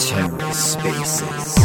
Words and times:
TerraSpaces. 0.00 1.60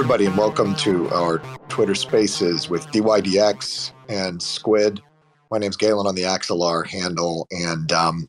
Everybody, 0.00 0.24
and 0.24 0.38
welcome 0.38 0.74
to 0.74 1.10
our 1.10 1.42
Twitter 1.68 1.94
Spaces 1.94 2.70
with 2.70 2.86
DYDX 2.86 3.92
and 4.08 4.42
Squid. 4.42 5.02
My 5.50 5.58
name's 5.58 5.76
Galen 5.76 6.06
on 6.06 6.14
the 6.14 6.22
Axelar 6.22 6.86
handle, 6.86 7.46
and 7.50 7.92
um, 7.92 8.26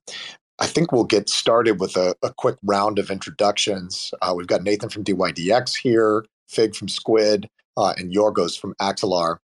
I 0.60 0.66
think 0.68 0.92
we'll 0.92 1.06
get 1.06 1.30
started 1.30 1.80
with 1.80 1.96
a, 1.96 2.14
a 2.24 2.34
quick 2.34 2.58
round 2.66 3.00
of 3.00 3.10
introductions. 3.10 4.14
Uh, 4.22 4.34
we've 4.36 4.48
got 4.48 4.64
Nathan 4.64 4.90
from 4.90 5.06
DYDX 5.06 5.78
here, 5.78 6.26
Fig 6.50 6.76
from 6.76 6.90
Squid, 6.90 7.48
uh, 7.78 7.94
and 7.96 8.14
Yorgos 8.14 8.60
from 8.60 8.74
Axelar. 8.82 9.38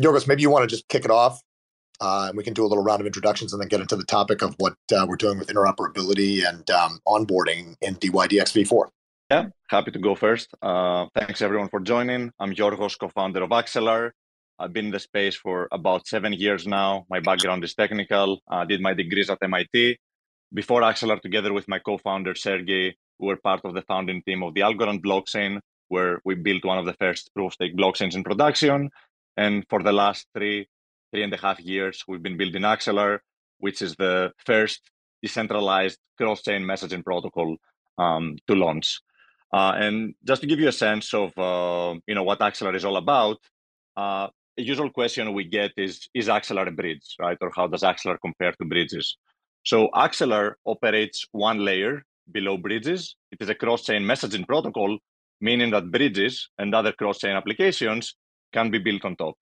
Yorgos, 0.00 0.26
maybe 0.26 0.42
you 0.42 0.50
want 0.50 0.68
to 0.68 0.74
just 0.74 0.88
kick 0.88 1.04
it 1.04 1.10
off, 1.12 1.40
uh, 2.00 2.26
and 2.30 2.36
we 2.36 2.42
can 2.42 2.52
do 2.52 2.64
a 2.64 2.66
little 2.66 2.82
round 2.82 3.00
of 3.00 3.06
introductions 3.06 3.52
and 3.52 3.62
then 3.62 3.68
get 3.68 3.80
into 3.80 3.94
the 3.94 4.02
topic 4.02 4.42
of 4.42 4.56
what 4.58 4.74
uh, 4.92 5.06
we're 5.08 5.14
doing 5.14 5.38
with 5.38 5.46
interoperability 5.46 6.44
and 6.44 6.68
um, 6.70 6.98
onboarding 7.06 7.76
in 7.80 7.94
DYDX 7.94 8.66
v4. 8.66 8.88
Yeah, 9.34 9.46
happy 9.68 9.90
to 9.90 9.98
go 9.98 10.14
first. 10.14 10.54
Uh, 10.62 11.06
thanks 11.12 11.42
everyone 11.42 11.68
for 11.68 11.80
joining. 11.80 12.30
I'm 12.38 12.54
Yorgos, 12.54 12.96
co-founder 12.96 13.42
of 13.42 13.50
Axelar. 13.50 14.12
I've 14.60 14.72
been 14.72 14.86
in 14.86 14.92
the 14.92 15.00
space 15.00 15.34
for 15.34 15.66
about 15.72 16.06
seven 16.06 16.32
years 16.32 16.68
now. 16.68 17.04
My 17.10 17.18
background 17.18 17.64
is 17.64 17.74
technical. 17.74 18.28
I 18.48 18.64
did 18.64 18.80
my 18.80 18.94
degrees 18.94 19.30
at 19.30 19.38
MIT. 19.42 19.98
Before 20.52 20.82
Axelar, 20.82 21.20
together 21.20 21.52
with 21.52 21.66
my 21.66 21.80
co-founder 21.80 22.36
Sergey, 22.36 22.94
we 23.18 23.26
were 23.26 23.36
part 23.48 23.62
of 23.64 23.74
the 23.74 23.82
founding 23.82 24.22
team 24.22 24.44
of 24.44 24.54
the 24.54 24.60
Algorand 24.60 25.02
blockchain, 25.04 25.58
where 25.88 26.20
we 26.24 26.36
built 26.36 26.64
one 26.64 26.78
of 26.78 26.86
the 26.86 26.96
first 27.00 27.34
proof-of-stake 27.34 27.76
blockchains 27.76 28.14
in 28.14 28.22
production. 28.22 28.88
And 29.36 29.64
for 29.68 29.82
the 29.82 29.90
last 30.02 30.28
three, 30.32 30.68
three 31.10 31.24
and 31.24 31.34
a 31.34 31.38
half 31.38 31.58
years, 31.58 32.04
we've 32.06 32.22
been 32.22 32.36
building 32.36 32.62
Axelar, 32.62 33.18
which 33.58 33.82
is 33.82 33.96
the 33.96 34.30
first 34.46 34.80
decentralized 35.22 35.98
cross-chain 36.18 36.62
messaging 36.62 37.02
protocol 37.02 37.56
um, 37.98 38.36
to 38.46 38.54
launch. 38.54 39.00
Uh, 39.54 39.72
and 39.84 40.14
just 40.24 40.40
to 40.40 40.48
give 40.48 40.58
you 40.58 40.66
a 40.66 40.78
sense 40.86 41.14
of 41.14 41.30
uh, 41.38 41.94
you 42.08 42.14
know 42.16 42.24
what 42.24 42.40
Axelar 42.40 42.74
is 42.74 42.84
all 42.84 42.96
about, 42.96 43.38
uh, 43.96 44.26
a 44.58 44.62
usual 44.62 44.90
question 44.90 45.32
we 45.32 45.44
get 45.44 45.70
is 45.76 46.08
is 46.12 46.26
Axelar 46.26 46.66
a 46.66 46.72
bridge, 46.72 47.06
right? 47.20 47.38
Or 47.40 47.52
how 47.54 47.68
does 47.68 47.82
Axelar 47.82 48.16
compare 48.20 48.52
to 48.58 48.64
bridges? 48.64 49.16
So 49.62 49.90
Axelar 49.94 50.54
operates 50.66 51.24
one 51.30 51.58
layer 51.64 52.02
below 52.32 52.56
bridges. 52.56 53.14
It 53.30 53.40
is 53.40 53.48
a 53.48 53.54
cross-chain 53.54 54.02
messaging 54.02 54.44
protocol, 54.44 54.98
meaning 55.40 55.70
that 55.70 55.92
bridges 55.92 56.48
and 56.58 56.74
other 56.74 56.92
cross-chain 56.92 57.36
applications 57.36 58.16
can 58.52 58.72
be 58.72 58.78
built 58.78 59.04
on 59.04 59.14
top. 59.14 59.36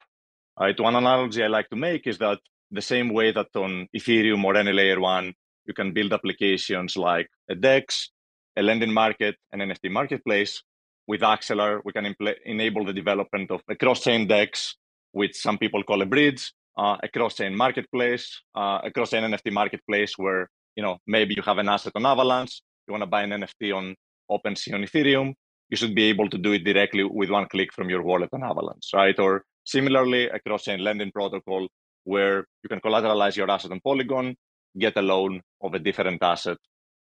Right? 0.60 0.78
One 0.78 0.96
analogy 0.96 1.42
I 1.42 1.46
like 1.46 1.70
to 1.70 1.77
make 1.77 2.06
is 2.06 2.18
that 2.18 2.38
the 2.70 2.83
same 2.83 3.14
way 3.14 3.33
that 3.33 3.48
on 3.56 3.88
Ethereum 3.96 4.44
or 4.44 4.56
any 4.56 4.72
layer 4.72 5.00
one, 5.00 5.33
you 5.64 5.73
can 5.73 5.94
build 5.94 6.12
applications 6.12 6.98
like 6.98 7.29
a 7.48 7.55
DEX 7.55 8.11
a 8.57 8.63
lending 8.63 8.92
market, 8.92 9.36
an 9.52 9.61
NFT 9.61 9.90
marketplace. 9.90 10.63
With 11.07 11.23
Axelar, 11.23 11.80
we 11.85 11.92
can 11.92 12.05
impl- 12.05 12.36
enable 12.45 12.85
the 12.85 12.92
development 12.92 13.51
of 13.51 13.61
a 13.68 13.74
cross-chain 13.74 14.29
DEX, 14.29 14.77
which 15.13 15.36
some 15.36 15.58
people 15.58 15.83
call 15.83 16.01
a 16.02 16.07
bridge, 16.07 16.52
uh, 16.79 16.96
a 17.02 17.08
cross-chain 17.08 17.57
marketplace, 17.57 18.41
uh, 18.55 18.80
a 18.85 18.91
cross-chain 18.91 19.24
NFT 19.24 19.52
marketplace 19.52 20.14
where 20.17 20.48
you 20.77 20.83
know 20.83 20.98
maybe 21.07 21.35
you 21.35 21.42
have 21.42 21.58
an 21.58 21.68
asset 21.68 21.92
on 21.96 22.07
Avalanche, 22.07 22.62
you 22.86 22.92
want 22.92 23.02
to 23.02 23.07
buy 23.07 23.23
an 23.23 23.30
NFT 23.30 23.74
on 23.74 23.95
OpenSea 24.30 24.74
on 24.74 24.83
Ethereum, 24.83 25.35
you 25.70 25.77
should 25.77 25.95
be 25.95 26.05
able 26.05 26.29
to 26.29 26.39
do 26.39 26.52
it 26.52 26.64
directly 26.64 27.05
with 27.05 27.30
one 27.30 27.46
click 27.48 27.73
from 27.73 27.91
your 27.91 28.02
wallet 28.02 28.30
on 28.33 28.45
Avalanche, 28.45 28.91
right? 28.95 29.18
Or 29.18 29.45
similarly, 29.64 30.29
a 30.29 30.39
cross-chain 30.39 30.80
lending 30.80 31.11
protocol 31.11 31.68
where 32.05 32.46
you 32.62 32.68
can 32.68 32.80
collateralize 32.80 33.36
your 33.36 33.51
asset 33.51 33.73
on 33.73 33.80
Polygon, 33.80 34.36
get 34.79 34.96
a 34.96 35.02
loan 35.02 35.41
of 35.61 35.74
a 35.74 35.79
different 35.79 36.23
asset 36.23 36.58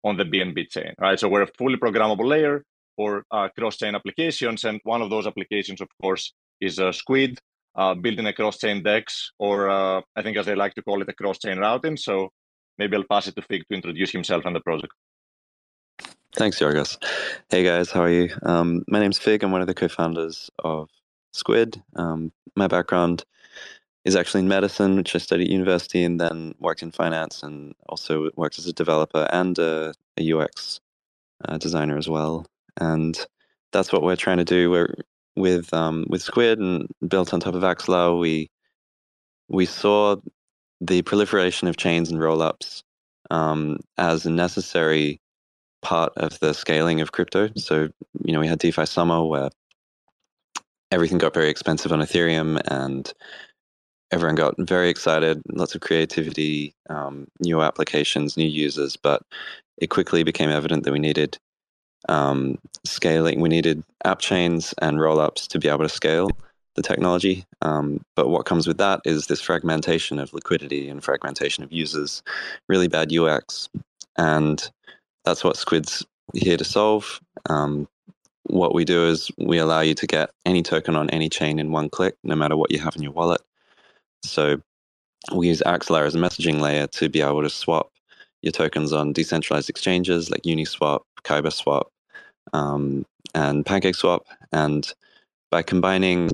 on 0.07 0.17
the 0.17 0.25
BNB 0.25 0.71
chain, 0.71 0.95
right? 1.01 1.19
So 1.19 1.29
we're 1.29 1.43
a 1.43 1.53
fully 1.59 1.77
programmable 1.77 2.27
layer 2.27 2.63
for 2.97 3.25
uh, 3.33 3.49
cross-chain 3.59 3.95
applications, 3.95 4.65
and 4.65 4.81
one 4.85 5.03
of 5.03 5.11
those 5.11 5.27
applications, 5.27 5.81
of 5.81 5.89
course, 6.01 6.33
is 6.61 6.79
uh, 6.79 6.93
Squid, 6.93 7.39
uh, 7.75 7.95
building 7.95 8.27
a 8.27 8.33
cross-chain 8.33 8.83
DEX, 8.85 9.33
or 9.39 9.69
uh, 9.69 10.01
I 10.15 10.23
think 10.23 10.37
as 10.37 10.47
they 10.47 10.55
like 10.55 10.75
to 10.75 10.83
call 10.83 11.03
it, 11.03 11.09
a 11.09 11.13
cross-chain 11.13 11.59
routing. 11.59 11.97
So 11.97 12.31
maybe 12.79 12.97
I'll 12.97 13.11
pass 13.11 13.27
it 13.27 13.35
to 13.37 13.43
Fig 13.43 13.65
to 13.69 13.75
introduce 13.75 14.13
himself 14.13 14.45
and 14.47 14.55
the 14.55 14.61
project. 14.61 14.95
Thanks, 16.37 16.61
Yorgos. 16.61 17.03
Hey 17.51 17.65
guys, 17.65 17.91
how 17.91 18.03
are 18.03 18.11
you? 18.11 18.29
Um, 18.43 18.85
my 18.89 19.01
name's 19.01 19.19
Fig. 19.19 19.43
I'm 19.43 19.53
one 19.53 19.63
of 19.63 19.67
the 19.67 19.75
co-founders 19.75 20.51
of 20.63 20.89
Squid. 21.33 21.83
Um, 21.97 22.31
my 22.55 22.69
background 22.69 23.25
is 24.07 24.15
actually 24.15 24.41
in 24.41 24.49
medicine, 24.49 24.97
which 24.97 25.17
I 25.17 25.19
studied 25.19 25.49
at 25.49 25.53
university, 25.53 26.05
and 26.05 26.21
then 26.21 26.55
worked 26.61 26.83
in 26.83 26.93
finance, 26.93 27.43
and 27.43 27.75
also 27.89 28.31
worked 28.37 28.57
as 28.59 28.67
a 28.67 28.73
developer 28.73 29.27
and 29.33 29.59
a, 29.59 29.93
a 30.17 30.33
UX 30.33 30.81
uh, 31.45 31.59
designer 31.59 31.99
as 31.99 32.09
well. 32.09 32.47
And 32.77 33.19
that's 33.73 33.93
what 33.93 34.03
we're 34.03 34.15
trying 34.17 34.37
to 34.39 34.45
do. 34.45 34.71
We're 34.71 34.95
with 35.35 35.75
um, 35.75 36.07
with 36.09 36.23
Squid 36.23 36.61
and 36.61 36.89
built 37.07 37.35
on 37.35 37.41
top 37.41 37.57
of 37.57 37.65
Axelar. 37.65 38.19
We 38.19 38.49
we 39.49 39.67
saw 39.67 40.17
the 40.81 41.03
proliferation 41.03 41.67
of 41.67 41.77
chains 41.77 42.09
and 42.11 42.21
rollups 42.21 42.85
um, 43.31 43.81
as 43.99 44.25
a 44.25 44.31
necessary 44.31 45.21
part 45.83 46.13
of 46.17 46.39
the 46.39 46.55
scaling 46.55 47.01
of 47.01 47.11
crypto. 47.11 47.51
So 47.57 47.89
you 48.25 48.33
know 48.33 48.41
we 48.41 48.47
had 48.47 48.61
DeFi 48.61 48.87
summer 48.87 49.25
where 49.25 49.51
everything 50.93 51.19
got 51.19 51.35
very 51.35 51.51
expensive 51.51 51.91
on 51.91 51.99
Ethereum 51.99 52.61
and 52.67 53.13
everyone 54.13 54.37
got 54.37 54.55
very 54.59 54.89
excited, 54.89 55.43
lots 55.53 55.75
of 55.75 55.81
creativity, 55.81 56.75
um, 56.89 57.27
new 57.41 57.63
applications, 57.63 58.37
new 58.37 58.47
users, 58.47 58.97
but 58.97 59.23
it 59.79 59.89
quickly 59.89 60.23
became 60.23 60.51
evident 60.51 60.85
that 60.85 60.93
we 60.93 60.99
needed 60.99 61.39
um, 62.09 62.59
scaling. 62.85 63.41
We 63.41 63.49
needed 63.49 63.83
app 64.05 64.21
chains 64.21 64.75
and 64.81 64.99
rollups 64.99 65.49
to 65.49 65.59
be 65.59 65.69
able 65.69 65.83
to 65.83 65.89
scale 65.89 66.31
the 66.77 66.83
technology. 66.83 67.45
Um, 67.63 68.01
but 68.15 68.29
what 68.29 68.47
comes 68.47 68.67
with 68.67 68.79
that 68.79 69.01
is 69.05 69.27
this 69.27 69.41
fragmentation 69.41 70.19
of 70.19 70.33
liquidity 70.33 70.89
and 70.89 71.03
fragmentation 71.03 71.65
of 71.65 71.73
users, 71.73 72.23
really 72.69 72.89
bad 72.89 73.13
UX. 73.13 73.69
And 74.17 74.71
that's 75.25 75.43
what 75.43 75.57
Squid's 75.57 76.05
here 76.35 76.57
to 76.57 76.65
solve. 76.65 77.21
Um, 77.49 77.89
what 78.45 78.75
we 78.75 78.85
do 78.85 79.07
is 79.07 79.31
we 79.39 79.59
allow 79.59 79.81
you 79.81 79.95
to 79.95 80.07
get 80.07 80.31
any 80.45 80.63
token 80.63 80.95
on 80.95 81.11
any 81.11 81.29
chain 81.29 81.59
in 81.59 81.73
one 81.73 81.89
click, 81.89 82.15
no 82.23 82.37
matter 82.37 82.57
what 82.57 82.71
you 82.71 82.79
have 82.79 82.95
in 82.95 83.03
your 83.03 83.13
wallet. 83.13 83.41
So 84.31 84.61
we 85.35 85.49
use 85.49 85.63
Axelar 85.67 86.07
as 86.07 86.15
a 86.15 86.19
messaging 86.19 86.61
layer 86.61 86.87
to 86.89 87.09
be 87.09 87.21
able 87.21 87.43
to 87.43 87.51
swap 87.51 87.91
your 88.43 88.53
tokens 88.53 88.93
on 88.93 89.13
decentralized 89.13 89.71
exchanges 89.71 90.31
like 90.31 90.43
Uniswap, 90.43 91.01
Kyber 91.25 91.53
Swap, 91.53 91.91
um, 92.53 93.05
and 93.35 93.65
PancakeSwap. 93.65 94.21
And 94.53 94.93
by 95.51 95.63
combining 95.63 96.31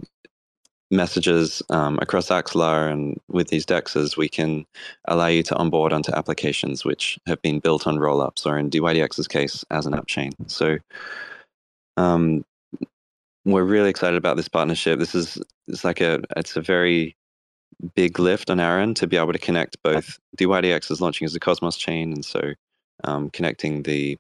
messages 0.91 1.63
um, 1.71 1.99
across 2.03 2.29
Axelar 2.29 2.93
and 2.93 3.19
with 3.29 3.49
these 3.49 3.65
dexes, 3.65 4.17
we 4.17 4.29
can 4.29 4.67
allow 5.07 5.29
you 5.29 5.43
to 5.45 5.57
onboard 5.57 5.93
onto 5.93 6.13
applications 6.13 6.85
which 6.85 7.19
have 7.27 7.41
been 7.41 7.61
built 7.61 7.87
on 7.87 7.97
rollups, 7.97 8.47
or 8.47 8.59
in 8.59 8.71
DYDX's 8.71 9.27
case, 9.27 9.65
as 9.71 9.87
an 9.87 9.95
app 9.95 10.07
chain. 10.07 10.33
So 10.49 10.79
um, 11.97 12.45
we're 13.45 13.65
really 13.65 13.91
excited 13.91 14.17
about 14.17 14.37
this 14.37 14.49
partnership. 14.49 14.99
This 14.99 15.15
is 15.15 15.39
it's 15.67 15.85
like 15.85 16.01
a 16.01 16.21
it's 16.37 16.57
a 16.57 16.61
very 16.61 17.17
big 17.95 18.19
lift 18.19 18.51
on 18.51 18.61
our 18.61 18.81
end 18.81 18.97
to 18.97 19.07
be 19.07 19.17
able 19.17 19.33
to 19.33 19.39
connect 19.39 19.83
both 19.83 20.19
DYDX 20.37 20.91
is 20.91 21.01
launching 21.01 21.25
as 21.25 21.35
a 21.35 21.41
Cosmos 21.41 21.77
chain, 21.77 22.13
and 22.13 22.25
so 22.25 22.53
um, 23.05 23.31
connecting 23.31 23.83
the 23.83 24.17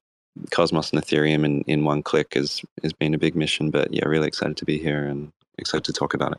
Cosmos 0.50 0.92
and 0.92 1.02
Ethereum 1.02 1.44
in, 1.44 1.62
in 1.62 1.84
one 1.84 2.02
click 2.02 2.36
is 2.36 2.62
has 2.82 2.92
been 2.92 3.14
a 3.14 3.18
big 3.18 3.34
mission. 3.36 3.70
But 3.70 3.92
yeah, 3.92 4.06
really 4.06 4.28
excited 4.28 4.56
to 4.56 4.64
be 4.64 4.78
here 4.78 5.04
and 5.04 5.32
excited 5.58 5.84
to 5.84 5.92
talk 5.92 6.14
about 6.14 6.32
it. 6.32 6.38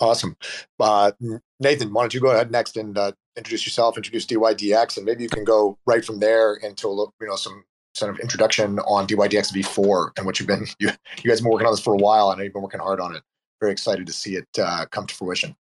Awesome, 0.00 0.36
uh, 0.80 1.12
Nathan. 1.60 1.92
Why 1.92 2.02
don't 2.02 2.14
you 2.14 2.20
go 2.20 2.30
ahead 2.30 2.50
next 2.50 2.76
and 2.76 2.96
uh, 2.98 3.12
introduce 3.36 3.64
yourself, 3.64 3.96
introduce 3.96 4.26
DYDX, 4.26 4.96
and 4.96 5.06
maybe 5.06 5.22
you 5.22 5.28
can 5.28 5.44
go 5.44 5.78
right 5.86 6.04
from 6.04 6.18
there 6.18 6.54
into 6.54 6.88
you 7.20 7.26
know 7.26 7.36
some 7.36 7.64
sort 7.94 8.12
of 8.12 8.18
introduction 8.18 8.80
on 8.80 9.06
DYDX 9.06 9.52
v4 9.52 10.10
and 10.16 10.26
what 10.26 10.38
you've 10.40 10.48
been 10.48 10.66
you, 10.78 10.88
you 11.22 11.30
guys 11.30 11.38
have 11.38 11.44
been 11.44 11.52
working 11.52 11.66
on 11.66 11.72
this 11.72 11.80
for 11.80 11.94
a 11.94 11.98
while. 11.98 12.28
I 12.28 12.36
know 12.36 12.42
you've 12.42 12.52
been 12.52 12.62
working 12.62 12.80
hard 12.80 13.00
on 13.00 13.14
it. 13.14 13.22
Very 13.60 13.72
excited 13.72 14.06
to 14.06 14.12
see 14.12 14.36
it 14.36 14.48
uh, 14.58 14.86
come 14.90 15.06
to 15.06 15.14
fruition. 15.14 15.56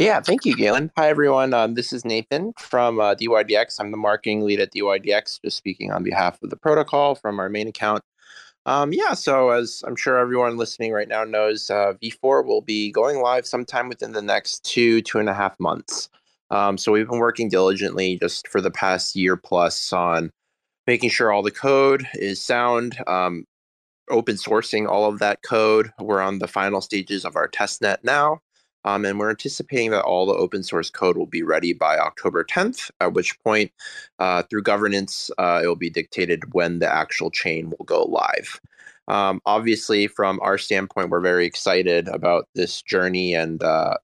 Yeah, 0.00 0.18
thank 0.22 0.46
you, 0.46 0.56
Galen. 0.56 0.90
Hi, 0.96 1.10
everyone. 1.10 1.52
Um, 1.52 1.74
this 1.74 1.92
is 1.92 2.06
Nathan 2.06 2.54
from 2.58 2.98
uh, 2.98 3.14
DYDX. 3.16 3.78
I'm 3.78 3.90
the 3.90 3.98
marketing 3.98 4.40
lead 4.40 4.58
at 4.58 4.72
DYDX, 4.72 5.42
just 5.44 5.58
speaking 5.58 5.92
on 5.92 6.02
behalf 6.02 6.42
of 6.42 6.48
the 6.48 6.56
protocol 6.56 7.14
from 7.14 7.38
our 7.38 7.50
main 7.50 7.68
account. 7.68 8.02
Um, 8.64 8.94
yeah, 8.94 9.12
so 9.12 9.50
as 9.50 9.82
I'm 9.86 9.96
sure 9.96 10.16
everyone 10.16 10.56
listening 10.56 10.92
right 10.92 11.06
now 11.06 11.24
knows, 11.24 11.68
uh, 11.68 11.92
V4 12.02 12.46
will 12.46 12.62
be 12.62 12.90
going 12.90 13.20
live 13.20 13.46
sometime 13.46 13.90
within 13.90 14.12
the 14.12 14.22
next 14.22 14.64
two, 14.64 15.02
two 15.02 15.18
and 15.18 15.28
a 15.28 15.34
half 15.34 15.60
months. 15.60 16.08
Um, 16.50 16.78
so 16.78 16.92
we've 16.92 17.06
been 17.06 17.18
working 17.18 17.50
diligently 17.50 18.16
just 18.16 18.48
for 18.48 18.62
the 18.62 18.70
past 18.70 19.14
year 19.14 19.36
plus 19.36 19.92
on 19.92 20.30
making 20.86 21.10
sure 21.10 21.30
all 21.30 21.42
the 21.42 21.50
code 21.50 22.08
is 22.14 22.42
sound, 22.42 22.96
um, 23.06 23.44
open 24.08 24.36
sourcing 24.36 24.88
all 24.88 25.04
of 25.04 25.18
that 25.18 25.42
code. 25.42 25.92
We're 26.00 26.22
on 26.22 26.38
the 26.38 26.48
final 26.48 26.80
stages 26.80 27.26
of 27.26 27.36
our 27.36 27.48
test 27.48 27.82
net 27.82 28.02
now. 28.02 28.40
Um, 28.84 29.04
and 29.04 29.18
we're 29.18 29.30
anticipating 29.30 29.90
that 29.90 30.04
all 30.04 30.26
the 30.26 30.34
open 30.34 30.62
source 30.62 30.90
code 30.90 31.16
will 31.16 31.26
be 31.26 31.42
ready 31.42 31.72
by 31.72 31.98
October 31.98 32.44
10th, 32.44 32.90
at 33.00 33.12
which 33.12 33.38
point, 33.40 33.70
uh, 34.18 34.42
through 34.44 34.62
governance, 34.62 35.30
uh, 35.38 35.60
it 35.62 35.66
will 35.66 35.76
be 35.76 35.90
dictated 35.90 36.54
when 36.54 36.78
the 36.78 36.92
actual 36.92 37.30
chain 37.30 37.70
will 37.70 37.84
go 37.84 38.02
live. 38.04 38.60
Um, 39.08 39.40
obviously, 39.44 40.06
from 40.06 40.38
our 40.40 40.56
standpoint, 40.56 41.10
we're 41.10 41.20
very 41.20 41.44
excited 41.44 42.08
about 42.08 42.48
this 42.54 42.80
journey 42.82 43.34
and 43.34 43.62
uh, 43.62 43.96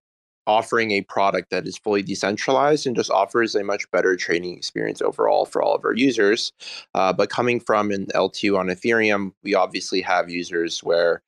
offering 0.46 0.92
a 0.92 1.02
product 1.02 1.50
that 1.50 1.66
is 1.66 1.76
fully 1.76 2.02
decentralized 2.02 2.86
and 2.86 2.96
just 2.96 3.10
offers 3.10 3.54
a 3.54 3.64
much 3.64 3.90
better 3.90 4.16
trading 4.16 4.56
experience 4.56 5.02
overall 5.02 5.44
for 5.44 5.62
all 5.62 5.74
of 5.74 5.84
our 5.84 5.94
users. 5.94 6.52
Uh, 6.94 7.12
but 7.12 7.30
coming 7.30 7.60
from 7.60 7.90
an 7.90 8.06
L2 8.14 8.58
on 8.58 8.66
Ethereum, 8.66 9.32
we 9.42 9.54
obviously 9.54 10.00
have 10.00 10.30
users 10.30 10.82
where 10.82 11.22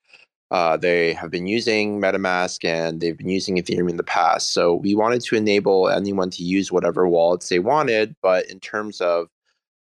uh, 0.51 0.77
they 0.77 1.13
have 1.13 1.29
been 1.29 1.45
using 1.45 2.01
MetaMask 2.01 2.65
and 2.65 3.01
they've 3.01 3.17
been 3.17 3.29
using 3.29 3.57
Ethereum 3.57 3.89
in 3.89 3.97
the 3.97 4.03
past. 4.03 4.51
So 4.53 4.73
we 4.73 4.95
wanted 4.95 5.21
to 5.21 5.35
enable 5.35 5.89
anyone 5.89 6.31
to 6.31 6.43
use 6.43 6.71
whatever 6.71 7.07
wallets 7.07 7.49
they 7.49 7.59
wanted. 7.59 8.15
But 8.21 8.49
in 8.49 8.59
terms 8.59 8.99
of 8.99 9.27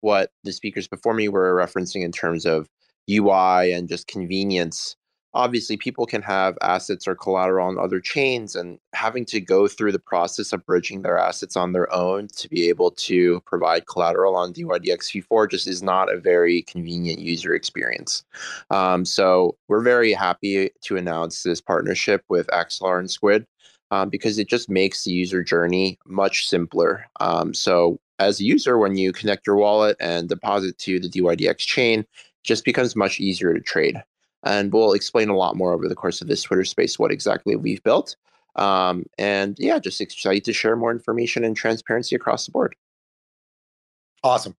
what 0.01 0.31
the 0.43 0.53
speakers 0.53 0.87
before 0.87 1.13
me 1.13 1.27
were 1.27 1.53
referencing 1.53 2.03
in 2.03 2.11
terms 2.11 2.45
of 2.45 2.69
UI 3.09 3.73
and 3.73 3.89
just 3.89 4.07
convenience, 4.07 4.95
obviously 5.33 5.77
people 5.77 6.05
can 6.05 6.21
have 6.21 6.57
assets 6.61 7.07
or 7.07 7.15
collateral 7.15 7.67
on 7.67 7.79
other 7.79 7.99
chains 7.99 8.55
and 8.55 8.77
having 8.93 9.25
to 9.25 9.41
go 9.41 9.67
through 9.67 9.91
the 9.91 9.99
process 9.99 10.53
of 10.53 10.65
bridging 10.65 11.01
their 11.01 11.17
assets 11.17 11.55
on 11.55 11.73
their 11.73 11.91
own 11.93 12.27
to 12.27 12.47
be 12.47 12.69
able 12.69 12.91
to 12.91 13.41
provide 13.41 13.87
collateral 13.87 14.35
on 14.35 14.53
DYDX 14.53 15.25
v4 15.25 15.49
just 15.49 15.67
is 15.67 15.81
not 15.81 16.13
a 16.13 16.19
very 16.19 16.61
convenient 16.63 17.19
user 17.19 17.55
experience. 17.55 18.23
Um, 18.69 19.05
so 19.05 19.57
we're 19.67 19.81
very 19.81 20.13
happy 20.13 20.69
to 20.81 20.97
announce 20.97 21.43
this 21.43 21.61
partnership 21.61 22.23
with 22.29 22.47
Axelar 22.47 22.99
and 22.99 23.09
Squid 23.09 23.47
um, 23.91 24.09
because 24.09 24.37
it 24.37 24.47
just 24.47 24.69
makes 24.69 25.03
the 25.03 25.11
user 25.11 25.43
journey 25.43 25.97
much 26.05 26.47
simpler. 26.47 27.05
Um, 27.19 27.53
so 27.53 27.99
as 28.19 28.39
a 28.39 28.43
user, 28.43 28.77
when 28.77 28.95
you 28.97 29.11
connect 29.11 29.47
your 29.47 29.55
wallet 29.55 29.97
and 29.99 30.29
deposit 30.29 30.77
to 30.79 30.99
the 30.99 31.09
DYDX 31.09 31.57
chain, 31.57 32.05
just 32.43 32.65
becomes 32.65 32.95
much 32.95 33.19
easier 33.19 33.53
to 33.53 33.59
trade 33.59 34.03
and 34.43 34.71
we'll 34.71 34.93
explain 34.93 35.29
a 35.29 35.37
lot 35.37 35.55
more 35.55 35.73
over 35.73 35.87
the 35.87 35.95
course 35.95 36.21
of 36.21 36.27
this 36.27 36.43
Twitter 36.43 36.65
space 36.65 36.99
what 36.99 37.11
exactly 37.11 37.55
we've 37.55 37.83
built. 37.83 38.15
Um, 38.55 39.05
and 39.17 39.57
yeah, 39.59 39.79
just 39.79 40.01
excited 40.01 40.43
to 40.45 40.53
share 40.53 40.75
more 40.75 40.91
information 40.91 41.43
and 41.43 41.55
transparency 41.55 42.15
across 42.15 42.45
the 42.45 42.51
board. 42.51 42.75
Awesome. 44.23 44.55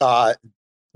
Uh, 0.00 0.34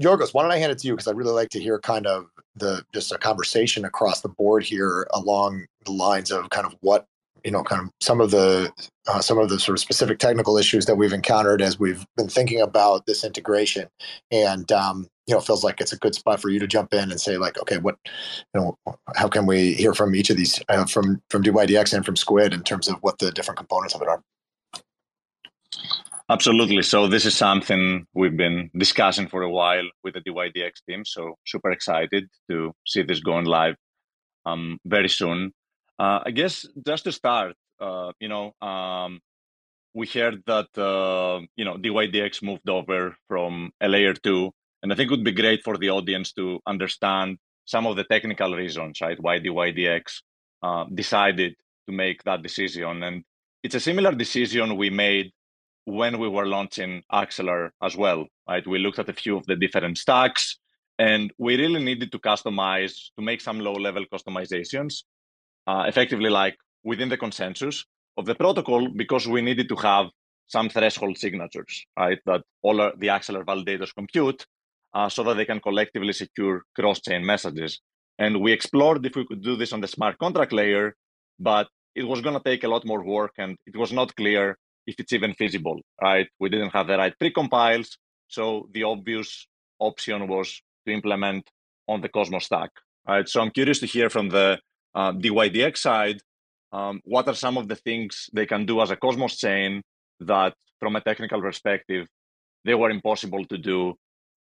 Yorgos, 0.00 0.34
why 0.34 0.42
don't 0.42 0.50
I 0.50 0.58
hand 0.58 0.72
it 0.72 0.78
to 0.78 0.86
you 0.86 0.94
because 0.94 1.06
I'd 1.06 1.16
really 1.16 1.32
like 1.32 1.50
to 1.50 1.60
hear 1.60 1.78
kind 1.78 2.06
of 2.06 2.26
the 2.56 2.84
just 2.92 3.12
a 3.12 3.18
conversation 3.18 3.84
across 3.84 4.20
the 4.20 4.28
board 4.28 4.64
here 4.64 5.06
along 5.12 5.66
the 5.84 5.92
lines 5.92 6.30
of 6.30 6.50
kind 6.50 6.66
of 6.66 6.76
what 6.80 7.06
you 7.44 7.50
know 7.50 7.62
kind 7.62 7.82
of 7.82 7.90
some 8.00 8.20
of 8.20 8.30
the 8.30 8.72
uh, 9.06 9.20
some 9.20 9.38
of 9.38 9.48
the 9.48 9.58
sort 9.58 9.76
of 9.76 9.80
specific 9.80 10.18
technical 10.18 10.56
issues 10.56 10.86
that 10.86 10.96
we've 10.96 11.12
encountered 11.12 11.60
as 11.60 11.78
we've 11.78 12.04
been 12.16 12.28
thinking 12.28 12.60
about 12.60 13.06
this 13.06 13.24
integration 13.24 13.88
and 14.30 14.72
um, 14.72 15.06
you 15.26 15.34
know 15.34 15.40
feels 15.40 15.62
like 15.62 15.80
it's 15.80 15.92
a 15.92 15.98
good 15.98 16.14
spot 16.14 16.40
for 16.40 16.48
you 16.48 16.58
to 16.58 16.66
jump 16.66 16.92
in 16.92 17.10
and 17.10 17.20
say 17.20 17.36
like 17.36 17.58
okay 17.58 17.78
what 17.78 17.96
you 18.54 18.60
know 18.60 18.76
how 19.14 19.28
can 19.28 19.46
we 19.46 19.74
hear 19.74 19.94
from 19.94 20.14
each 20.14 20.30
of 20.30 20.36
these 20.36 20.60
uh, 20.68 20.84
from 20.86 21.22
from 21.30 21.42
DYDX 21.42 21.92
and 21.92 22.04
from 22.04 22.16
Squid 22.16 22.52
in 22.52 22.62
terms 22.62 22.88
of 22.88 22.96
what 23.02 23.18
the 23.18 23.30
different 23.30 23.58
components 23.58 23.94
of 23.94 24.02
it 24.02 24.08
are 24.08 24.22
Absolutely. 26.30 26.80
So 26.82 27.06
this 27.06 27.26
is 27.26 27.36
something 27.36 28.06
we've 28.14 28.36
been 28.36 28.70
discussing 28.78 29.28
for 29.28 29.42
a 29.42 29.50
while 29.50 29.84
with 30.02 30.14
the 30.14 30.20
DYDX 30.20 30.72
team. 30.88 31.04
So 31.04 31.34
super 31.44 31.70
excited 31.70 32.30
to 32.50 32.72
see 32.86 33.02
this 33.02 33.20
going 33.20 33.44
live 33.44 33.74
um, 34.46 34.78
very 34.86 35.10
soon. 35.10 35.52
Uh, 35.98 36.20
I 36.26 36.30
guess 36.30 36.66
just 36.86 37.04
to 37.04 37.12
start, 37.12 37.54
uh, 37.80 38.12
you 38.20 38.28
know, 38.28 38.52
um, 38.60 39.20
we 39.94 40.06
heard 40.08 40.42
that 40.46 40.76
uh, 40.76 41.40
you 41.56 41.64
know 41.64 41.76
DYDX 41.76 42.42
moved 42.42 42.68
over 42.68 43.16
from 43.28 43.70
a 43.80 43.88
layer 43.88 44.14
two, 44.14 44.50
and 44.82 44.92
I 44.92 44.96
think 44.96 45.10
it 45.10 45.14
would 45.14 45.24
be 45.24 45.32
great 45.32 45.62
for 45.62 45.78
the 45.78 45.90
audience 45.90 46.32
to 46.32 46.60
understand 46.66 47.38
some 47.64 47.86
of 47.86 47.96
the 47.96 48.04
technical 48.04 48.54
reasons, 48.54 49.00
right? 49.00 49.20
Why 49.20 49.38
DYDX 49.38 50.02
uh, 50.62 50.84
decided 50.92 51.54
to 51.88 51.94
make 51.94 52.24
that 52.24 52.42
decision, 52.42 53.02
and 53.04 53.22
it's 53.62 53.76
a 53.76 53.80
similar 53.80 54.12
decision 54.12 54.76
we 54.76 54.90
made 54.90 55.30
when 55.84 56.18
we 56.18 56.28
were 56.28 56.46
launching 56.46 57.02
Axelar 57.12 57.70
as 57.82 57.96
well, 57.96 58.26
right? 58.48 58.66
We 58.66 58.78
looked 58.78 58.98
at 58.98 59.08
a 59.08 59.12
few 59.12 59.36
of 59.36 59.46
the 59.46 59.54
different 59.54 59.98
stacks, 59.98 60.58
and 60.98 61.32
we 61.38 61.56
really 61.56 61.84
needed 61.84 62.10
to 62.12 62.18
customize 62.18 63.10
to 63.16 63.22
make 63.22 63.40
some 63.40 63.60
low-level 63.60 64.06
customizations 64.12 65.04
uh, 65.66 65.84
effectively 65.86 66.30
like 66.30 66.56
within 66.82 67.08
the 67.08 67.16
consensus 67.16 67.84
of 68.16 68.26
the 68.26 68.34
protocol 68.34 68.88
because 68.88 69.26
we 69.26 69.40
needed 69.42 69.68
to 69.68 69.76
have 69.76 70.06
some 70.46 70.68
threshold 70.68 71.16
signatures, 71.18 71.84
right? 71.98 72.18
That 72.26 72.42
all 72.62 72.76
the 72.76 73.08
Axelar 73.08 73.44
validators 73.44 73.94
compute 73.94 74.46
uh, 74.92 75.08
so 75.08 75.22
that 75.24 75.34
they 75.34 75.44
can 75.44 75.60
collectively 75.60 76.12
secure 76.12 76.62
cross-chain 76.76 77.24
messages. 77.24 77.80
And 78.18 78.40
we 78.40 78.52
explored 78.52 79.04
if 79.04 79.16
we 79.16 79.26
could 79.26 79.42
do 79.42 79.56
this 79.56 79.72
on 79.72 79.80
the 79.80 79.88
smart 79.88 80.18
contract 80.18 80.52
layer, 80.52 80.94
but 81.40 81.68
it 81.94 82.04
was 82.04 82.20
going 82.20 82.36
to 82.36 82.42
take 82.42 82.64
a 82.64 82.68
lot 82.68 82.84
more 82.84 83.02
work 83.04 83.32
and 83.38 83.56
it 83.66 83.76
was 83.76 83.92
not 83.92 84.14
clear 84.16 84.58
if 84.86 84.96
it's 84.98 85.12
even 85.12 85.34
feasible, 85.34 85.80
right? 86.00 86.28
We 86.38 86.48
didn't 86.48 86.70
have 86.70 86.86
the 86.86 86.98
right 86.98 87.14
precompiles. 87.20 87.96
So 88.28 88.68
the 88.72 88.84
obvious 88.84 89.46
option 89.78 90.28
was 90.28 90.60
to 90.86 90.92
implement 90.92 91.48
on 91.88 92.00
the 92.00 92.08
Cosmos 92.08 92.44
stack, 92.44 92.70
right? 93.08 93.28
So 93.28 93.40
I'm 93.40 93.50
curious 93.50 93.80
to 93.80 93.86
hear 93.86 94.10
from 94.10 94.28
the 94.28 94.60
uh, 94.94 95.12
DYDX 95.12 95.78
side, 95.78 96.20
um, 96.72 97.00
what 97.04 97.28
are 97.28 97.34
some 97.34 97.56
of 97.56 97.68
the 97.68 97.76
things 97.76 98.28
they 98.32 98.46
can 98.46 98.66
do 98.66 98.80
as 98.80 98.90
a 98.90 98.96
Cosmos 98.96 99.36
chain 99.36 99.82
that, 100.20 100.54
from 100.80 100.96
a 100.96 101.00
technical 101.00 101.40
perspective, 101.40 102.06
they 102.64 102.74
were 102.74 102.90
impossible 102.90 103.44
to 103.46 103.58
do 103.58 103.94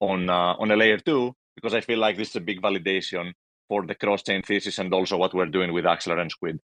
on 0.01 0.31
uh, 0.31 0.55
on 0.59 0.71
a 0.71 0.77
layer 0.77 0.99
two? 0.99 1.35
Because 1.57 1.75
I 1.75 1.81
feel 1.81 1.99
like 1.99 2.17
this 2.17 2.31
is 2.31 2.37
a 2.37 2.41
big 2.41 2.63
validation 2.63 3.33
for 3.69 3.87
the 3.87 3.95
cross-chain 3.95 4.43
thesis 4.43 4.79
and 4.79 4.93
also 4.93 5.17
what 5.17 5.35
we're 5.35 5.47
doing 5.47 5.73
with 5.73 5.85
Axelar 5.85 6.21
and 6.21 6.31
Squid. 6.31 6.59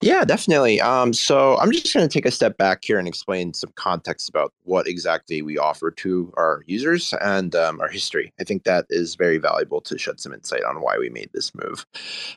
Yeah, 0.00 0.24
definitely. 0.24 0.80
Um, 0.80 1.12
so 1.12 1.56
I'm 1.58 1.72
just 1.72 1.92
going 1.92 2.06
to 2.06 2.12
take 2.12 2.26
a 2.26 2.30
step 2.30 2.56
back 2.56 2.84
here 2.84 2.98
and 2.98 3.08
explain 3.08 3.54
some 3.54 3.72
context 3.76 4.28
about 4.28 4.52
what 4.64 4.86
exactly 4.86 5.42
we 5.42 5.58
offer 5.58 5.90
to 5.90 6.32
our 6.36 6.62
users 6.66 7.14
and 7.20 7.54
um, 7.54 7.80
our 7.80 7.88
history. 7.88 8.32
I 8.40 8.44
think 8.44 8.64
that 8.64 8.86
is 8.90 9.14
very 9.14 9.38
valuable 9.38 9.80
to 9.82 9.98
shed 9.98 10.20
some 10.20 10.32
insight 10.32 10.64
on 10.64 10.80
why 10.80 10.98
we 10.98 11.08
made 11.10 11.30
this 11.32 11.52
move. 11.54 11.86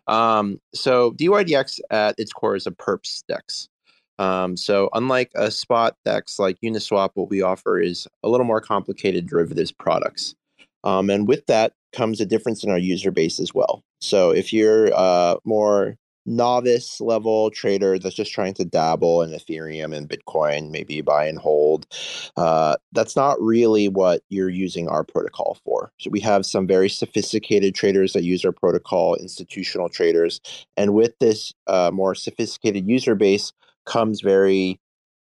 Um, 0.08 0.60
so 0.74 1.12
DYDX 1.12 1.80
at 1.90 2.16
its 2.18 2.32
core 2.32 2.56
is 2.56 2.68
a 2.68 2.72
perps 2.72 3.24
DEX. 3.28 3.70
Um, 4.20 4.58
so 4.58 4.90
unlike 4.94 5.32
a 5.36 5.50
spot 5.50 5.96
DEX 6.06 6.40
like 6.40 6.60
Uniswap, 6.62 7.12
what 7.14 7.30
we 7.30 7.42
offer 7.42 7.80
is 7.80 8.08
a 8.24 8.30
little 8.30 8.46
more 8.46 8.62
complicated 8.62 9.28
derivatives 9.28 9.72
products. 9.72 10.36
Um, 10.84 11.10
and 11.10 11.28
with 11.28 11.46
that 11.48 11.74
comes 11.94 12.22
a 12.22 12.26
difference 12.26 12.64
in 12.64 12.70
our 12.70 12.78
user 12.78 13.12
base 13.12 13.40
as 13.40 13.54
well. 13.54 13.82
So 14.02 14.32
if 14.32 14.54
you're 14.54 14.94
uh, 14.94 15.38
more 15.46 15.96
novice 16.26 17.02
level 17.02 17.50
trader 17.50 17.98
that's 17.98 18.16
just 18.16 18.32
trying 18.32 18.54
to 18.54 18.66
dabble 18.66 19.22
in 19.22 19.32
Ethereum 19.32 19.96
and 19.96 20.10
Bitcoin, 20.10 20.70
maybe 20.70 21.02
buy 21.02 21.26
and 21.26 21.40
hold. 21.40 21.88
Uh, 22.38 22.76
that's 22.92 23.16
not 23.16 23.42
really 23.42 23.88
what 23.88 24.22
you're 24.30 24.50
using 24.50 24.88
our 24.88 25.04
protocol 25.04 25.58
for. 25.64 25.92
So 26.00 26.10
we 26.10 26.20
have 26.22 26.46
some 26.46 26.68
very 26.68 26.90
sophisticated 26.90 27.76
traders 27.76 28.14
that 28.14 28.24
use 28.24 28.46
our 28.46 28.52
protocol, 28.52 29.16
institutional 29.16 29.90
traders, 29.90 30.40
and 30.78 30.94
with 30.94 31.18
this 31.20 31.54
uh, 31.68 31.92
more 31.94 32.16
sophisticated 32.16 32.88
user 32.88 33.16
base 33.16 33.52
comes 33.86 34.22
very 34.22 34.80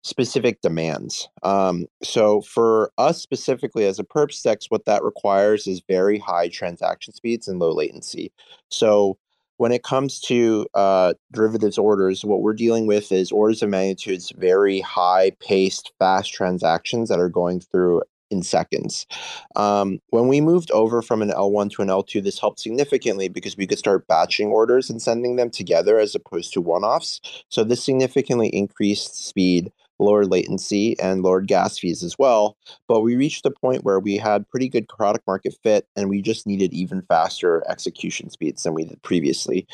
specific 0.04 0.62
demands. 0.62 1.30
Um, 1.44 1.86
so 2.04 2.42
for 2.42 2.92
us 2.98 3.22
specifically 3.22 3.86
as 3.86 4.00
a 4.00 4.04
perps 4.04 4.42
DEX, 4.44 4.70
what 4.70 4.86
that 4.86 5.04
requires 5.04 5.66
is 5.66 5.82
very 5.88 6.20
high 6.20 6.50
transaction 6.50 7.14
speeds 7.14 7.48
and 7.48 7.60
low 7.60 7.72
latency. 7.72 8.32
So 8.70 9.18
when 9.63 9.72
it 9.72 9.84
comes 9.84 10.20
to 10.20 10.67
uh, 10.74 11.13
derivatives 11.32 11.77
orders, 11.77 12.25
what 12.25 12.41
we're 12.41 12.53
dealing 12.53 12.86
with 12.86 13.13
is 13.13 13.32
orders 13.32 13.63
of 13.63 13.70
magnitudes 13.70 14.34
very 14.36 14.82
high 14.82 15.32
paced, 15.39 15.93
fast 16.00 16.34
transactions 16.34 17.08
that 17.08 17.17
are 17.17 17.29
going 17.29 17.62
through 17.62 18.01
in 18.29 18.43
seconds. 18.43 19.08
Um, 19.55 20.00
when 20.10 20.27
we 20.27 20.41
moved 20.41 20.70
over 20.72 21.01
from 21.01 21.22
an 21.22 21.29
L1 21.29 21.72
to 21.72 21.82
an 21.82 21.88
L2, 21.88 22.22
this 22.22 22.41
helped 22.41 22.60
significantly 22.60 23.29
because 23.29 23.55
we 23.55 23.65
could 23.65 23.79
start 23.79 24.05
batching 24.05 24.50
orders 24.50 24.89
and 24.89 25.01
sending 25.01 25.38
them 25.38 25.50
together 25.50 25.98
as 25.98 26.13
opposed 26.13 26.51
to 26.51 26.60
one 26.60 26.84
offs. 26.84 27.22
So 27.48 27.63
this 27.63 27.82
significantly 27.82 28.50
increased 28.50 29.15
speed 29.25 29.72
lower 30.00 30.26
latency 30.26 31.00
and 31.00 31.24
lowered 31.24 31.48
gas 31.48 31.78
fees 31.78 32.04
as 32.04 32.18
well. 32.18 32.58
But 32.88 33.02
we 33.02 33.16
reached 33.16 33.46
a 33.46 33.52
point 33.52 33.84
where 33.84 34.00
we 34.00 34.18
had 34.18 34.48
pretty 34.50 34.70
good 34.70 34.88
product 34.88 35.26
market 35.28 35.56
fit 35.64 35.88
and 35.96 36.10
we 36.10 36.22
just 36.22 36.48
needed 36.48 36.74
even 36.74 37.02
faster 37.04 37.64
execution 37.70 38.30
speeds 38.30 38.64
than 38.64 38.74
we 38.74 38.86
did 38.86 39.02
previously. 39.04 39.68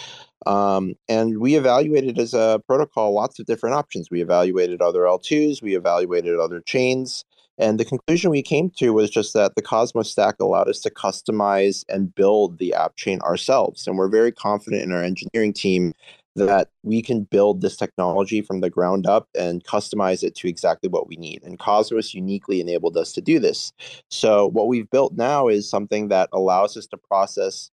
Um, 0.46 0.96
and 1.08 1.40
we 1.40 1.56
evaluated 1.56 2.18
as 2.20 2.34
a 2.34 2.62
protocol 2.66 3.14
lots 3.14 3.40
of 3.40 3.46
different 3.46 3.76
options. 3.76 4.10
We 4.10 4.22
evaluated 4.22 4.82
other 4.82 5.02
L2s, 5.02 5.62
we 5.62 5.76
evaluated 5.76 6.40
other 6.40 6.62
chains. 6.62 7.26
And 7.60 7.78
the 7.78 7.86
conclusion 7.86 8.32
we 8.32 8.42
came 8.42 8.70
to 8.78 8.94
was 8.94 9.10
just 9.10 9.34
that 9.34 9.56
the 9.56 9.62
Cosmos 9.62 10.10
stack 10.10 10.36
allowed 10.40 10.70
us 10.70 10.80
to 10.80 10.90
customize 10.90 11.84
and 11.90 12.16
build 12.16 12.58
the 12.58 12.74
app 12.74 12.96
chain 12.96 13.20
ourselves. 13.20 13.86
And 13.86 13.98
we're 13.98 14.08
very 14.08 14.32
confident 14.32 14.82
in 14.82 14.94
our 14.94 15.04
engineering 15.04 15.52
team 15.52 15.94
that 16.39 16.69
we 16.84 17.01
can 17.01 17.24
build 17.24 17.62
this 17.62 17.77
technology 17.77 18.41
from 18.41 18.62
the 18.62 18.69
ground 18.69 19.05
up 19.05 19.27
and 19.38 19.63
customize 19.63 20.24
it 20.24 20.36
to 20.36 20.48
exactly 20.48 20.89
what 20.89 21.08
we 21.08 21.15
need. 21.15 21.43
And 21.43 21.60
Cosmos 21.60 22.13
uniquely 22.13 22.60
enabled 22.62 22.98
us 22.98 23.12
to 23.13 23.22
do 23.22 23.39
this. 23.39 23.72
So, 24.10 24.48
what 24.50 24.67
we've 24.67 24.89
built 24.89 25.13
now 25.15 25.48
is 25.48 25.69
something 25.69 26.08
that 26.10 26.29
allows 26.34 26.75
us 26.77 26.88
to 26.88 26.98
process 26.98 27.69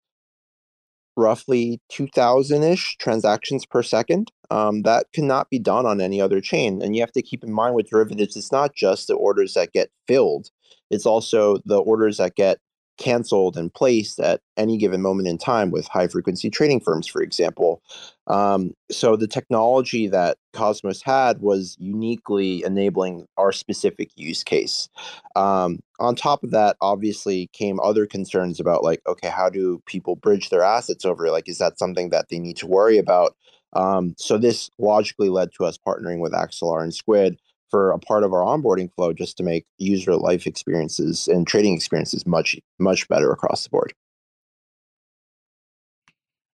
roughly 1.17 1.81
2,000 1.91 2.63
ish 2.63 2.97
transactions 2.99 3.65
per 3.65 3.83
second. 3.83 4.33
Um, 4.51 4.83
that 4.83 5.07
cannot 5.13 5.49
be 5.51 5.59
done 5.59 5.87
on 5.87 6.01
any 6.01 6.21
other 6.21 6.41
chain. 6.41 6.83
And 6.83 6.95
you 6.95 7.03
have 7.03 7.13
to 7.13 7.23
keep 7.23 7.45
in 7.45 7.53
mind 7.53 7.75
with 7.75 7.89
derivatives, 7.89 8.37
it's 8.37 8.53
not 8.53 8.75
just 8.75 9.07
the 9.07 9.15
orders 9.15 9.55
that 9.55 9.73
get 9.73 9.91
filled, 10.07 10.51
it's 10.91 11.07
also 11.07 11.59
the 11.65 11.79
orders 11.79 12.19
that 12.19 12.35
get 12.35 12.59
canceled 12.97 13.57
and 13.57 13.73
placed 13.73 14.21
at 14.21 14.41
any 14.57 14.77
given 14.77 15.03
moment 15.03 15.29
in 15.29 15.39
time 15.39 15.71
with 15.71 15.87
high 15.89 16.09
frequency 16.09 16.51
trading 16.51 16.81
firms, 16.81 17.07
for 17.07 17.23
example. 17.23 17.83
Um, 18.27 18.75
so 18.91 19.17
the 19.17 19.27
technology 19.27 20.07
that 20.09 20.39
Cosmos 20.53 21.03
had 21.03 21.41
was 21.41 21.77
uniquely 21.79 22.63
enabling 22.65 23.27
our 23.37 23.53
specific 23.53 24.11
use 24.17 24.43
case. 24.45 24.89
Um, 25.37 25.81
on 26.01 26.15
top 26.15 26.43
of 26.43 26.51
that, 26.53 26.77
obviously 26.81 27.49
came 27.53 27.81
other 27.81 28.07
concerns 28.07 28.61
about 28.61 28.85
like, 28.85 29.01
okay, 29.07 29.29
how 29.29 29.51
do 29.51 29.83
people 29.87 30.17
bridge 30.17 30.51
their 30.51 30.63
assets 30.63 31.05
over? 31.05 31.31
Like, 31.31 31.49
is 31.49 31.59
that 31.59 31.79
something 31.79 32.11
that 32.11 32.29
they 32.29 32.39
need 32.39 32.57
to 32.59 32.67
worry 32.67 32.99
about? 32.99 33.37
Um, 33.75 34.15
so 34.17 34.39
this 34.39 34.71
logically 34.79 35.29
led 35.29 35.51
to 35.57 35.65
us 35.65 35.79
partnering 35.79 36.21
with 36.21 36.33
Axelar 36.33 36.83
and 36.83 36.95
Squid 36.95 37.39
for 37.71 37.91
a 37.91 37.99
part 37.99 38.25
of 38.25 38.33
our 38.33 38.43
onboarding 38.43 38.93
flow 38.95 39.13
just 39.13 39.37
to 39.37 39.43
make 39.43 39.67
user 39.79 40.17
life 40.17 40.47
experiences 40.47 41.29
and 41.29 41.47
trading 41.47 41.75
experiences 41.75 42.27
much 42.27 42.57
much 42.79 43.09
better 43.09 43.33
across 43.33 43.65
the 43.65 43.71
board. 43.71 43.93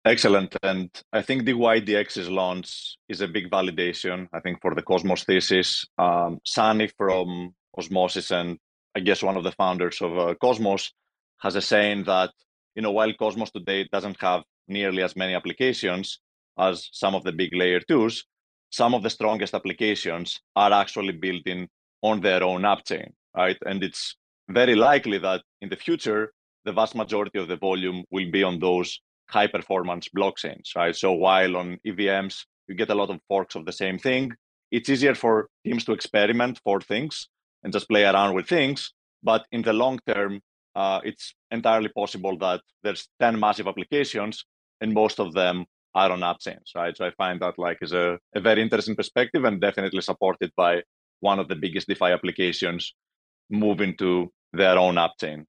Excellent. 0.06 0.56
And 0.62 0.88
I 1.12 1.20
think 1.20 1.42
DYDX's 1.42 2.30
launch 2.30 2.96
is 3.10 3.20
a 3.20 3.28
big 3.28 3.50
validation, 3.50 4.28
I 4.32 4.40
think, 4.40 4.62
for 4.62 4.74
the 4.74 4.80
Cosmos 4.80 5.24
thesis. 5.24 5.84
Um, 5.98 6.38
Sunny 6.42 6.88
from 6.96 7.54
Osmosis 7.76 8.30
and 8.30 8.58
I 8.96 9.00
guess 9.00 9.22
one 9.22 9.36
of 9.36 9.44
the 9.44 9.52
founders 9.52 10.00
of 10.00 10.18
uh, 10.18 10.34
Cosmos 10.40 10.92
has 11.40 11.54
a 11.54 11.60
saying 11.60 12.04
that, 12.04 12.30
you 12.74 12.82
know, 12.82 12.92
while 12.92 13.12
Cosmos 13.12 13.50
today 13.50 13.86
doesn't 13.92 14.20
have 14.20 14.42
nearly 14.68 15.02
as 15.02 15.16
many 15.16 15.34
applications 15.34 16.20
as 16.58 16.88
some 16.92 17.14
of 17.14 17.22
the 17.22 17.32
big 17.32 17.54
layer 17.54 17.80
twos, 17.80 18.24
some 18.70 18.94
of 18.94 19.02
the 19.02 19.10
strongest 19.10 19.54
applications 19.54 20.40
are 20.56 20.72
actually 20.72 21.12
built 21.12 21.42
in 21.46 21.68
on 22.02 22.20
their 22.20 22.42
own 22.42 22.64
app 22.64 22.84
chain, 22.84 23.12
right? 23.36 23.58
And 23.66 23.82
it's 23.82 24.16
very 24.48 24.74
likely 24.74 25.18
that 25.18 25.42
in 25.60 25.68
the 25.68 25.76
future, 25.76 26.32
the 26.64 26.72
vast 26.72 26.94
majority 26.94 27.38
of 27.38 27.48
the 27.48 27.56
volume 27.56 28.04
will 28.10 28.30
be 28.30 28.42
on 28.42 28.58
those 28.58 29.00
high 29.28 29.46
performance 29.46 30.08
blockchains, 30.16 30.74
right? 30.76 30.94
So 30.94 31.12
while 31.12 31.56
on 31.56 31.78
EVMs, 31.86 32.44
you 32.68 32.74
get 32.74 32.90
a 32.90 32.94
lot 32.94 33.10
of 33.10 33.20
forks 33.28 33.54
of 33.54 33.64
the 33.64 33.72
same 33.72 33.98
thing, 33.98 34.32
it's 34.70 34.88
easier 34.88 35.14
for 35.14 35.48
teams 35.64 35.84
to 35.84 35.92
experiment 35.92 36.60
for 36.62 36.80
things 36.80 37.28
and 37.62 37.72
just 37.72 37.88
play 37.88 38.04
around 38.04 38.34
with 38.34 38.48
things. 38.48 38.92
But 39.22 39.44
in 39.52 39.62
the 39.62 39.72
long 39.72 39.98
term, 40.06 40.40
uh, 40.74 41.00
it's 41.04 41.34
entirely 41.50 41.88
possible 41.88 42.38
that 42.38 42.60
there's 42.82 43.08
10 43.20 43.38
massive 43.38 43.66
applications 43.66 44.44
and 44.80 44.94
most 44.94 45.18
of 45.18 45.34
them 45.34 45.66
are 45.94 46.12
on 46.12 46.22
app 46.22 46.40
chains, 46.40 46.72
right? 46.74 46.96
So 46.96 47.06
I 47.06 47.10
find 47.10 47.40
that 47.40 47.58
like 47.58 47.78
is 47.82 47.92
a, 47.92 48.18
a 48.34 48.40
very 48.40 48.62
interesting 48.62 48.96
perspective 48.96 49.44
and 49.44 49.60
definitely 49.60 50.00
supported 50.00 50.52
by 50.56 50.82
one 51.20 51.38
of 51.38 51.48
the 51.48 51.56
biggest 51.56 51.88
DeFi 51.88 52.06
applications 52.06 52.94
moving 53.50 53.96
to 53.98 54.30
their 54.52 54.78
own 54.78 54.98
app 54.98 55.12
chain. 55.20 55.46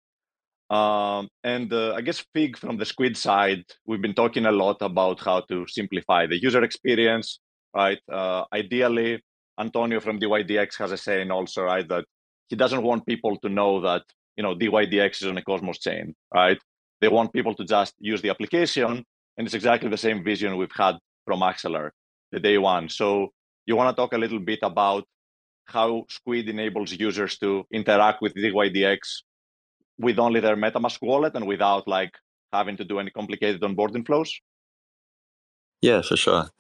Um, 0.70 1.28
and 1.44 1.72
uh, 1.74 1.94
I 1.94 2.02
guess 2.02 2.26
Fig 2.34 2.58
from 2.58 2.78
the 2.78 2.86
Squid 2.86 3.18
side, 3.18 3.66
we've 3.86 4.02
been 4.02 4.14
talking 4.14 4.46
a 4.46 4.52
lot 4.52 4.78
about 4.82 5.20
how 5.20 5.42
to 5.42 5.66
simplify 5.68 6.26
the 6.26 6.42
user 6.42 6.64
experience, 6.64 7.40
right? 7.76 8.00
Uh, 8.12 8.46
ideally, 8.54 9.22
Antonio 9.60 10.00
from 10.00 10.20
DYDX 10.20 10.78
has 10.78 10.92
a 10.92 10.98
saying 10.98 11.30
also, 11.30 11.64
right, 11.64 11.88
that 11.90 12.06
he 12.48 12.56
doesn't 12.56 12.84
want 12.84 13.06
people 13.06 13.38
to 13.40 13.50
know 13.50 13.82
that 13.82 14.04
you 14.38 14.44
know 14.44 14.56
DYDX 14.56 15.22
is 15.22 15.28
on 15.28 15.38
a 15.38 15.44
Cosmos 15.44 15.80
chain, 15.80 16.16
right? 16.34 16.58
They 17.02 17.10
want 17.10 17.34
people 17.34 17.54
to 17.56 17.66
just 17.66 17.94
use 18.00 18.22
the 18.22 18.30
application 18.30 19.04
and 19.42 19.48
it's 19.48 19.56
exactly 19.56 19.90
the 19.90 19.98
same 19.98 20.24
vision 20.24 20.56
we've 20.56 20.78
had 20.78 20.98
from 21.26 21.40
Axelar, 21.40 21.90
the 22.32 22.40
day 22.40 22.60
one. 22.60 22.90
So 22.90 23.30
you 23.66 23.76
want 23.76 23.90
to 23.90 24.00
talk 24.00 24.14
a 24.14 24.18
little 24.20 24.38
bit 24.38 24.60
about 24.62 25.04
how 25.66 26.06
Squid 26.10 26.48
enables 26.48 26.92
users 26.92 27.40
to 27.40 27.66
interact 27.74 28.22
with 28.22 28.36
DYDX 28.36 29.00
with 29.98 30.20
only 30.20 30.42
their 30.42 30.56
MetaMask 30.56 31.00
wallet 31.02 31.34
and 31.34 31.48
without 31.48 31.88
like 31.88 32.12
having 32.54 32.78
to 32.78 32.86
do 32.86 33.00
any 33.00 33.10
complicated 33.10 33.62
onboarding 33.62 34.06
flows? 34.06 34.32
Yeah, 35.82 36.04
for 36.04 36.18
sure. 36.18 36.52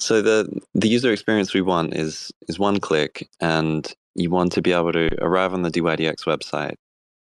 So 0.00 0.20
the 0.20 0.48
the 0.74 0.88
user 0.88 1.12
experience 1.12 1.54
we 1.54 1.62
want 1.62 1.94
is 1.94 2.32
is 2.48 2.58
one 2.58 2.80
click, 2.80 3.28
and 3.38 3.86
you 4.16 4.30
want 4.30 4.50
to 4.54 4.62
be 4.62 4.72
able 4.72 4.90
to 4.94 5.08
arrive 5.22 5.54
on 5.54 5.62
the 5.62 5.70
DYDX 5.70 6.24
website 6.24 6.74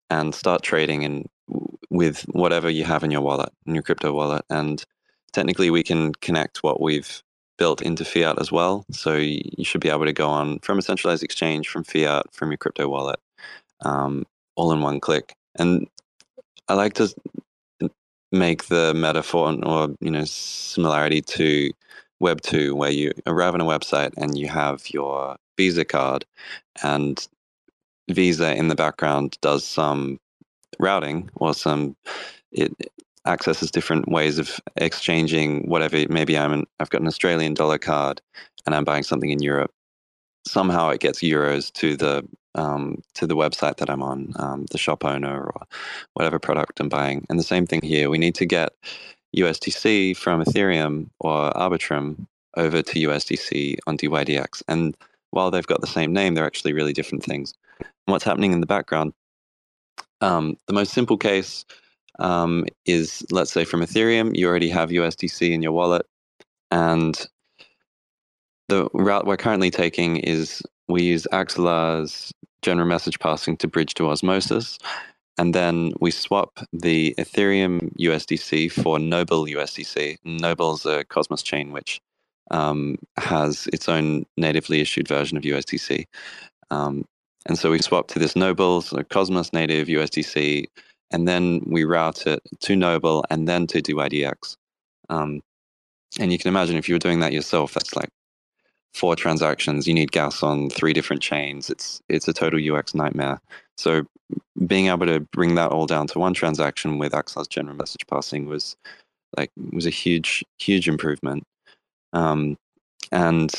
and 0.09 0.35
start 0.35 0.61
trading 0.61 1.03
in 1.03 1.23
with 1.97 2.21
whatever 2.29 2.69
you 2.69 2.83
have 2.83 3.03
in 3.03 3.09
your 3.09 3.21
wallet, 3.21 3.49
in 3.65 3.73
your 3.73 3.81
crypto 3.81 4.13
wallet. 4.13 4.45
And 4.51 4.83
technically, 5.33 5.71
we 5.71 5.81
can 5.81 6.13
connect 6.13 6.61
what 6.61 6.79
we've 6.79 7.23
built 7.57 7.81
into 7.81 8.05
fiat 8.05 8.39
as 8.39 8.51
well. 8.51 8.85
So 8.91 9.15
you 9.15 9.63
should 9.63 9.81
be 9.81 9.89
able 9.89 10.05
to 10.05 10.13
go 10.13 10.29
on 10.29 10.59
from 10.59 10.77
a 10.77 10.83
centralized 10.83 11.23
exchange, 11.23 11.67
from 11.67 11.83
fiat, 11.83 12.27
from 12.31 12.51
your 12.51 12.59
crypto 12.59 12.87
wallet, 12.87 13.19
um, 13.81 14.25
all 14.55 14.71
in 14.73 14.81
one 14.81 14.99
click. 14.99 15.33
And 15.57 15.87
I 16.69 16.75
like 16.75 16.93
to 16.95 17.11
make 18.31 18.65
the 18.65 18.93
metaphor 18.93 19.57
or 19.65 19.89
you 19.99 20.11
know 20.11 20.25
similarity 20.25 21.21
to 21.21 21.71
Web 22.19 22.41
two, 22.41 22.75
where 22.75 22.91
you 22.91 23.11
arrive 23.25 23.55
on 23.55 23.61
a 23.61 23.65
website 23.65 24.13
and 24.17 24.37
you 24.37 24.47
have 24.49 24.83
your 24.91 25.35
Visa 25.57 25.83
card, 25.83 26.25
and 26.83 27.27
Visa 28.11 28.55
in 28.55 28.67
the 28.67 28.75
background 28.75 29.37
does 29.41 29.65
some 29.65 30.19
routing 30.79 31.29
or 31.35 31.53
some 31.53 31.95
it 32.51 32.73
accesses 33.25 33.71
different 33.71 34.07
ways 34.07 34.39
of 34.39 34.59
exchanging 34.77 35.67
whatever 35.67 36.05
maybe 36.09 36.37
i'm 36.37 36.53
an, 36.53 36.65
i've 36.79 36.89
got 36.89 37.01
an 37.01 37.07
australian 37.07 37.53
dollar 37.53 37.77
card 37.77 38.21
and 38.65 38.75
i'm 38.75 38.83
buying 38.83 39.03
something 39.03 39.31
in 39.31 39.41
europe. 39.41 39.71
Somehow 40.45 40.89
it 40.89 41.01
gets 41.01 41.19
euros 41.19 41.73
to 41.73 41.97
the 41.97 42.25
um, 42.55 43.01
to 43.15 43.27
the 43.27 43.35
website 43.35 43.77
that 43.77 43.89
i'm 43.89 44.03
on 44.03 44.33
um, 44.37 44.65
the 44.71 44.77
shop 44.77 45.03
owner 45.03 45.45
or 45.45 45.65
whatever 46.13 46.39
product 46.39 46.79
i'm 46.79 46.89
buying. 46.89 47.25
And 47.29 47.39
the 47.39 47.43
same 47.43 47.65
thing 47.67 47.81
here 47.81 48.09
we 48.09 48.17
need 48.17 48.35
to 48.35 48.45
get 48.45 48.69
USDC 49.35 50.15
from 50.15 50.43
ethereum 50.43 51.09
or 51.19 51.51
arbitrum 51.51 52.27
over 52.55 52.81
to 52.81 52.99
usdc 53.07 53.77
on 53.87 53.97
dydx 53.97 54.63
and 54.67 54.95
while 55.31 55.51
they've 55.51 55.67
got 55.67 55.81
the 55.81 55.87
same 55.87 56.13
name 56.13 56.33
they're 56.33 56.45
actually 56.45 56.73
really 56.73 56.93
different 56.93 57.23
things. 57.23 57.53
And 57.79 58.11
what's 58.11 58.23
happening 58.23 58.53
in 58.53 58.61
the 58.61 58.67
background 58.67 59.13
um, 60.21 60.57
the 60.67 60.73
most 60.73 60.93
simple 60.93 61.17
case 61.17 61.65
um, 62.19 62.65
is, 62.85 63.25
let's 63.31 63.51
say, 63.51 63.65
from 63.65 63.81
Ethereum, 63.81 64.35
you 64.35 64.47
already 64.47 64.69
have 64.69 64.89
USDC 64.89 65.51
in 65.51 65.61
your 65.61 65.71
wallet, 65.71 66.05
and 66.71 67.27
the 68.69 68.89
route 68.93 69.25
we're 69.25 69.37
currently 69.37 69.71
taking 69.71 70.17
is 70.17 70.61
we 70.87 71.03
use 71.03 71.27
Axelar's 71.31 72.33
general 72.61 72.87
message 72.87 73.19
passing 73.19 73.55
to 73.57 73.67
bridge 73.67 73.93
to 73.95 74.09
Osmosis, 74.09 74.77
and 75.37 75.53
then 75.53 75.93
we 75.99 76.11
swap 76.11 76.59
the 76.73 77.13
Ethereum 77.17 77.95
USDC 77.99 78.71
for 78.71 78.97
Noble 78.99 79.45
USDC. 79.45 80.17
Noble's 80.25 80.85
a 80.85 81.05
Cosmos 81.05 81.43
chain 81.43 81.71
which 81.71 82.01
um, 82.51 82.97
has 83.17 83.67
its 83.71 83.87
own 83.87 84.25
natively 84.37 84.81
issued 84.81 85.07
version 85.07 85.37
of 85.37 85.43
USDC. 85.43 86.05
Um, 86.71 87.05
and 87.47 87.57
so 87.57 87.71
we 87.71 87.79
swap 87.79 88.07
to 88.09 88.19
this 88.19 88.35
Noble, 88.35 88.81
so 88.81 89.01
Cosmos 89.03 89.53
native 89.53 89.87
USDC, 89.87 90.65
and 91.11 91.27
then 91.27 91.61
we 91.65 91.85
route 91.85 92.27
it 92.27 92.41
to 92.59 92.75
Noble 92.75 93.25
and 93.29 93.47
then 93.47 93.65
to 93.67 93.81
DYDX. 93.81 94.57
Um, 95.09 95.41
and 96.19 96.31
you 96.31 96.37
can 96.37 96.49
imagine 96.49 96.75
if 96.75 96.89
you 96.89 96.95
were 96.95 96.99
doing 96.99 97.21
that 97.21 97.33
yourself, 97.33 97.73
that's 97.73 97.95
like 97.95 98.09
four 98.93 99.15
transactions. 99.15 99.87
You 99.87 99.93
need 99.93 100.11
gas 100.11 100.43
on 100.43 100.69
three 100.69 100.93
different 100.93 101.21
chains. 101.21 101.69
It's 101.69 102.01
it's 102.09 102.27
a 102.27 102.33
total 102.33 102.59
UX 102.75 102.93
nightmare. 102.93 103.39
So 103.77 104.05
being 104.65 104.87
able 104.87 105.05
to 105.05 105.21
bring 105.21 105.55
that 105.55 105.71
all 105.71 105.85
down 105.85 106.07
to 106.07 106.19
one 106.19 106.33
transaction 106.33 106.97
with 106.97 107.13
Axelar's 107.13 107.47
general 107.47 107.77
message 107.77 108.05
passing 108.07 108.47
was 108.47 108.75
like 109.37 109.51
was 109.71 109.85
a 109.85 109.91
huge 109.91 110.43
huge 110.59 110.89
improvement. 110.89 111.43
Um, 112.13 112.57
and 113.11 113.53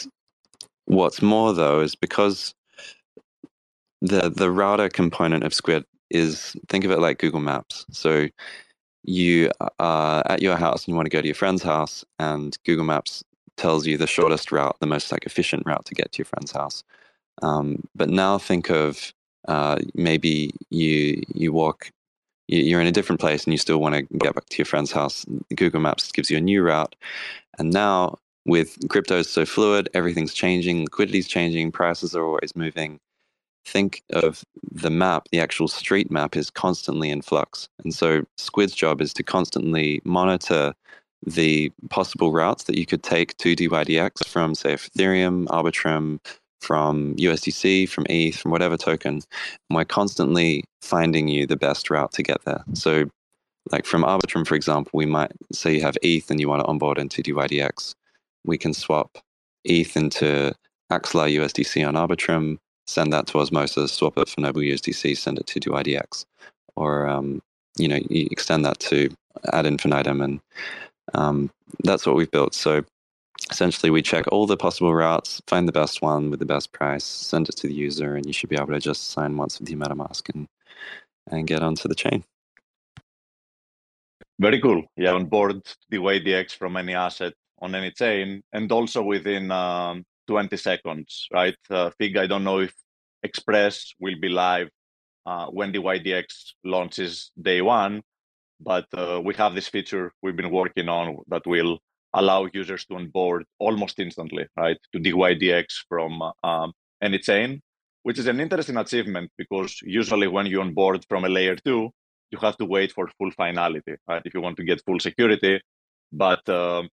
what's 0.87 1.23
more 1.23 1.54
though 1.54 1.80
is 1.80 1.95
because 1.95 2.54
the 4.00 4.31
the 4.31 4.50
router 4.50 4.88
component 4.88 5.45
of 5.45 5.55
Squid 5.55 5.85
is 6.11 6.57
think 6.69 6.85
of 6.85 6.90
it 6.90 7.00
like 7.00 7.19
Google 7.19 7.40
Maps. 7.40 7.85
So 7.90 8.28
you 9.05 9.50
are 9.78 10.23
at 10.26 10.43
your 10.43 10.57
house 10.57 10.85
and 10.85 10.88
you 10.88 10.97
want 10.97 11.07
to 11.07 11.11
go 11.11 11.21
to 11.21 11.28
your 11.28 11.35
friend's 11.35 11.62
house, 11.62 12.05
and 12.19 12.57
Google 12.64 12.85
Maps 12.85 13.25
tells 13.57 13.87
you 13.87 13.99
the 13.99 14.07
shortest 14.07 14.52
route, 14.52 14.76
the 14.81 14.87
most 14.87 15.12
like 15.12 15.26
efficient 15.26 15.64
route 15.67 15.85
to 15.87 15.95
get 15.95 16.12
to 16.12 16.19
your 16.19 16.26
friend's 16.26 16.52
house. 16.52 16.85
Um, 17.43 17.85
but 17.95 18.09
now 18.11 18.38
think 18.38 18.71
of 18.71 19.12
uh, 19.49 19.78
maybe 19.95 20.52
you 20.71 21.23
you 21.35 21.52
walk 21.52 21.90
you're 22.49 22.81
in 22.81 22.87
a 22.87 22.93
different 22.93 23.21
place 23.21 23.45
and 23.45 23.55
you 23.55 23.59
still 23.59 23.78
want 23.78 23.95
to 23.95 24.02
get 24.19 24.35
back 24.35 24.47
to 24.47 24.59
your 24.59 24.67
friend's 24.67 24.93
house. 24.93 25.25
Google 25.57 25.81
Maps 25.81 26.12
gives 26.12 26.31
you 26.31 26.38
a 26.38 26.40
new 26.40 26.62
route, 26.62 26.97
and 27.59 27.73
now 27.73 28.17
with 28.47 28.78
crypto 28.88 29.19
is 29.19 29.31
so 29.31 29.47
fluid, 29.47 29.88
everything's 29.95 30.35
changing, 30.35 30.83
liquidity's 30.85 31.28
changing, 31.28 31.73
prices 31.73 32.17
are 32.17 32.25
always 32.25 32.57
moving 32.57 32.99
think 33.68 34.02
of 34.10 34.42
the 34.72 34.90
map, 34.90 35.28
the 35.30 35.40
actual 35.40 35.68
street 35.68 36.10
map 36.10 36.37
is 36.37 36.50
constantly 36.50 37.10
in 37.10 37.22
flux. 37.22 37.68
And 37.84 37.94
so 37.94 38.25
Squid's 38.37 38.75
job 38.75 39.00
is 39.00 39.12
to 39.14 39.22
constantly 39.22 40.00
monitor 40.04 40.75
the 41.26 41.70
possible 41.90 42.32
routes 42.32 42.64
that 42.64 42.78
you 42.78 42.87
could 42.87 43.02
take 43.02 43.37
to 43.38 43.56
DYDX 43.56 44.26
from, 44.26 44.54
say, 44.54 44.75
Ethereum, 44.75 45.46
Arbitrum, 45.46 46.20
from 46.60 47.14
USDC, 47.16 47.88
from 47.88 48.06
ETH, 48.08 48.37
from 48.37 48.50
whatever 48.50 48.76
token. 48.76 49.14
And 49.14 49.76
we're 49.76 49.84
constantly 49.84 50.64
finding 50.82 51.28
you 51.28 51.46
the 51.46 51.56
best 51.56 51.90
route 51.90 52.12
to 52.12 52.22
get 52.22 52.44
there. 52.44 52.64
So, 52.75 53.04
like 53.70 53.84
from 53.84 54.02
Arbitrum, 54.02 54.46
for 54.46 54.54
example, 54.54 54.90
we 54.94 55.06
might 55.06 55.32
say 55.52 55.75
you 55.75 55.82
have 55.82 55.98
ETH 56.02 56.30
and 56.30 56.40
you 56.40 56.48
want 56.48 56.60
to 56.60 56.66
onboard 56.66 56.98
into 56.98 57.22
DYDX. 57.22 57.94
We 58.44 58.56
can 58.58 58.72
swap 58.72 59.18
ETH 59.64 59.96
into 59.96 60.54
Axelar 60.90 61.30
USDC 61.37 61.87
on 61.87 61.94
Arbitrum 61.94 62.58
send 62.88 63.12
that 63.12 63.26
to 63.28 63.38
Osmosis, 63.38 63.92
swap 63.92 64.16
it 64.16 64.28
for 64.28 64.40
Noble 64.40 64.62
USDC, 64.62 65.16
send 65.16 65.38
it 65.38 65.47
to 65.47 65.61
do 65.61 65.71
DYDX, 65.71 66.25
or 66.75 67.07
um, 67.07 67.42
you 67.76 67.87
know, 67.87 68.00
you 68.09 68.26
extend 68.30 68.64
that 68.64 68.78
to 68.80 69.11
ad 69.52 69.66
infinitum, 69.66 70.23
and 70.23 70.40
um, 71.14 71.50
that's 71.85 72.07
what 72.07 72.16
we've 72.16 72.30
built. 72.30 72.54
So 72.54 72.83
essentially, 73.50 73.90
we 73.90 74.00
check 74.02 74.25
all 74.33 74.47
the 74.47 74.57
possible 74.57 74.95
routes, 74.95 75.42
find 75.47 75.68
the 75.68 75.73
best 75.73 76.00
one 76.00 76.30
with 76.30 76.40
the 76.40 76.47
best 76.47 76.73
price, 76.73 77.04
send 77.04 77.49
it 77.49 77.57
to 77.57 77.68
the 77.68 77.75
user, 77.75 78.16
and 78.16 78.25
you 78.25 78.33
should 78.33 78.49
be 78.49 78.57
able 78.57 78.73
to 78.73 78.80
just 78.80 79.11
sign 79.11 79.37
once 79.37 79.61
with 79.61 79.68
your 79.68 79.78
MetaMask 79.78 80.35
and 80.35 80.49
and 81.30 81.47
get 81.47 81.62
onto 81.62 81.88
the 81.88 81.95
chain. 81.95 82.25
Very 84.40 84.61
cool. 84.61 84.83
Yeah, 84.97 85.12
on 85.12 85.26
board 85.26 85.62
the 85.90 85.99
DYDX 85.99 86.57
from 86.57 86.76
any 86.78 86.95
asset 86.95 87.35
on 87.61 87.75
any 87.75 87.90
chain, 87.90 88.42
and 88.52 88.73
also 88.73 89.02
within 89.02 89.50
um, 89.50 90.04
20 90.28 90.56
seconds, 90.56 91.26
right? 91.32 91.56
Uh, 91.68 91.90
Fig, 91.99 92.16
I 92.16 92.26
don't 92.26 92.44
know 92.44 92.61
if 92.61 92.73
Express 93.23 93.94
will 93.99 94.14
be 94.20 94.28
live 94.28 94.68
uh, 95.26 95.47
when 95.47 95.73
DYDX 95.73 96.25
launches 96.64 97.32
day 97.40 97.61
one, 97.62 98.02
but 98.61 98.87
uh, 98.97 99.20
we 99.25 99.35
have 99.35 99.54
this 99.54 99.68
feature 99.68 100.12
we've 100.23 100.37
been 100.37 100.50
working 100.50 100.88
on 100.88 101.18
that 101.28 101.47
will 101.47 101.78
allow 102.14 102.47
users 102.52 102.85
to 102.87 102.94
onboard 102.94 103.44
almost 103.58 103.99
instantly, 103.99 104.47
right, 104.56 104.78
to 104.92 105.00
DYDX 105.00 105.66
from 105.88 106.23
um, 106.44 106.73
any 107.02 107.18
chain, 107.18 107.61
which 108.02 108.18
is 108.18 108.26
an 108.26 108.40
interesting 108.40 108.76
achievement 108.76 109.30
because 109.37 109.78
usually 109.82 110.28
when 110.28 110.47
you 110.47 110.61
onboard 110.61 111.04
from 111.08 111.25
a 111.25 111.28
layer 111.28 111.56
two, 111.56 111.90
you 112.30 112.38
have 112.38 112.56
to 112.58 112.64
wait 112.64 112.92
for 112.92 113.11
full 113.18 113.30
finality, 113.32 113.94
right, 114.06 114.23
if 114.25 114.35
you 114.35 114.40
want 114.40 114.56
to 114.58 114.64
get 114.64 114.85
full 114.85 115.00
security. 115.00 115.61
But 116.12 116.47
um, 116.49 116.88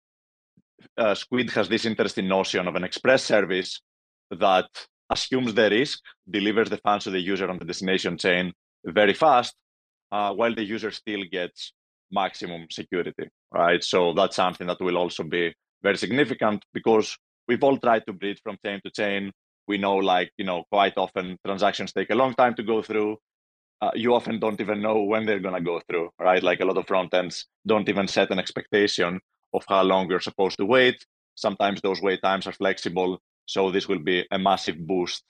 uh, 0.96 1.14
Squid 1.14 1.50
has 1.50 1.68
this 1.68 1.86
interesting 1.86 2.28
notion 2.28 2.66
of 2.66 2.74
an 2.76 2.84
express 2.84 3.24
service 3.24 3.80
that 4.30 4.68
assumes 5.10 5.54
the 5.54 5.68
risk, 5.70 6.00
delivers 6.28 6.70
the 6.70 6.76
funds 6.78 7.04
to 7.04 7.10
the 7.10 7.20
user 7.20 7.48
on 7.48 7.58
the 7.58 7.64
destination 7.64 8.16
chain 8.16 8.52
very 8.84 9.12
fast, 9.12 9.54
uh, 10.12 10.32
while 10.32 10.54
the 10.54 10.64
user 10.64 10.90
still 10.90 11.22
gets 11.30 11.72
maximum 12.10 12.66
security, 12.70 13.28
right? 13.52 13.82
So 13.82 14.12
that's 14.14 14.36
something 14.36 14.66
that 14.66 14.80
will 14.80 14.96
also 14.96 15.24
be 15.24 15.54
very 15.82 15.96
significant 15.96 16.64
because 16.72 17.16
we've 17.48 17.62
all 17.62 17.76
tried 17.78 18.06
to 18.06 18.12
bridge 18.12 18.40
from 18.42 18.58
chain 18.64 18.80
to 18.84 18.90
chain. 18.90 19.32
We 19.68 19.78
know, 19.78 19.96
like, 19.96 20.30
you 20.36 20.44
know, 20.44 20.64
quite 20.70 20.94
often 20.96 21.36
transactions 21.44 21.92
take 21.92 22.10
a 22.10 22.14
long 22.14 22.34
time 22.34 22.54
to 22.54 22.62
go 22.62 22.82
through. 22.82 23.18
Uh, 23.80 23.92
you 23.94 24.14
often 24.14 24.38
don't 24.38 24.60
even 24.60 24.82
know 24.82 25.02
when 25.02 25.24
they're 25.24 25.40
going 25.40 25.54
to 25.54 25.60
go 25.60 25.80
through, 25.88 26.10
right? 26.18 26.42
Like 26.42 26.60
a 26.60 26.64
lot 26.64 26.76
of 26.76 26.86
front 26.86 27.14
ends 27.14 27.46
don't 27.66 27.88
even 27.88 28.08
set 28.08 28.30
an 28.30 28.38
expectation 28.38 29.20
of 29.52 29.64
how 29.68 29.82
long 29.82 30.08
you're 30.08 30.20
supposed 30.20 30.58
to 30.58 30.66
wait. 30.66 31.04
Sometimes 31.34 31.80
those 31.80 32.02
wait 32.02 32.20
times 32.22 32.46
are 32.46 32.52
flexible. 32.52 33.18
So 33.46 33.70
this 33.70 33.88
will 33.88 33.98
be 33.98 34.26
a 34.30 34.38
massive 34.38 34.78
boost 34.86 35.24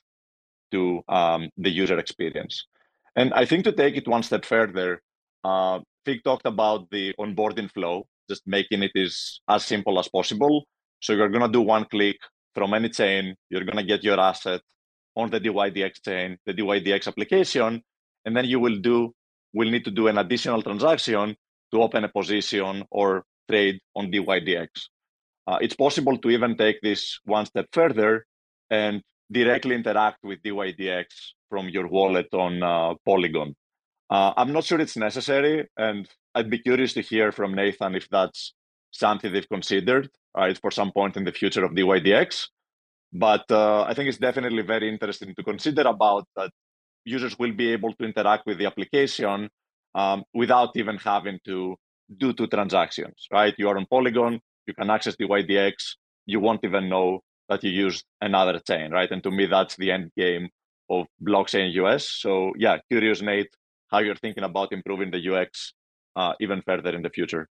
to 0.71 1.01
um, 1.07 1.49
the 1.57 1.69
user 1.69 1.97
experience. 1.99 2.67
And 3.15 3.33
I 3.33 3.45
think 3.45 3.63
to 3.65 3.71
take 3.71 3.97
it 3.97 4.07
one 4.07 4.23
step 4.23 4.45
further, 4.45 5.01
uh, 5.43 5.79
Fig 6.05 6.23
talked 6.23 6.45
about 6.45 6.89
the 6.91 7.13
onboarding 7.19 7.71
flow, 7.71 8.07
just 8.29 8.43
making 8.45 8.83
it 8.83 8.91
is 8.95 9.41
as 9.49 9.65
simple 9.65 9.99
as 9.99 10.07
possible. 10.07 10.65
So 11.01 11.13
you're 11.13 11.29
going 11.29 11.45
to 11.45 11.51
do 11.51 11.61
one 11.61 11.85
click 11.85 12.17
from 12.55 12.73
any 12.73 12.89
chain. 12.89 13.35
You're 13.49 13.65
going 13.65 13.77
to 13.77 13.83
get 13.83 14.03
your 14.03 14.19
asset 14.19 14.61
on 15.15 15.29
the 15.29 15.39
DYDX 15.39 16.03
chain, 16.03 16.37
the 16.45 16.53
DYDX 16.53 17.07
application, 17.07 17.81
and 18.25 18.35
then 18.35 18.45
you 18.45 18.59
will 18.59 18.77
do 18.77 19.13
will 19.53 19.69
need 19.69 19.83
to 19.83 19.91
do 19.91 20.07
an 20.07 20.17
additional 20.17 20.61
transaction 20.61 21.35
to 21.73 21.81
open 21.81 22.05
a 22.05 22.09
position 22.09 22.83
or 22.89 23.25
trade 23.49 23.79
on 23.95 24.11
DYDX. 24.11 24.67
Uh, 25.47 25.57
it's 25.61 25.75
possible 25.75 26.17
to 26.17 26.29
even 26.29 26.55
take 26.55 26.81
this 26.81 27.19
one 27.25 27.45
step 27.45 27.67
further 27.73 28.25
and 28.69 29.01
directly 29.31 29.75
interact 29.75 30.23
with 30.23 30.41
DYDX 30.43 31.05
from 31.49 31.69
your 31.69 31.87
wallet 31.87 32.27
on 32.33 32.63
uh, 32.63 32.93
Polygon. 33.05 33.55
Uh, 34.09 34.33
I'm 34.37 34.51
not 34.51 34.65
sure 34.65 34.79
it's 34.79 34.97
necessary, 34.97 35.67
and 35.77 36.07
I'd 36.35 36.49
be 36.49 36.59
curious 36.59 36.93
to 36.93 37.01
hear 37.01 37.31
from 37.31 37.53
Nathan 37.53 37.95
if 37.95 38.07
that's 38.09 38.53
something 38.91 39.31
they've 39.31 39.47
considered 39.47 40.09
right, 40.35 40.57
for 40.57 40.71
some 40.71 40.91
point 40.91 41.17
in 41.17 41.23
the 41.23 41.31
future 41.31 41.63
of 41.63 41.71
DYDX. 41.71 42.47
But 43.13 43.49
uh, 43.51 43.83
I 43.83 43.93
think 43.93 44.09
it's 44.09 44.17
definitely 44.17 44.63
very 44.63 44.87
interesting 44.87 45.35
to 45.35 45.43
consider 45.43 45.81
about 45.81 46.27
that 46.35 46.51
users 47.03 47.37
will 47.37 47.51
be 47.53 47.71
able 47.71 47.93
to 47.93 48.05
interact 48.05 48.45
with 48.45 48.57
the 48.57 48.65
application 48.65 49.49
um, 49.95 50.23
without 50.33 50.69
even 50.75 50.97
having 50.97 51.39
to 51.45 51.75
do 52.17 52.33
two 52.33 52.47
transactions, 52.47 53.27
right? 53.31 53.53
You 53.57 53.69
are 53.69 53.77
on 53.77 53.85
Polygon, 53.85 54.39
you 54.67 54.73
can 54.73 54.89
access 54.89 55.15
DYDX, 55.15 55.73
you 56.25 56.39
won't 56.39 56.63
even 56.63 56.89
know 56.89 57.21
that 57.49 57.63
you 57.63 57.71
used 57.71 58.05
another 58.21 58.59
chain, 58.59 58.91
right? 58.91 59.11
And 59.11 59.23
to 59.23 59.31
me, 59.31 59.45
that's 59.45 59.75
the 59.75 59.91
end 59.91 60.11
game 60.17 60.49
of 60.89 61.07
blockchain 61.23 61.71
UX. 61.77 62.21
So 62.21 62.53
yeah, 62.57 62.77
curious, 62.89 63.21
Nate, 63.21 63.49
how 63.89 63.99
you're 63.99 64.15
thinking 64.15 64.43
about 64.43 64.71
improving 64.71 65.11
the 65.11 65.33
UX 65.33 65.73
uh, 66.15 66.33
even 66.39 66.61
further 66.61 66.95
in 66.95 67.01
the 67.01 67.09
future. 67.09 67.47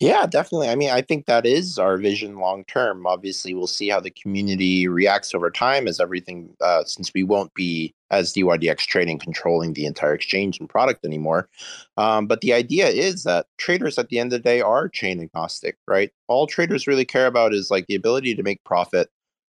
Yeah, 0.00 0.24
definitely. 0.26 0.70
I 0.70 0.76
mean, 0.76 0.88
I 0.90 1.02
think 1.02 1.26
that 1.26 1.44
is 1.44 1.78
our 1.78 1.98
vision 1.98 2.36
long 2.38 2.64
term. 2.64 3.06
Obviously, 3.06 3.52
we'll 3.52 3.66
see 3.66 3.90
how 3.90 4.00
the 4.00 4.10
community 4.10 4.88
reacts 4.88 5.34
over 5.34 5.50
time 5.50 5.86
as 5.86 6.00
everything, 6.00 6.54
uh, 6.62 6.84
since 6.84 7.12
we 7.14 7.22
won't 7.22 7.52
be 7.52 7.94
as 8.10 8.32
DYDX 8.32 8.86
trading 8.86 9.18
controlling 9.18 9.74
the 9.74 9.84
entire 9.84 10.14
exchange 10.14 10.58
and 10.58 10.70
product 10.70 11.04
anymore. 11.04 11.50
Um, 11.98 12.26
but 12.26 12.40
the 12.40 12.54
idea 12.54 12.88
is 12.88 13.24
that 13.24 13.46
traders 13.58 13.98
at 13.98 14.08
the 14.08 14.18
end 14.18 14.32
of 14.32 14.42
the 14.42 14.48
day 14.48 14.62
are 14.62 14.88
chain 14.88 15.20
agnostic, 15.20 15.76
right? 15.86 16.10
All 16.28 16.46
traders 16.46 16.86
really 16.86 17.04
care 17.04 17.26
about 17.26 17.52
is 17.52 17.70
like 17.70 17.86
the 17.86 17.94
ability 17.94 18.34
to 18.36 18.42
make 18.42 18.64
profit. 18.64 19.10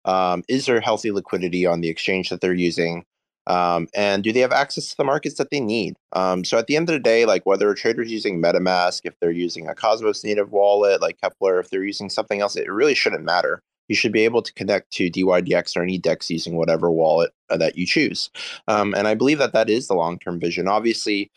Um, 0.04 0.44
is 0.48 0.66
there 0.66 0.80
healthy 0.80 1.12
liquidity 1.12 1.66
on 1.66 1.80
the 1.82 1.88
exchange 1.90 2.30
that 2.30 2.40
they're 2.40 2.54
using? 2.54 3.04
Um, 3.46 3.88
and 3.94 4.22
do 4.22 4.32
they 4.32 4.40
have 4.40 4.52
access 4.52 4.90
to 4.90 4.96
the 4.96 5.04
markets 5.04 5.36
that 5.36 5.50
they 5.50 5.60
need? 5.60 5.96
Um, 6.12 6.44
so 6.44 6.58
at 6.58 6.66
the 6.66 6.76
end 6.76 6.88
of 6.88 6.92
the 6.94 7.00
day, 7.00 7.24
like 7.24 7.46
whether 7.46 7.70
a 7.70 7.74
trader's 7.74 8.10
using 8.10 8.40
MetaMask, 8.40 9.00
if 9.04 9.18
they're 9.20 9.30
using 9.30 9.68
a 9.68 9.74
Cosmos 9.74 10.24
native 10.24 10.52
wallet 10.52 11.00
like 11.00 11.18
Keplr, 11.20 11.60
if 11.60 11.70
they're 11.70 11.84
using 11.84 12.10
something 12.10 12.40
else, 12.40 12.56
it 12.56 12.70
really 12.70 12.94
shouldn't 12.94 13.24
matter. 13.24 13.62
You 13.88 13.96
should 13.96 14.12
be 14.12 14.24
able 14.24 14.42
to 14.42 14.52
connect 14.52 14.92
to 14.92 15.10
DYDX 15.10 15.76
or 15.76 15.82
any 15.82 15.98
DEX 15.98 16.30
using 16.30 16.56
whatever 16.56 16.92
wallet 16.92 17.32
uh, 17.48 17.56
that 17.56 17.76
you 17.76 17.86
choose. 17.86 18.30
Um, 18.68 18.94
and 18.94 19.08
I 19.08 19.14
believe 19.14 19.38
that 19.38 19.52
that 19.52 19.68
is 19.68 19.88
the 19.88 19.94
long 19.94 20.18
term 20.18 20.38
vision. 20.38 20.68
Obviously, 20.68 21.30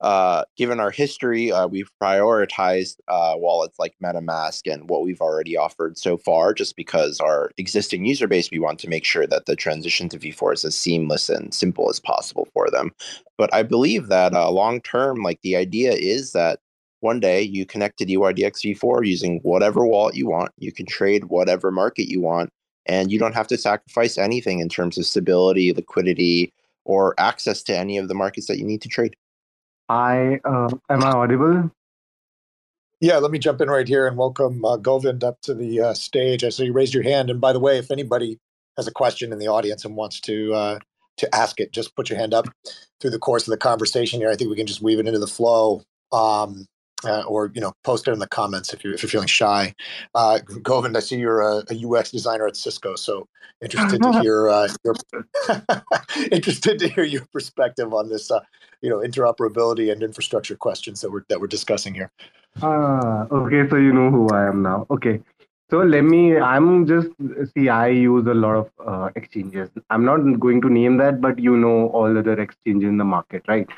uh, 0.00 0.44
given 0.56 0.80
our 0.80 0.90
history, 0.90 1.50
uh, 1.52 1.66
we've 1.66 1.90
prioritized 2.02 2.96
uh, 3.08 3.34
wallets 3.36 3.78
like 3.78 3.94
MetaMask 4.02 4.70
and 4.70 4.90
what 4.90 5.02
we've 5.02 5.20
already 5.20 5.56
offered 5.56 5.96
so 5.96 6.18
far, 6.18 6.52
just 6.52 6.76
because 6.76 7.20
our 7.20 7.50
existing 7.56 8.04
user 8.04 8.26
base, 8.26 8.50
we 8.50 8.58
want 8.58 8.78
to 8.80 8.88
make 8.88 9.04
sure 9.04 9.26
that 9.26 9.46
the 9.46 9.56
transition 9.56 10.08
to 10.10 10.18
V4 10.18 10.54
is 10.54 10.64
as 10.64 10.76
seamless 10.76 11.28
and 11.28 11.54
simple 11.54 11.88
as 11.88 12.00
possible 12.00 12.48
for 12.52 12.70
them. 12.70 12.90
But 13.38 13.52
I 13.54 13.62
believe 13.62 14.08
that 14.08 14.34
uh, 14.34 14.50
long 14.50 14.80
term, 14.82 15.22
like 15.22 15.40
the 15.42 15.56
idea 15.56 15.92
is 15.92 16.32
that 16.32 16.60
one 17.00 17.20
day 17.20 17.42
you 17.42 17.66
connect 17.66 17.98
to 17.98 18.06
DYDX 18.06 18.76
V4 18.76 19.06
using 19.06 19.40
whatever 19.42 19.84
wallet 19.86 20.16
you 20.16 20.26
want. 20.28 20.52
You 20.58 20.72
can 20.72 20.86
trade 20.86 21.24
whatever 21.26 21.70
market 21.70 22.10
you 22.10 22.20
want. 22.20 22.50
and 22.86 23.10
you 23.10 23.18
don't 23.18 23.34
have 23.34 23.46
to 23.48 23.56
sacrifice 23.56 24.18
anything 24.18 24.60
in 24.60 24.68
terms 24.68 24.98
of 24.98 25.06
stability, 25.06 25.72
liquidity, 25.72 26.52
or 26.84 27.14
access 27.18 27.62
to 27.62 27.76
any 27.76 27.96
of 27.98 28.08
the 28.08 28.14
markets 28.14 28.46
that 28.46 28.58
you 28.58 28.64
need 28.64 28.82
to 28.82 28.88
trade. 28.88 29.16
I 29.88 30.40
uh, 30.44 30.70
am 30.88 31.04
I 31.04 31.10
audible? 31.12 31.70
Yeah, 33.00 33.18
let 33.18 33.30
me 33.30 33.38
jump 33.38 33.60
in 33.60 33.68
right 33.68 33.86
here 33.86 34.06
and 34.06 34.16
welcome 34.16 34.64
uh, 34.64 34.76
Govind 34.76 35.22
up 35.22 35.40
to 35.42 35.54
the 35.54 35.80
uh, 35.80 35.94
stage. 35.94 36.42
I 36.42 36.48
saw 36.48 36.62
you 36.62 36.72
raised 36.72 36.94
your 36.94 37.02
hand, 37.02 37.28
and 37.30 37.40
by 37.40 37.52
the 37.52 37.60
way, 37.60 37.76
if 37.78 37.90
anybody 37.90 38.38
has 38.76 38.86
a 38.86 38.92
question 38.92 39.32
in 39.32 39.38
the 39.38 39.48
audience 39.48 39.84
and 39.84 39.94
wants 39.94 40.20
to 40.20 40.54
uh, 40.54 40.78
to 41.18 41.34
ask 41.34 41.60
it, 41.60 41.72
just 41.72 41.94
put 41.96 42.08
your 42.08 42.18
hand 42.18 42.32
up 42.32 42.46
through 43.00 43.10
the 43.10 43.18
course 43.18 43.46
of 43.46 43.50
the 43.50 43.58
conversation 43.58 44.20
here. 44.20 44.30
I 44.30 44.36
think 44.36 44.50
we 44.50 44.56
can 44.56 44.66
just 44.66 44.82
weave 44.82 44.98
it 44.98 45.06
into 45.06 45.18
the 45.18 45.26
flow. 45.26 45.82
Um, 46.12 46.66
uh, 47.04 47.22
or 47.22 47.50
you 47.54 47.60
know 47.60 47.72
post 47.82 48.08
it 48.08 48.12
in 48.12 48.18
the 48.18 48.28
comments 48.28 48.72
if 48.72 48.84
you're 48.84 48.94
if 48.94 49.02
you're 49.02 49.10
feeling 49.10 49.26
shy. 49.26 49.74
Uh, 50.14 50.38
Govind, 50.62 50.96
I 50.96 51.00
see 51.00 51.16
you're 51.16 51.40
a, 51.40 51.62
a 51.70 51.88
UX 51.88 52.10
designer 52.10 52.46
at 52.46 52.56
Cisco, 52.56 52.96
so 52.96 53.28
interested 53.62 54.02
to 54.02 54.20
hear 54.20 54.48
uh, 54.48 54.68
your 54.84 54.94
interested 56.32 56.78
to 56.78 56.88
hear 56.88 57.04
your 57.04 57.24
perspective 57.32 57.92
on 57.92 58.08
this, 58.08 58.30
uh, 58.30 58.40
you 58.80 58.90
know, 58.90 58.98
interoperability 58.98 59.90
and 59.92 60.02
infrastructure 60.02 60.56
questions 60.56 61.00
that 61.00 61.10
we're 61.10 61.24
that 61.28 61.40
we're 61.40 61.46
discussing 61.46 61.94
here. 61.94 62.10
Ah, 62.62 63.26
okay, 63.30 63.68
so 63.68 63.76
you 63.76 63.92
know 63.92 64.10
who 64.10 64.28
I 64.28 64.46
am 64.46 64.62
now. 64.62 64.86
Okay, 64.90 65.20
so 65.70 65.78
let 65.78 66.02
me. 66.02 66.38
I'm 66.38 66.86
just 66.86 67.08
see. 67.54 67.68
I 67.68 67.88
use 67.88 68.26
a 68.26 68.34
lot 68.34 68.54
of 68.54 68.70
uh, 68.86 69.10
exchanges. 69.16 69.70
I'm 69.90 70.04
not 70.04 70.18
going 70.38 70.60
to 70.62 70.70
name 70.70 70.98
that, 70.98 71.20
but 71.20 71.38
you 71.38 71.56
know 71.56 71.88
all 71.88 72.16
other 72.16 72.40
exchanges 72.40 72.88
in 72.88 72.98
the 72.98 73.04
market, 73.04 73.42
right? 73.48 73.68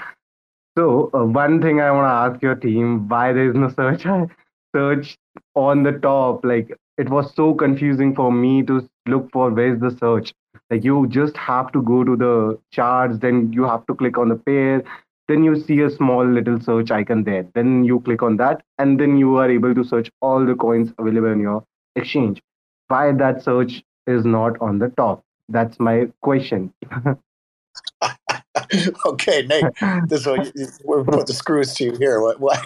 So 0.76 1.10
uh, 1.14 1.24
one 1.24 1.60
thing 1.60 1.80
I 1.80 1.90
want 1.90 2.04
to 2.06 2.34
ask 2.34 2.42
your 2.42 2.54
team: 2.54 3.08
why 3.08 3.32
there 3.32 3.48
is 3.50 3.54
no 3.54 3.68
search 3.70 4.04
search 4.76 5.16
on 5.54 5.82
the 5.82 5.92
top? 5.92 6.44
Like 6.44 6.76
it 6.98 7.08
was 7.08 7.34
so 7.34 7.54
confusing 7.54 8.14
for 8.14 8.30
me 8.32 8.62
to 8.64 8.88
look 9.06 9.30
for 9.32 9.50
where's 9.50 9.80
the 9.80 9.90
search. 9.98 10.32
Like 10.70 10.84
you 10.84 11.06
just 11.08 11.36
have 11.36 11.72
to 11.72 11.82
go 11.82 12.04
to 12.04 12.16
the 12.16 12.58
charts, 12.72 13.18
then 13.18 13.52
you 13.52 13.64
have 13.64 13.86
to 13.86 13.94
click 13.94 14.18
on 14.18 14.28
the 14.28 14.36
pair, 14.36 14.82
then 15.28 15.44
you 15.44 15.56
see 15.60 15.80
a 15.82 15.90
small 15.90 16.26
little 16.26 16.60
search 16.60 16.90
icon 16.90 17.24
there. 17.24 17.46
Then 17.54 17.84
you 17.84 18.00
click 18.00 18.22
on 18.22 18.36
that, 18.38 18.62
and 18.78 18.98
then 18.98 19.16
you 19.18 19.36
are 19.36 19.50
able 19.50 19.74
to 19.74 19.84
search 19.84 20.10
all 20.20 20.44
the 20.44 20.54
coins 20.54 20.92
available 20.98 21.32
in 21.32 21.40
your 21.40 21.64
exchange. 21.94 22.42
Why 22.88 23.12
that 23.12 23.42
search 23.42 23.82
is 24.06 24.24
not 24.24 24.60
on 24.60 24.78
the 24.78 24.88
top? 24.90 25.22
That's 25.48 25.78
my 25.78 26.08
question. 26.22 26.72
okay, 29.06 29.42
Nate, 29.42 29.64
this 30.08 30.26
one 30.26 30.52
we're 30.84 31.04
put 31.04 31.26
the 31.26 31.32
screws 31.32 31.74
to 31.74 31.84
you 31.84 31.96
here. 31.96 32.20
Why, 32.20 32.62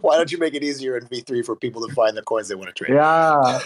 why 0.00 0.16
don't 0.16 0.30
you 0.30 0.38
make 0.38 0.54
it 0.54 0.62
easier 0.62 0.96
in 0.96 1.06
V3 1.06 1.44
for 1.44 1.56
people 1.56 1.86
to 1.86 1.94
find 1.94 2.16
the 2.16 2.22
coins 2.22 2.48
they 2.48 2.54
want 2.54 2.74
to 2.74 2.84
trade? 2.84 2.94
Yeah. 2.94 3.60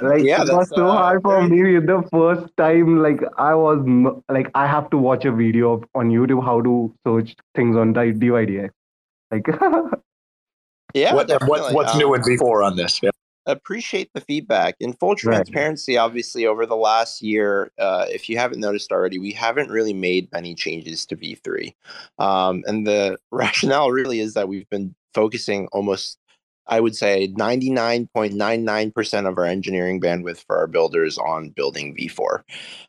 Like 0.00 0.22
yeah, 0.22 0.42
it 0.42 0.48
was 0.52 0.68
so 0.68 0.86
uh, 0.86 0.92
hard 0.92 1.22
for 1.22 1.42
me 1.42 1.78
the 1.80 2.06
first 2.12 2.56
time. 2.56 3.02
Like 3.02 3.20
I 3.38 3.54
was 3.54 3.84
like 4.28 4.48
I 4.54 4.66
have 4.68 4.88
to 4.90 4.96
watch 4.96 5.24
a 5.24 5.32
video 5.32 5.82
on 5.96 6.10
YouTube 6.10 6.44
how 6.44 6.60
to 6.60 6.94
search 7.04 7.34
things 7.56 7.76
on 7.76 7.92
the 7.92 8.00
DYDX. 8.00 8.70
Like 9.32 9.46
yeah, 10.94 11.12
what, 11.12 11.28
what, 11.48 11.74
what's 11.74 11.92
um, 11.92 11.98
new 11.98 12.14
in 12.14 12.22
V4 12.22 12.64
on 12.64 12.76
this? 12.76 13.00
Yeah 13.02 13.09
appreciate 13.46 14.10
the 14.14 14.20
feedback. 14.20 14.76
In 14.80 14.92
full 14.92 15.14
transparency, 15.16 15.96
right. 15.96 16.02
obviously, 16.02 16.46
over 16.46 16.66
the 16.66 16.76
last 16.76 17.22
year, 17.22 17.72
uh, 17.78 18.06
if 18.08 18.28
you 18.28 18.38
haven't 18.38 18.60
noticed 18.60 18.92
already, 18.92 19.18
we 19.18 19.32
haven't 19.32 19.70
really 19.70 19.92
made 19.92 20.30
many 20.32 20.54
changes 20.54 21.06
to 21.06 21.16
V3. 21.16 21.74
Um, 22.18 22.62
and 22.66 22.86
the 22.86 23.18
rationale 23.30 23.90
really 23.90 24.20
is 24.20 24.34
that 24.34 24.48
we've 24.48 24.68
been 24.68 24.94
focusing 25.14 25.66
almost 25.72 26.18
I 26.70 26.78
would 26.78 26.94
say 26.94 27.26
99.99% 27.28 29.28
of 29.28 29.36
our 29.36 29.44
engineering 29.44 30.00
bandwidth 30.00 30.44
for 30.46 30.56
our 30.56 30.68
builders 30.68 31.18
on 31.18 31.50
building 31.50 31.96
V4. 31.96 32.44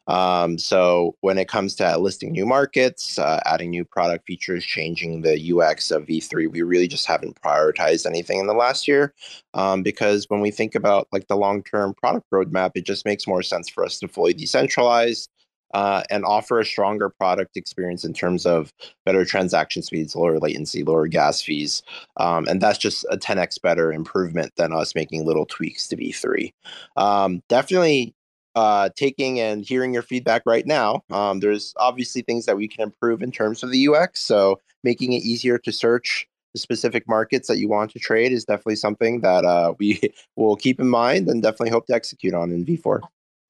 Um, 0.08 0.60
so 0.60 1.15
when 1.22 1.39
it 1.39 1.48
comes 1.48 1.74
to 1.76 1.98
listing 1.98 2.32
new 2.32 2.46
markets, 2.46 3.17
uh, 3.17 3.39
adding 3.46 3.72
new 3.72 3.84
product 3.84 4.28
features, 4.28 4.63
changing 4.63 5.22
the 5.22 5.52
UX 5.52 5.89
of 5.89 6.06
V3, 6.06 6.52
we 6.52 6.62
really 6.62 6.88
just 6.88 7.08
haven't 7.08 7.41
prioritized 7.41 8.06
anything 8.06 8.39
in 8.39 8.46
the 8.46 8.54
last 8.54 8.88
year 8.88 9.15
um, 9.56 9.82
because 9.82 10.26
when 10.30 10.41
we 10.41 10.52
think 10.52 10.76
about 10.76 11.08
like 11.12 11.28
the 11.28 11.36
long-term 11.36 11.96
product 11.96 12.30
roadmap, 12.32 12.72
it 12.76 12.86
just 12.86 13.04
makes 13.04 13.26
more 13.26 13.41
sense 13.41 13.67
for 13.67 13.84
us 13.84 13.98
to 14.00 14.08
fully 14.08 14.34
decentralize 14.34 15.28
uh, 15.73 16.03
and 16.10 16.25
offer 16.25 16.60
a 16.60 16.65
stronger 16.65 17.10
product 17.10 17.57
experience 17.57 18.03
in 18.03 18.13
terms 18.13 18.45
of 18.45 18.73
better 19.05 19.25
transaction 19.25 19.81
speeds, 19.81 20.15
lower 20.15 20.39
latency, 20.39 20.84
lower 20.84 21.07
gas 21.07 21.41
fees. 21.41 21.84
Um, 22.17 22.47
and 22.47 22.62
that's 22.62 22.77
just 22.77 23.05
a 23.10 23.17
10x 23.17 23.62
better 23.62 23.91
improvement 23.91 24.53
than 24.55 24.73
us 24.73 24.95
making 24.95 25.25
little 25.25 25.45
tweaks 25.45 25.88
to 25.89 25.97
V3. 25.97 26.53
Um, 26.97 27.41
definitely 27.47 28.13
uh, 28.55 28.89
taking 28.95 29.39
and 29.39 29.63
hearing 29.63 29.93
your 29.93 30.03
feedback 30.03 30.43
right 30.45 30.65
now. 30.65 31.03
Um, 31.10 31.39
there's 31.39 31.73
obviously 31.77 32.21
things 32.21 32.45
that 32.45 32.57
we 32.57 32.67
can 32.67 32.84
improve 32.84 33.21
in 33.21 33.31
terms 33.31 33.63
of 33.63 33.71
the 33.71 33.88
UX. 33.88 34.19
So 34.19 34.60
making 34.84 35.13
it 35.13 35.23
easier 35.23 35.57
to 35.60 35.71
search 35.71 36.27
the 36.53 36.60
specific 36.60 37.07
markets 37.07 37.47
that 37.47 37.60
you 37.60 37.69
want 37.69 37.91
to 37.91 37.99
trade 37.99 38.31
is 38.31 38.45
definitely 38.45 38.75
something 38.75 39.21
that 39.21 39.45
uh, 39.45 39.73
we 39.79 40.01
will 40.36 40.55
keep 40.55 40.79
in 40.79 40.89
mind 40.89 41.29
and 41.29 41.41
definitely 41.41 41.69
hope 41.69 41.88
to 41.88 41.93
execute 41.93 42.34
on 42.34 42.51
in 42.51 42.65
V4. 42.65 43.01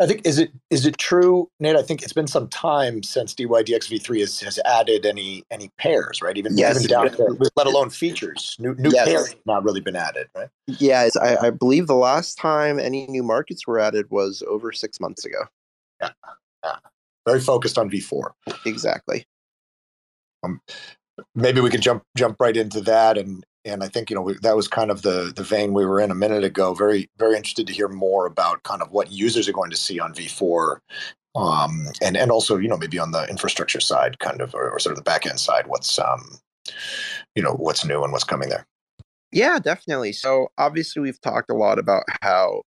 I 0.01 0.07
think 0.07 0.25
is 0.25 0.39
it 0.39 0.51
is 0.71 0.87
it 0.87 0.97
true, 0.97 1.47
Nate? 1.59 1.75
I 1.75 1.83
think 1.83 2.01
it's 2.01 2.11
been 2.11 2.25
some 2.25 2.47
time 2.47 3.03
since 3.03 3.35
DYDX 3.35 3.87
V3 3.87 4.21
has, 4.21 4.39
has 4.39 4.59
added 4.65 5.05
any 5.05 5.43
any 5.51 5.69
pairs, 5.77 6.23
right? 6.23 6.35
Even, 6.35 6.57
yes. 6.57 6.77
even 6.77 6.87
down 6.89 7.11
to, 7.11 7.51
let 7.55 7.67
alone 7.67 7.91
features. 7.91 8.55
New 8.57 8.73
new 8.75 8.89
yes. 8.91 9.07
pairs 9.07 9.35
not 9.45 9.63
really 9.63 9.79
been 9.79 9.95
added, 9.95 10.27
right? 10.35 10.49
Yeah, 10.65 11.07
I, 11.21 11.37
I, 11.37 11.49
believe 11.51 11.85
the 11.85 11.93
last 11.93 12.39
time 12.39 12.79
any 12.79 13.05
new 13.07 13.21
markets 13.21 13.67
were 13.67 13.77
added 13.77 14.07
was 14.09 14.43
over 14.47 14.71
six 14.71 14.99
months 14.99 15.23
ago. 15.23 15.43
Yeah, 16.01 16.09
yeah. 16.63 16.77
very 17.27 17.39
focused 17.39 17.77
on 17.77 17.87
V4. 17.87 18.31
Exactly. 18.65 19.27
Um, 20.43 20.61
maybe 21.35 21.61
we 21.61 21.69
could 21.69 21.81
jump 21.81 22.03
jump 22.17 22.37
right 22.39 22.57
into 22.57 22.81
that 22.81 23.19
and 23.19 23.45
and 23.65 23.83
I 23.83 23.87
think 23.87 24.09
you 24.09 24.15
know 24.15 24.21
we, 24.21 24.37
that 24.41 24.55
was 24.55 24.67
kind 24.67 24.91
of 24.91 25.01
the 25.01 25.31
the 25.35 25.43
vein 25.43 25.73
we 25.73 25.85
were 25.85 25.99
in 25.99 26.11
a 26.11 26.15
minute 26.15 26.43
ago. 26.43 26.73
Very 26.73 27.09
very 27.17 27.35
interested 27.35 27.67
to 27.67 27.73
hear 27.73 27.87
more 27.87 28.25
about 28.25 28.63
kind 28.63 28.81
of 28.81 28.91
what 28.91 29.11
users 29.11 29.47
are 29.47 29.53
going 29.53 29.71
to 29.71 29.77
see 29.77 29.99
on 29.99 30.13
V4, 30.13 30.79
um, 31.35 31.87
and 32.01 32.17
and 32.17 32.31
also 32.31 32.57
you 32.57 32.67
know 32.67 32.77
maybe 32.77 32.99
on 32.99 33.11
the 33.11 33.27
infrastructure 33.29 33.79
side, 33.79 34.19
kind 34.19 34.41
of 34.41 34.55
or, 34.55 34.69
or 34.69 34.79
sort 34.79 34.93
of 34.93 34.97
the 34.97 35.09
back 35.09 35.25
end 35.25 35.39
side, 35.39 35.67
what's 35.67 35.99
um, 35.99 36.39
you 37.35 37.43
know 37.43 37.53
what's 37.53 37.85
new 37.85 38.03
and 38.03 38.11
what's 38.11 38.23
coming 38.23 38.49
there. 38.49 38.65
Yeah, 39.31 39.59
definitely. 39.59 40.11
So 40.11 40.49
obviously 40.57 41.01
we've 41.01 41.21
talked 41.21 41.49
a 41.49 41.55
lot 41.55 41.79
about 41.79 42.03
how 42.21 42.63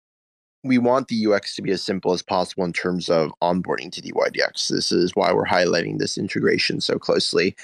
we 0.63 0.79
want 0.79 1.09
the 1.09 1.27
UX 1.27 1.55
to 1.57 1.63
be 1.63 1.71
as 1.73 1.83
simple 1.83 2.13
as 2.13 2.23
possible 2.23 2.65
in 2.65 2.73
terms 2.73 3.11
of 3.11 3.33
onboarding 3.43 3.93
to 3.93 4.01
DYDX. 4.01 4.69
This 4.69 4.91
is 4.91 5.15
why 5.15 5.33
we're 5.33 5.45
highlighting 5.45 5.99
this 5.99 6.17
integration 6.17 6.81
so 6.81 6.99
closely. 6.99 7.55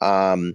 Um, 0.00 0.54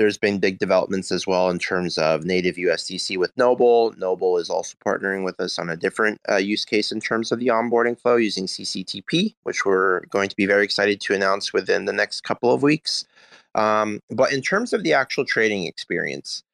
there's 0.00 0.16
been 0.16 0.38
big 0.38 0.58
developments 0.58 1.12
as 1.12 1.26
well 1.26 1.50
in 1.50 1.58
terms 1.58 1.98
of 1.98 2.24
native 2.24 2.56
USDC 2.56 3.18
with 3.18 3.36
Noble. 3.36 3.92
Noble 3.98 4.38
is 4.38 4.48
also 4.48 4.74
partnering 4.82 5.26
with 5.26 5.38
us 5.38 5.58
on 5.58 5.68
a 5.68 5.76
different 5.76 6.18
uh, 6.26 6.36
use 6.36 6.64
case 6.64 6.90
in 6.90 7.00
terms 7.00 7.30
of 7.30 7.38
the 7.38 7.48
onboarding 7.48 8.00
flow 8.00 8.16
using 8.16 8.46
CCTP, 8.46 9.34
which 9.42 9.66
we're 9.66 10.00
going 10.06 10.30
to 10.30 10.36
be 10.36 10.46
very 10.46 10.64
excited 10.64 11.02
to 11.02 11.12
announce 11.12 11.52
within 11.52 11.84
the 11.84 11.92
next 11.92 12.22
couple 12.22 12.50
of 12.50 12.62
weeks. 12.62 13.04
Um, 13.54 14.00
but 14.08 14.32
in 14.32 14.40
terms 14.40 14.72
of 14.72 14.84
the 14.84 14.94
actual 14.94 15.26
trading 15.26 15.66
experience, 15.66 16.44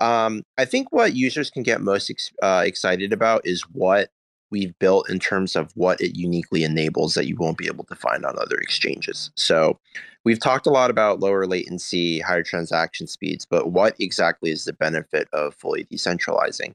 um, 0.00 0.42
I 0.58 0.64
think 0.64 0.90
what 0.90 1.14
users 1.14 1.50
can 1.50 1.62
get 1.62 1.80
most 1.80 2.10
ex- 2.10 2.32
uh, 2.42 2.64
excited 2.66 3.12
about 3.12 3.42
is 3.44 3.62
what 3.70 4.10
we've 4.50 4.78
built 4.78 5.08
in 5.10 5.18
terms 5.18 5.56
of 5.56 5.72
what 5.74 6.00
it 6.00 6.16
uniquely 6.16 6.64
enables 6.64 7.14
that 7.14 7.26
you 7.26 7.36
won't 7.36 7.58
be 7.58 7.66
able 7.66 7.84
to 7.84 7.94
find 7.94 8.24
on 8.24 8.38
other 8.38 8.56
exchanges. 8.56 9.30
So 9.36 9.78
we've 10.24 10.40
talked 10.40 10.66
a 10.66 10.70
lot 10.70 10.90
about 10.90 11.20
lower 11.20 11.46
latency, 11.46 12.20
higher 12.20 12.42
transaction 12.42 13.06
speeds, 13.06 13.46
but 13.48 13.72
what 13.72 13.94
exactly 13.98 14.50
is 14.50 14.64
the 14.64 14.72
benefit 14.72 15.28
of 15.32 15.54
fully 15.54 15.84
decentralizing? 15.84 16.74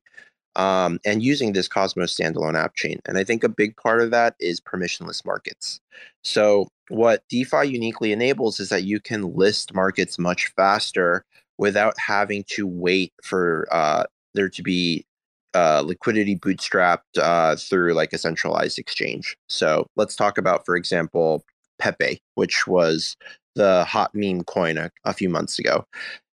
Um, 0.56 1.00
and 1.04 1.24
using 1.24 1.54
this 1.54 1.68
Cosmos 1.68 2.16
standalone 2.16 2.56
app 2.56 2.76
chain. 2.76 3.00
And 3.08 3.18
I 3.18 3.24
think 3.24 3.44
a 3.44 3.50
big 3.50 3.76
part 3.76 4.02
of 4.02 4.12
that 4.12 4.36
is 4.40 4.62
permissionless 4.62 5.26
markets. 5.26 5.80
So, 6.24 6.68
what 6.90 7.24
DeFi 7.28 7.66
uniquely 7.70 8.12
enables 8.12 8.60
is 8.60 8.70
that 8.70 8.84
you 8.84 9.00
can 9.00 9.34
list 9.34 9.74
markets 9.74 10.20
much 10.20 10.54
faster 10.56 11.26
without 11.58 11.98
having 11.98 12.44
to 12.50 12.68
wait 12.68 13.14
for 13.24 13.68
uh, 13.72 14.04
there 14.36 14.50
to 14.50 14.62
be 14.62 15.06
uh, 15.54 15.82
liquidity 15.86 16.36
bootstrapped 16.36 17.18
uh, 17.18 17.56
through 17.56 17.94
like 17.94 18.13
a 18.13 18.18
centralized 18.18 18.80
exchange. 18.80 19.38
So 19.48 19.88
let's 19.96 20.16
talk 20.16 20.38
about, 20.38 20.66
for 20.66 20.76
example, 20.76 21.44
Pepe, 21.80 22.20
which 22.36 22.68
was 22.68 23.16
the 23.56 23.84
hot 23.84 24.12
meme 24.13 24.44
coin 24.44 24.78
a, 24.78 24.92
a 25.06 25.13
few 25.13 25.30
months 25.30 25.60
ago. 25.60 25.86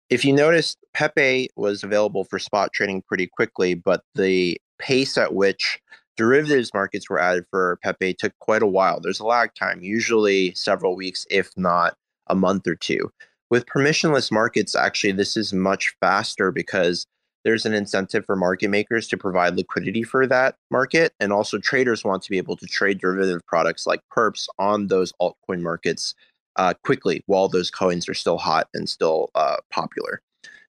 If 0.10 0.26
you 0.26 0.34
noticed, 0.34 0.78
Pepe 0.94 1.50
was 1.56 1.84
available 1.84 2.24
for 2.24 2.40
spot 2.40 2.74
trading 2.74 3.04
pretty 3.04 3.28
quickly, 3.28 3.76
but 3.76 4.04
the 4.16 4.60
pace 4.80 5.18
at 5.18 5.34
which 5.34 5.80
derivatives 6.18 6.74
markets 6.74 7.10
were 7.10 7.20
added 7.20 7.46
for 7.50 7.78
Pepe 7.84 8.14
took 8.14 8.34
quite 8.40 8.64
a 8.64 8.68
while. 8.68 9.00
There's 9.00 9.20
a 9.20 9.26
lag 9.26 9.54
time, 9.56 9.82
usually 9.84 10.54
several 10.56 10.96
weeks, 10.96 11.26
if 11.30 11.52
not 11.56 11.96
a 12.28 12.36
month 12.36 12.68
or 12.68 12.76
two. 12.76 13.12
With 13.50 13.66
permissionless 13.66 14.32
markets, 14.32 14.76
actually, 14.76 15.14
this 15.14 15.36
is 15.38 15.54
much 15.54 15.96
faster 16.00 16.52
because 16.52 17.06
there's 17.44 17.66
an 17.66 17.74
incentive 17.74 18.26
for 18.26 18.36
market 18.36 18.70
makers 18.70 19.08
to 19.08 19.18
provide 19.18 19.56
liquidity 19.56 20.04
for 20.04 20.28
that 20.28 20.56
market. 20.72 21.14
And 21.20 21.32
also, 21.32 21.58
traders 21.58 22.04
want 22.04 22.24
to 22.24 22.30
be 22.30 22.38
able 22.38 22.58
to 22.58 22.66
trade 22.66 23.00
derivative 23.00 23.46
products 23.48 23.88
like 23.88 24.02
perps 24.16 24.48
on 24.58 24.88
those 24.88 25.14
altcoin 25.22 25.62
markets 25.62 26.16
uh, 26.56 26.74
quickly 26.84 27.24
while 27.28 27.48
those 27.48 27.72
coins 27.72 28.10
are 28.10 28.14
still 28.14 28.38
hot 28.38 28.68
and 28.74 28.90
still 28.90 29.30
uh, 29.36 29.58
popular. 29.72 30.22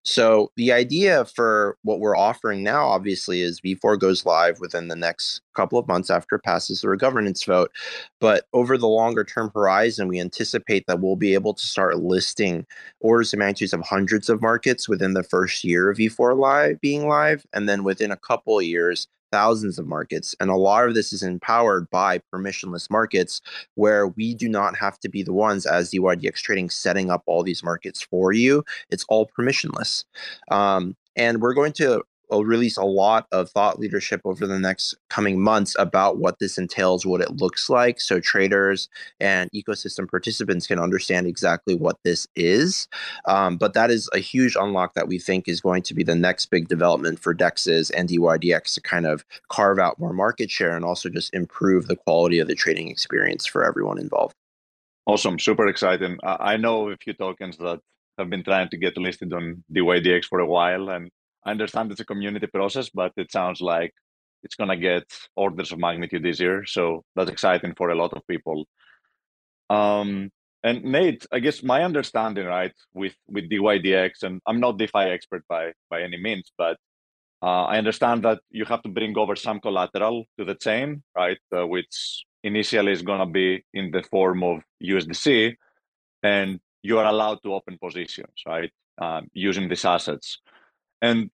So 0.03 0.51
the 0.57 0.73
idea 0.73 1.27
for 1.27 1.77
what 1.83 2.01
we're 2.01 2.17
offering 2.17 2.63
now, 2.63 2.87
obviously, 2.87 3.43
is 3.43 3.61
V4 3.61 3.99
goes 3.99 4.25
live 4.25 4.59
within 4.59 4.89
the 4.89 4.97
next 4.97 5.43
couple 5.55 5.79
of 5.79 5.87
months 5.87 6.09
after 6.09 6.37
it 6.37 6.43
passes 6.43 6.81
through 6.81 6.95
a 6.95 6.99
governance 6.99 7.45
vote. 7.45 7.71
But 8.19 8.47
over 8.55 8.79
the 8.79 8.89
longer 8.89 9.25
term 9.25 9.51
horizon, 9.55 10.09
we 10.09 10.19
anticipate 10.19 10.87
that 10.87 11.01
we'll 11.01 11.17
be 11.17 11.35
able 11.35 11.53
to 11.53 11.67
start 11.67 11.99
listing 11.99 12.67
orders 13.01 13.35
of 13.35 13.41
magnitudes 13.41 13.75
of 13.75 13.83
hundreds 13.83 14.31
of 14.31 14.41
markets 14.41 14.89
within 14.89 15.13
the 15.13 15.23
first 15.23 15.65
year 15.65 15.91
of 15.91 15.99
V4 15.99 16.39
live 16.39 16.81
being 16.81 17.07
live, 17.07 17.45
and 17.53 17.69
then 17.69 17.85
within 17.85 18.11
a 18.11 18.17
couple 18.17 18.59
of 18.59 18.65
years, 18.65 19.07
thousands 19.33 19.79
of 19.79 19.87
markets. 19.87 20.35
And 20.41 20.51
a 20.51 20.57
lot 20.57 20.87
of 20.87 20.95
this 20.95 21.13
is 21.13 21.23
empowered 21.23 21.89
by 21.91 22.21
permissionless 22.33 22.91
markets 22.91 23.41
where 23.75 24.09
we 24.09 24.35
do 24.35 24.49
not 24.49 24.77
have 24.79 24.99
to 25.01 25.09
be 25.09 25.23
the 25.23 25.33
ones 25.33 25.67
as 25.67 25.91
DYDX 25.91 26.37
trading 26.37 26.71
setting 26.71 27.11
up 27.11 27.23
all 27.27 27.43
these 27.43 27.63
markets 27.63 28.03
for 28.03 28.33
you. 28.33 28.65
It's 28.91 29.05
all 29.09 29.31
permissionless. 29.39 30.05
Um, 30.51 30.97
and 31.17 31.41
we're 31.41 31.55
going 31.55 31.73
to 31.75 32.03
will 32.31 32.45
release 32.45 32.77
a 32.77 32.85
lot 32.85 33.27
of 33.33 33.51
thought 33.51 33.79
leadership 33.79 34.21
over 34.25 34.47
the 34.47 34.59
next 34.59 34.95
coming 35.09 35.41
months 35.41 35.77
about 35.79 36.19
what 36.19 36.39
this 36.39 36.59
entails, 36.59 37.05
what 37.05 37.21
it 37.21 37.37
looks 37.37 37.69
like, 37.69 38.01
so 38.01 38.21
traders 38.21 38.89
and 39.21 39.51
ecosystem 39.53 40.09
participants 40.09 40.67
can 40.67 40.79
understand 40.79 41.27
exactly 41.27 41.75
what 41.75 41.97
this 42.05 42.27
is. 42.37 42.89
Um, 43.27 43.57
but 43.57 43.75
that 43.75 43.91
is 43.91 44.09
a 44.15 44.19
huge 44.19 44.57
unlock 44.57 44.95
that 44.95 45.09
we 45.09 45.19
think 45.19 45.49
is 45.49 45.61
going 45.61 45.83
to 45.83 45.95
be 45.95 46.03
the 46.03 46.15
next 46.15 46.47
big 46.47 46.69
development 46.69 47.19
for 47.19 47.35
DEXs 47.35 47.91
and 47.97 48.09
DYDX 48.09 48.75
to 48.75 48.81
kind 48.81 49.07
of 49.07 49.25
carve 49.49 49.79
out 49.79 49.99
more 49.99 50.13
market 50.13 50.51
share 50.51 50.77
and 50.77 50.85
also 50.85 51.09
just 51.09 51.35
improve 51.35 51.87
the 51.87 51.97
quality 51.97 52.39
of 52.39 52.49
the 52.49 52.55
trading 52.55 52.89
experience 52.89 53.47
for 53.47 53.65
everyone 53.65 53.99
involved. 53.99 54.35
Awesome, 55.07 55.39
super 55.39 55.67
exciting. 55.67 56.19
I 56.23 56.57
know 56.57 56.91
a 56.91 56.97
few 56.97 57.15
tokens 57.15 57.57
that 57.59 57.81
have 58.19 58.31
been 58.31 58.45
trying 58.45 58.69
to 58.69 58.77
get 58.77 58.97
listed 58.97 59.33
on 59.33 59.65
DYDX 59.73 60.27
for 60.27 60.41
a 60.41 60.47
while, 60.47 60.91
and 60.91 61.11
I 61.45 61.51
understand 61.51 61.91
it's 61.91 62.01
a 62.01 62.05
community 62.05 62.47
process, 62.47 62.91
but 62.91 63.13
it 63.17 63.33
sounds 63.33 63.61
like 63.61 63.93
it's 64.43 64.57
going 64.57 64.71
to 64.71 64.77
get 64.77 65.05
orders 65.37 65.73
of 65.73 65.79
magnitude 65.79 66.27
easier. 66.27 66.65
So 66.67 67.05
that's 67.17 67.31
exciting 67.31 67.75
for 67.77 67.91
a 67.91 67.95
lot 67.95 68.13
of 68.13 68.27
people. 68.27 68.67
Um, 69.69 70.31
and 70.63 70.85
Nate, 70.85 71.27
I 71.33 71.39
guess 71.39 71.63
my 71.63 71.85
understanding, 71.85 72.47
right, 72.47 72.73
with 72.93 73.15
with 73.29 73.49
DYDX, 73.49 74.23
and 74.23 74.43
I'm 74.47 74.61
not 74.61 74.77
DeFi 74.77 75.09
expert 75.17 75.45
by 75.49 75.73
by 75.89 76.03
any 76.03 76.19
means, 76.19 76.53
but 76.59 76.77
uh, 77.43 77.65
I 77.65 77.79
understand 77.79 78.25
that 78.25 78.41
you 78.51 78.67
have 78.67 78.83
to 78.83 78.91
bring 78.91 79.17
over 79.17 79.35
some 79.37 79.61
collateral 79.61 80.27
to 80.39 80.45
the 80.45 80.55
chain, 80.55 81.03
right, 81.17 81.39
uh, 81.57 81.67
which 81.67 82.25
initially 82.43 82.93
is 82.93 83.03
going 83.03 83.21
to 83.21 83.27
be 83.27 83.65
in 83.73 83.91
the 83.91 84.03
form 84.03 84.43
of 84.43 84.61
USDC, 84.83 85.57
and 86.23 86.61
you 86.83 86.99
are 86.99 87.07
allowed 87.07 87.43
to 87.43 87.55
open 87.55 87.79
positions, 87.79 88.43
right, 88.47 88.71
uh, 89.01 89.23
using 89.33 89.69
these 89.69 89.87
assets. 89.87 90.39
And 91.03 91.31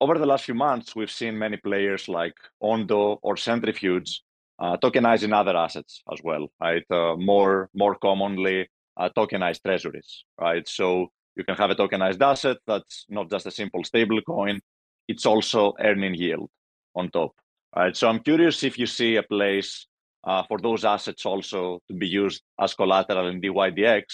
over 0.00 0.18
the 0.18 0.26
last 0.26 0.44
few 0.44 0.54
months, 0.54 0.94
we've 0.96 1.10
seen 1.10 1.38
many 1.38 1.56
players 1.56 2.08
like 2.08 2.34
Ondo 2.60 3.18
or 3.22 3.36
Centrifuge 3.36 4.22
uh, 4.58 4.76
tokenizing 4.76 5.34
other 5.34 5.56
assets 5.56 6.02
as 6.12 6.20
well, 6.22 6.48
right? 6.60 6.84
Uh, 6.90 7.16
more 7.16 7.70
more 7.74 7.96
commonly, 7.96 8.68
uh, 8.96 9.08
tokenized 9.16 9.62
treasuries, 9.62 10.24
right? 10.40 10.68
So 10.68 11.08
you 11.36 11.44
can 11.44 11.56
have 11.56 11.70
a 11.70 11.74
tokenized 11.74 12.22
asset 12.22 12.58
that's 12.66 13.06
not 13.08 13.30
just 13.30 13.46
a 13.46 13.50
simple 13.50 13.84
stable 13.84 14.20
coin; 14.22 14.60
it's 15.08 15.26
also 15.26 15.74
earning 15.80 16.14
yield 16.14 16.50
on 16.94 17.10
top, 17.10 17.32
right? 17.76 17.96
So 17.96 18.08
I'm 18.08 18.20
curious 18.20 18.62
if 18.62 18.78
you 18.78 18.86
see 18.86 19.16
a 19.16 19.22
place 19.22 19.86
uh, 20.24 20.42
for 20.48 20.58
those 20.58 20.84
assets 20.84 21.26
also 21.26 21.80
to 21.88 21.94
be 21.94 22.08
used 22.08 22.42
as 22.60 22.74
collateral 22.74 23.28
in 23.28 23.40
DYDX 23.40 24.04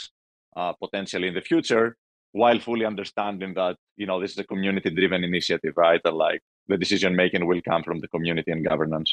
uh, 0.57 0.73
potentially 0.73 1.29
in 1.29 1.35
the 1.35 1.41
future, 1.41 1.97
while 2.33 2.59
fully 2.61 2.85
understanding 2.85 3.55
that 3.55 3.77
you 3.97 4.07
know 4.07 4.21
this 4.21 4.33
is 4.33 4.39
a 4.39 4.45
community 4.45 4.91
driven 4.91 5.25
initiative 5.25 5.75
right? 5.77 6.01
And 6.05 6.17
like 6.17 6.41
the 6.69 6.79
decision 6.79 7.17
making 7.17 7.47
will 7.47 7.61
come 7.63 7.83
from 7.83 8.01
the 8.01 8.09
community 8.09 8.51
and 8.53 8.65
governance. 8.65 9.13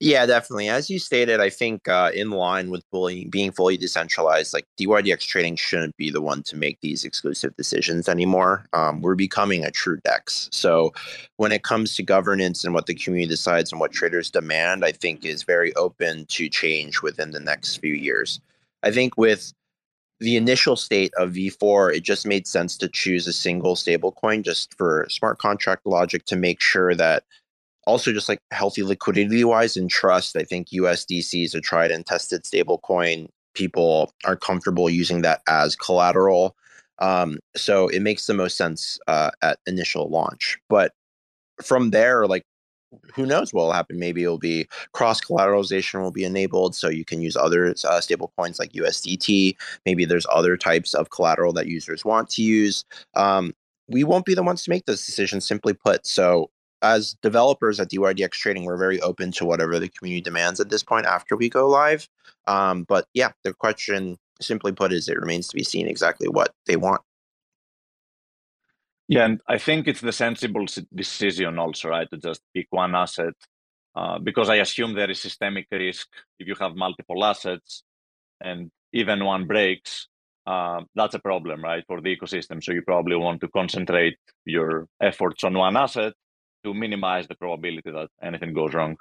Yeah 0.00 0.26
definitely. 0.26 0.68
As 0.68 0.90
you 0.90 0.98
stated 0.98 1.40
i 1.40 1.48
think 1.48 1.88
uh, 1.88 2.10
in 2.14 2.30
line 2.30 2.68
with 2.70 2.84
fully, 2.90 3.24
being 3.24 3.52
fully 3.52 3.76
decentralized 3.78 4.52
like 4.52 4.66
dydx 4.78 5.20
trading 5.20 5.56
shouldn't 5.56 5.96
be 5.96 6.10
the 6.10 6.20
one 6.20 6.42
to 6.42 6.56
make 6.56 6.78
these 6.82 7.04
exclusive 7.04 7.56
decisions 7.56 8.08
anymore. 8.08 8.66
Um, 8.74 9.00
we're 9.00 9.14
becoming 9.14 9.64
a 9.64 9.70
true 9.70 9.98
dex 10.04 10.48
so 10.52 10.92
when 11.36 11.52
it 11.52 11.62
comes 11.62 11.96
to 11.96 12.02
governance 12.02 12.64
and 12.64 12.74
what 12.74 12.86
the 12.86 12.94
community 12.94 13.30
decides 13.30 13.72
and 13.72 13.80
what 13.80 13.92
traders 13.92 14.30
demand 14.30 14.84
i 14.84 14.92
think 14.92 15.24
is 15.24 15.42
very 15.42 15.74
open 15.76 16.26
to 16.26 16.48
change 16.48 17.00
within 17.02 17.30
the 17.30 17.40
next 17.40 17.76
few 17.76 17.94
years. 17.94 18.40
I 18.82 18.90
think 18.92 19.16
with 19.16 19.52
the 20.20 20.36
initial 20.36 20.76
state 20.76 21.12
of 21.16 21.32
V4, 21.32 21.94
it 21.94 22.02
just 22.02 22.26
made 22.26 22.46
sense 22.46 22.76
to 22.78 22.88
choose 22.88 23.26
a 23.26 23.32
single 23.32 23.74
stablecoin 23.74 24.42
just 24.42 24.74
for 24.76 25.06
smart 25.08 25.38
contract 25.38 25.86
logic 25.86 26.24
to 26.26 26.36
make 26.36 26.60
sure 26.60 26.94
that 26.94 27.24
also 27.86 28.12
just 28.12 28.28
like 28.28 28.40
healthy 28.50 28.82
liquidity 28.82 29.44
wise 29.44 29.76
and 29.76 29.88
trust. 29.88 30.36
I 30.36 30.42
think 30.42 30.68
USDC 30.68 31.44
is 31.44 31.54
a 31.54 31.60
tried 31.60 31.90
and 31.90 32.04
tested 32.04 32.44
stablecoin. 32.44 33.28
People 33.54 34.12
are 34.24 34.36
comfortable 34.36 34.90
using 34.90 35.22
that 35.22 35.40
as 35.48 35.76
collateral. 35.76 36.56
Um, 36.98 37.38
so 37.56 37.88
it 37.88 38.00
makes 38.00 38.26
the 38.26 38.34
most 38.34 38.56
sense 38.56 38.98
uh, 39.06 39.30
at 39.40 39.58
initial 39.66 40.10
launch. 40.10 40.58
But 40.68 40.92
from 41.62 41.90
there, 41.90 42.26
like 42.26 42.42
who 43.14 43.26
knows 43.26 43.52
what 43.52 43.64
will 43.64 43.72
happen? 43.72 43.98
Maybe 43.98 44.22
it'll 44.22 44.38
be 44.38 44.68
cross 44.92 45.20
collateralization 45.20 46.00
will 46.00 46.10
be 46.10 46.24
enabled, 46.24 46.74
so 46.74 46.88
you 46.88 47.04
can 47.04 47.20
use 47.20 47.36
other 47.36 47.74
uh, 47.84 48.00
stable 48.00 48.32
coins 48.36 48.58
like 48.58 48.72
USDT. 48.72 49.56
Maybe 49.86 50.04
there's 50.04 50.26
other 50.32 50.56
types 50.56 50.94
of 50.94 51.10
collateral 51.10 51.52
that 51.54 51.66
users 51.66 52.04
want 52.04 52.30
to 52.30 52.42
use. 52.42 52.84
Um, 53.14 53.54
we 53.88 54.04
won't 54.04 54.26
be 54.26 54.34
the 54.34 54.42
ones 54.42 54.62
to 54.64 54.70
make 54.70 54.86
those 54.86 55.04
decisions, 55.04 55.46
simply 55.46 55.74
put. 55.74 56.06
So, 56.06 56.50
as 56.82 57.16
developers 57.22 57.80
at 57.80 57.90
DYDX 57.90 58.30
Trading, 58.32 58.64
we're 58.64 58.76
very 58.76 59.00
open 59.00 59.32
to 59.32 59.44
whatever 59.44 59.78
the 59.78 59.88
community 59.88 60.20
demands 60.20 60.60
at 60.60 60.70
this 60.70 60.82
point 60.82 61.06
after 61.06 61.36
we 61.36 61.48
go 61.48 61.68
live. 61.68 62.08
Um, 62.46 62.84
but 62.84 63.06
yeah, 63.14 63.32
the 63.42 63.52
question, 63.52 64.16
simply 64.40 64.72
put, 64.72 64.92
is 64.92 65.08
it 65.08 65.18
remains 65.18 65.48
to 65.48 65.56
be 65.56 65.64
seen 65.64 65.88
exactly 65.88 66.28
what 66.28 66.54
they 66.66 66.76
want. 66.76 67.02
Yeah, 69.08 69.26
and 69.26 69.40
I 69.48 69.58
think 69.58 69.88
it's 69.88 70.02
the 70.02 70.12
sensible 70.12 70.66
decision 70.94 71.58
also, 71.58 71.90
right, 71.90 72.08
to 72.10 72.18
just 72.18 72.42
pick 72.54 72.66
one 72.70 72.94
asset 72.94 73.34
uh, 73.96 74.18
because 74.18 74.50
I 74.50 74.56
assume 74.56 74.94
there 74.94 75.10
is 75.10 75.20
systemic 75.20 75.68
risk 75.72 76.08
if 76.38 76.48
you 76.48 76.56
have 76.60 76.76
multiple 76.76 77.24
assets 77.24 77.84
and 78.40 78.70
even 78.92 79.24
one 79.24 79.46
breaks. 79.46 80.08
Uh, 80.46 80.82
that's 80.94 81.14
a 81.14 81.20
problem, 81.20 81.62
right, 81.62 81.84
for 81.86 82.00
the 82.00 82.16
ecosystem. 82.16 82.62
So 82.64 82.72
you 82.72 82.82
probably 82.82 83.16
want 83.16 83.40
to 83.42 83.48
concentrate 83.48 84.18
your 84.46 84.88
efforts 85.02 85.44
on 85.44 85.54
one 85.58 85.76
asset 85.76 86.14
to 86.64 86.74
minimize 86.74 87.28
the 87.28 87.36
probability 87.36 87.92
that 87.92 88.08
anything 88.22 88.54
goes 88.54 88.74
wrong. 88.74 88.96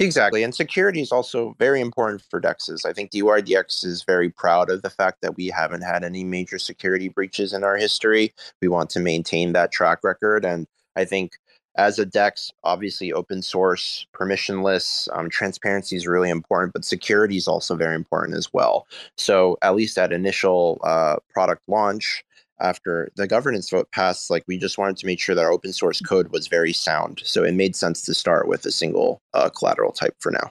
Exactly. 0.00 0.44
And 0.44 0.54
security 0.54 1.00
is 1.00 1.10
also 1.10 1.56
very 1.58 1.80
important 1.80 2.22
for 2.30 2.40
DEXs. 2.40 2.86
I 2.86 2.92
think 2.92 3.10
DYDX 3.10 3.84
is 3.84 4.04
very 4.04 4.30
proud 4.30 4.70
of 4.70 4.82
the 4.82 4.90
fact 4.90 5.22
that 5.22 5.36
we 5.36 5.48
haven't 5.48 5.82
had 5.82 6.04
any 6.04 6.22
major 6.22 6.58
security 6.58 7.08
breaches 7.08 7.52
in 7.52 7.64
our 7.64 7.76
history. 7.76 8.32
We 8.62 8.68
want 8.68 8.90
to 8.90 9.00
maintain 9.00 9.52
that 9.54 9.72
track 9.72 10.04
record. 10.04 10.44
And 10.44 10.68
I 10.94 11.04
think 11.04 11.32
as 11.76 11.98
a 11.98 12.06
DEX, 12.06 12.52
obviously 12.62 13.12
open 13.12 13.42
source, 13.42 14.06
permissionless, 14.14 15.08
um, 15.16 15.30
transparency 15.30 15.96
is 15.96 16.06
really 16.06 16.30
important, 16.30 16.74
but 16.74 16.84
security 16.84 17.36
is 17.36 17.48
also 17.48 17.74
very 17.74 17.96
important 17.96 18.36
as 18.36 18.52
well. 18.52 18.86
So 19.16 19.58
at 19.62 19.74
least 19.74 19.98
at 19.98 20.12
initial 20.12 20.80
uh, 20.84 21.16
product 21.32 21.62
launch, 21.68 22.24
after 22.60 23.10
the 23.16 23.26
governance 23.26 23.70
vote 23.70 23.90
passed, 23.92 24.30
like 24.30 24.44
we 24.46 24.58
just 24.58 24.78
wanted 24.78 24.96
to 24.98 25.06
make 25.06 25.20
sure 25.20 25.34
that 25.34 25.44
our 25.44 25.52
open 25.52 25.72
source 25.72 26.00
code 26.00 26.28
was 26.28 26.48
very 26.48 26.72
sound. 26.72 27.20
So 27.24 27.44
it 27.44 27.54
made 27.54 27.76
sense 27.76 28.02
to 28.02 28.14
start 28.14 28.48
with 28.48 28.64
a 28.66 28.72
single 28.72 29.20
uh, 29.34 29.48
collateral 29.50 29.92
type 29.92 30.16
for 30.20 30.32
now. 30.32 30.50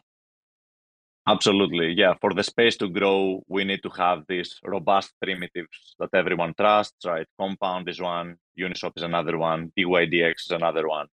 Absolutely. 1.27 1.91
Yeah. 1.91 2.13
For 2.21 2.33
the 2.33 2.43
space 2.43 2.77
to 2.77 2.87
grow, 2.87 3.43
we 3.49 3.65
need 3.65 3.83
to 3.83 3.89
have 3.89 4.23
these 4.29 4.59
robust 4.63 5.11
primitives 5.21 5.95
that 5.99 6.09
everyone 6.13 6.53
trusts, 6.57 7.05
right? 7.05 7.27
Compound 7.37 7.89
is 7.89 7.99
one, 7.99 8.37
Uniswap 8.57 8.93
is 8.95 9.03
another 9.03 9.37
one, 9.37 9.73
DYDX 9.77 10.45
is 10.45 10.51
another 10.51 10.87
one. 10.87 11.07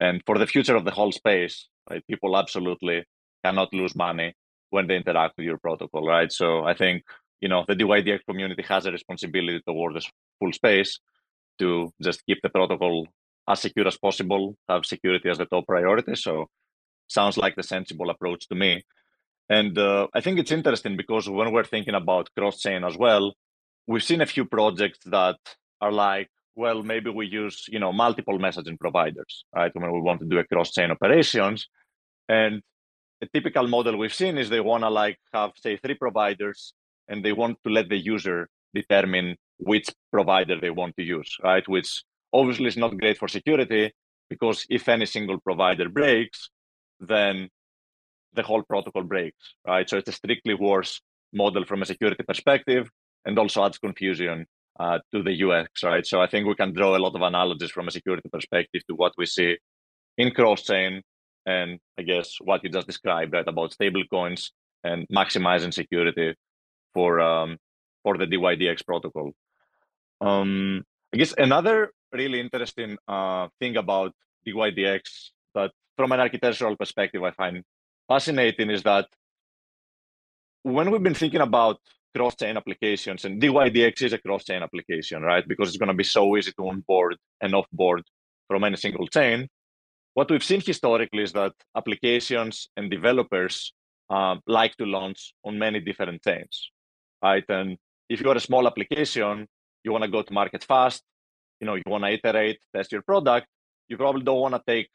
And 0.00 0.20
for 0.26 0.36
the 0.36 0.48
future 0.48 0.74
of 0.74 0.84
the 0.84 0.90
whole 0.90 1.12
space, 1.12 1.68
right, 1.88 2.04
people 2.08 2.36
absolutely 2.36 3.04
cannot 3.44 3.72
lose 3.72 3.94
money 3.94 4.34
when 4.70 4.88
they 4.88 4.96
interact 4.96 5.36
with 5.36 5.46
your 5.46 5.58
protocol, 5.58 6.04
right? 6.08 6.32
So 6.32 6.64
I 6.64 6.74
think, 6.74 7.04
you 7.40 7.48
know, 7.48 7.64
the 7.68 7.76
DYDX 7.76 8.24
community 8.28 8.62
has 8.62 8.86
a 8.86 8.90
responsibility 8.90 9.62
towards 9.64 10.10
full 10.42 10.52
space 10.52 10.98
to 11.60 11.68
just 12.06 12.24
keep 12.26 12.38
the 12.42 12.48
protocol 12.48 13.06
as 13.48 13.60
secure 13.60 13.86
as 13.86 13.98
possible, 13.98 14.56
have 14.68 14.84
security 14.84 15.28
as 15.28 15.38
the 15.38 15.46
top 15.46 15.66
priority. 15.66 16.14
So 16.14 16.46
sounds 17.08 17.36
like 17.36 17.54
the 17.56 17.62
sensible 17.74 18.10
approach 18.10 18.48
to 18.48 18.54
me. 18.54 18.82
And 19.48 19.76
uh, 19.76 20.08
I 20.14 20.20
think 20.20 20.38
it's 20.38 20.56
interesting 20.58 20.96
because 20.96 21.28
when 21.28 21.52
we're 21.52 21.72
thinking 21.74 21.94
about 21.94 22.30
cross 22.36 22.60
chain 22.60 22.84
as 22.84 22.96
well, 22.96 23.34
we've 23.86 24.08
seen 24.10 24.22
a 24.22 24.32
few 24.34 24.44
projects 24.44 25.00
that 25.06 25.38
are 25.80 25.92
like 25.92 26.30
well, 26.54 26.82
maybe 26.82 27.10
we 27.10 27.26
use 27.26 27.64
you 27.68 27.78
know 27.78 27.92
multiple 27.92 28.38
messaging 28.38 28.78
providers, 28.78 29.44
right? 29.54 29.72
When 29.74 29.92
we 29.92 30.00
want 30.00 30.20
to 30.20 30.26
do 30.26 30.38
a 30.38 30.44
cross-chain 30.44 30.90
operations, 30.90 31.68
and 32.28 32.62
a 33.22 33.26
typical 33.26 33.66
model 33.68 33.96
we've 33.96 34.14
seen 34.14 34.38
is 34.38 34.50
they 34.50 34.60
want 34.60 34.84
to 34.84 34.90
like 34.90 35.18
have 35.32 35.52
say 35.56 35.76
three 35.76 35.94
providers, 35.94 36.74
and 37.08 37.24
they 37.24 37.32
want 37.32 37.58
to 37.64 37.70
let 37.70 37.88
the 37.88 37.96
user 37.96 38.48
determine 38.74 39.36
which 39.58 39.88
provider 40.12 40.58
they 40.60 40.70
want 40.70 40.96
to 40.96 41.02
use, 41.02 41.36
right? 41.42 41.66
Which 41.68 42.02
obviously 42.32 42.66
is 42.66 42.76
not 42.76 42.98
great 42.98 43.18
for 43.18 43.28
security 43.28 43.92
because 44.28 44.66
if 44.70 44.88
any 44.88 45.06
single 45.06 45.38
provider 45.40 45.88
breaks, 45.88 46.50
then 47.00 47.48
the 48.34 48.42
whole 48.42 48.62
protocol 48.62 49.02
breaks, 49.02 49.54
right? 49.66 49.88
So 49.88 49.98
it's 49.98 50.08
a 50.08 50.12
strictly 50.12 50.54
worse 50.54 51.00
model 51.32 51.64
from 51.64 51.82
a 51.82 51.86
security 51.86 52.22
perspective 52.26 52.88
and 53.24 53.38
also 53.38 53.64
adds 53.64 53.78
confusion 53.78 54.46
uh, 54.80 54.98
to 55.12 55.22
the 55.22 55.34
UX, 55.44 55.82
right? 55.82 56.06
So 56.06 56.20
I 56.20 56.26
think 56.26 56.46
we 56.46 56.54
can 56.54 56.72
draw 56.72 56.96
a 56.96 57.04
lot 57.04 57.14
of 57.14 57.22
analogies 57.22 57.70
from 57.70 57.88
a 57.88 57.90
security 57.90 58.28
perspective 58.32 58.82
to 58.88 58.94
what 58.94 59.12
we 59.18 59.26
see 59.26 59.58
in 60.18 60.30
cross-chain 60.30 61.02
and 61.44 61.78
I 61.98 62.02
guess 62.02 62.36
what 62.40 62.62
you 62.62 62.70
just 62.70 62.86
described, 62.86 63.32
right, 63.34 63.46
about 63.46 63.72
stablecoins 63.72 64.50
and 64.84 65.06
maximizing 65.08 65.74
security 65.74 66.34
for 66.94 67.20
um, 67.20 67.58
for 68.02 68.18
the 68.18 68.26
DYDX 68.26 68.84
protocol. 68.84 69.32
Um, 70.20 70.84
I 71.12 71.16
guess 71.16 71.34
another 71.36 71.92
really 72.12 72.40
interesting 72.40 72.96
uh, 73.08 73.48
thing 73.58 73.76
about 73.76 74.12
DYDX 74.46 75.00
that, 75.54 75.72
from 75.96 76.12
an 76.12 76.20
architectural 76.20 76.76
perspective, 76.76 77.22
I 77.22 77.32
find 77.32 77.62
fascinating 78.08 78.70
is 78.70 78.82
that 78.82 79.06
when 80.62 80.90
we've 80.90 81.02
been 81.02 81.14
thinking 81.14 81.40
about 81.40 81.78
cross-chain 82.14 82.56
applications, 82.56 83.24
and 83.24 83.40
DYDX 83.40 84.02
is 84.02 84.12
a 84.12 84.18
cross-chain 84.18 84.62
application, 84.62 85.22
right? 85.22 85.46
Because 85.46 85.68
it's 85.68 85.78
going 85.78 85.88
to 85.88 85.94
be 85.94 86.04
so 86.04 86.36
easy 86.36 86.52
to 86.52 86.68
onboard 86.68 87.16
and 87.40 87.54
offboard 87.54 88.02
from 88.48 88.64
any 88.64 88.76
single 88.76 89.06
chain. 89.08 89.48
What 90.14 90.30
we've 90.30 90.44
seen 90.44 90.60
historically 90.60 91.22
is 91.22 91.32
that 91.32 91.52
applications 91.74 92.68
and 92.76 92.90
developers 92.90 93.72
uh, 94.10 94.36
like 94.46 94.76
to 94.76 94.84
launch 94.84 95.32
on 95.44 95.58
many 95.58 95.80
different 95.80 96.22
chains, 96.22 96.70
right? 97.22 97.44
And 97.48 97.78
if 98.12 98.20
you're 98.20 98.36
a 98.36 98.40
small 98.40 98.66
application, 98.66 99.48
you 99.84 99.92
want 99.92 100.04
to 100.04 100.10
go 100.10 100.22
to 100.22 100.32
market 100.32 100.62
fast, 100.64 101.02
you 101.60 101.66
know, 101.66 101.74
you 101.74 101.82
want 101.86 102.04
to 102.04 102.10
iterate, 102.10 102.58
test 102.74 102.92
your 102.92 103.02
product, 103.02 103.46
you 103.88 103.96
probably 103.96 104.22
don't 104.22 104.40
want 104.40 104.54
to 104.54 104.62
take 104.66 104.88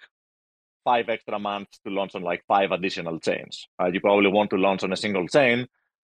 five 0.84 1.10
extra 1.10 1.39
months 1.39 1.80
to 1.86 1.91
launch 1.91 2.13
on 2.15 2.21
like 2.21 2.43
five 2.47 2.71
additional 2.71 3.19
chains. 3.19 3.67
You 3.91 3.99
probably 3.99 4.32
want 4.32 4.49
to 4.51 4.58
launch 4.58 4.84
on 4.84 4.93
a 4.93 4.95
single 4.95 5.27
chain, 5.27 5.67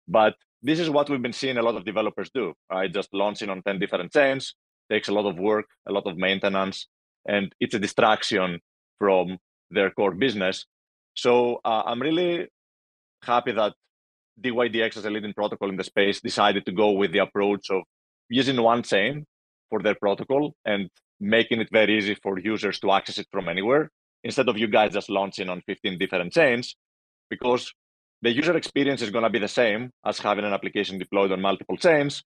but 0.08 0.34
this 0.62 0.78
is 0.78 0.88
what 0.88 1.10
we've 1.10 1.20
been 1.20 1.32
seeing 1.32 1.58
a 1.58 1.62
lot 1.62 1.74
of 1.74 1.84
developers 1.84 2.30
do, 2.32 2.54
right? 2.70 2.92
Just 2.92 3.08
launching 3.12 3.50
on 3.50 3.62
10 3.62 3.80
different 3.80 4.12
chains 4.12 4.54
takes 4.90 5.08
a 5.08 5.12
lot 5.12 5.26
of 5.26 5.38
work, 5.38 5.66
a 5.88 5.92
lot 5.92 6.06
of 6.06 6.16
maintenance, 6.16 6.86
and 7.26 7.52
it's 7.60 7.74
a 7.74 7.78
distraction 7.78 8.60
from 8.98 9.38
their 9.70 9.90
core 9.90 10.14
business. 10.14 10.66
So 11.14 11.60
uh, 11.64 11.82
I'm 11.84 12.00
really 12.00 12.46
happy 13.22 13.52
that 13.52 13.74
DYDX 14.40 14.96
as 14.96 15.04
a 15.04 15.10
leading 15.10 15.34
protocol 15.34 15.68
in 15.68 15.76
the 15.76 15.84
space 15.84 16.20
decided 16.20 16.64
to 16.66 16.72
go 16.72 16.92
with 16.92 17.12
the 17.12 17.18
approach 17.18 17.70
of 17.70 17.82
using 18.28 18.60
one 18.60 18.82
chain 18.82 19.26
for 19.70 19.82
their 19.82 19.94
protocol 19.94 20.54
and 20.64 20.88
making 21.20 21.60
it 21.60 21.68
very 21.70 21.96
easy 21.98 22.16
for 22.22 22.38
users 22.38 22.80
to 22.80 22.90
access 22.90 23.18
it 23.18 23.28
from 23.30 23.48
anywhere 23.48 23.90
instead 24.24 24.48
of 24.48 24.58
you 24.58 24.66
guys 24.66 24.92
just 24.92 25.10
launching 25.10 25.48
on 25.48 25.62
15 25.66 25.98
different 25.98 26.32
chains 26.32 26.76
because 27.30 27.72
the 28.22 28.30
user 28.30 28.56
experience 28.56 29.02
is 29.02 29.10
going 29.10 29.24
to 29.24 29.30
be 29.30 29.38
the 29.38 29.48
same 29.48 29.90
as 30.04 30.18
having 30.18 30.44
an 30.44 30.52
application 30.52 30.98
deployed 30.98 31.32
on 31.32 31.40
multiple 31.40 31.76
chains 31.76 32.22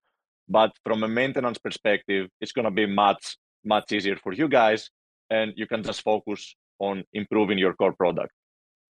but 0.49 0.73
from 0.85 1.03
a 1.03 1.09
maintenance 1.09 1.59
perspective 1.59 2.29
it's 2.40 2.53
going 2.53 2.64
to 2.64 2.71
be 2.71 2.87
much 2.87 3.37
much 3.64 3.92
easier 3.92 4.16
for 4.16 4.33
you 4.33 4.49
guys 4.49 4.90
and 5.31 5.53
you 5.57 5.66
can 5.66 5.83
just 5.83 6.03
focus 6.03 6.55
on 6.79 7.05
improving 7.12 7.59
your 7.59 7.75
core 7.75 7.92
product 7.92 8.33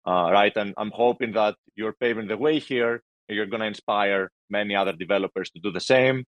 uh, 0.05 0.29
right 0.31 0.55
and 0.57 0.73
i'm 0.77 0.91
hoping 0.91 1.31
that 1.31 1.55
you're 1.75 1.93
paving 1.93 2.27
the 2.27 2.37
way 2.37 2.59
here 2.59 3.01
you're 3.29 3.45
going 3.45 3.61
to 3.61 3.67
inspire 3.67 4.31
many 4.49 4.75
other 4.75 4.93
developers 4.93 5.49
to 5.51 5.59
do 5.59 5.71
the 5.71 5.79
same 5.79 6.23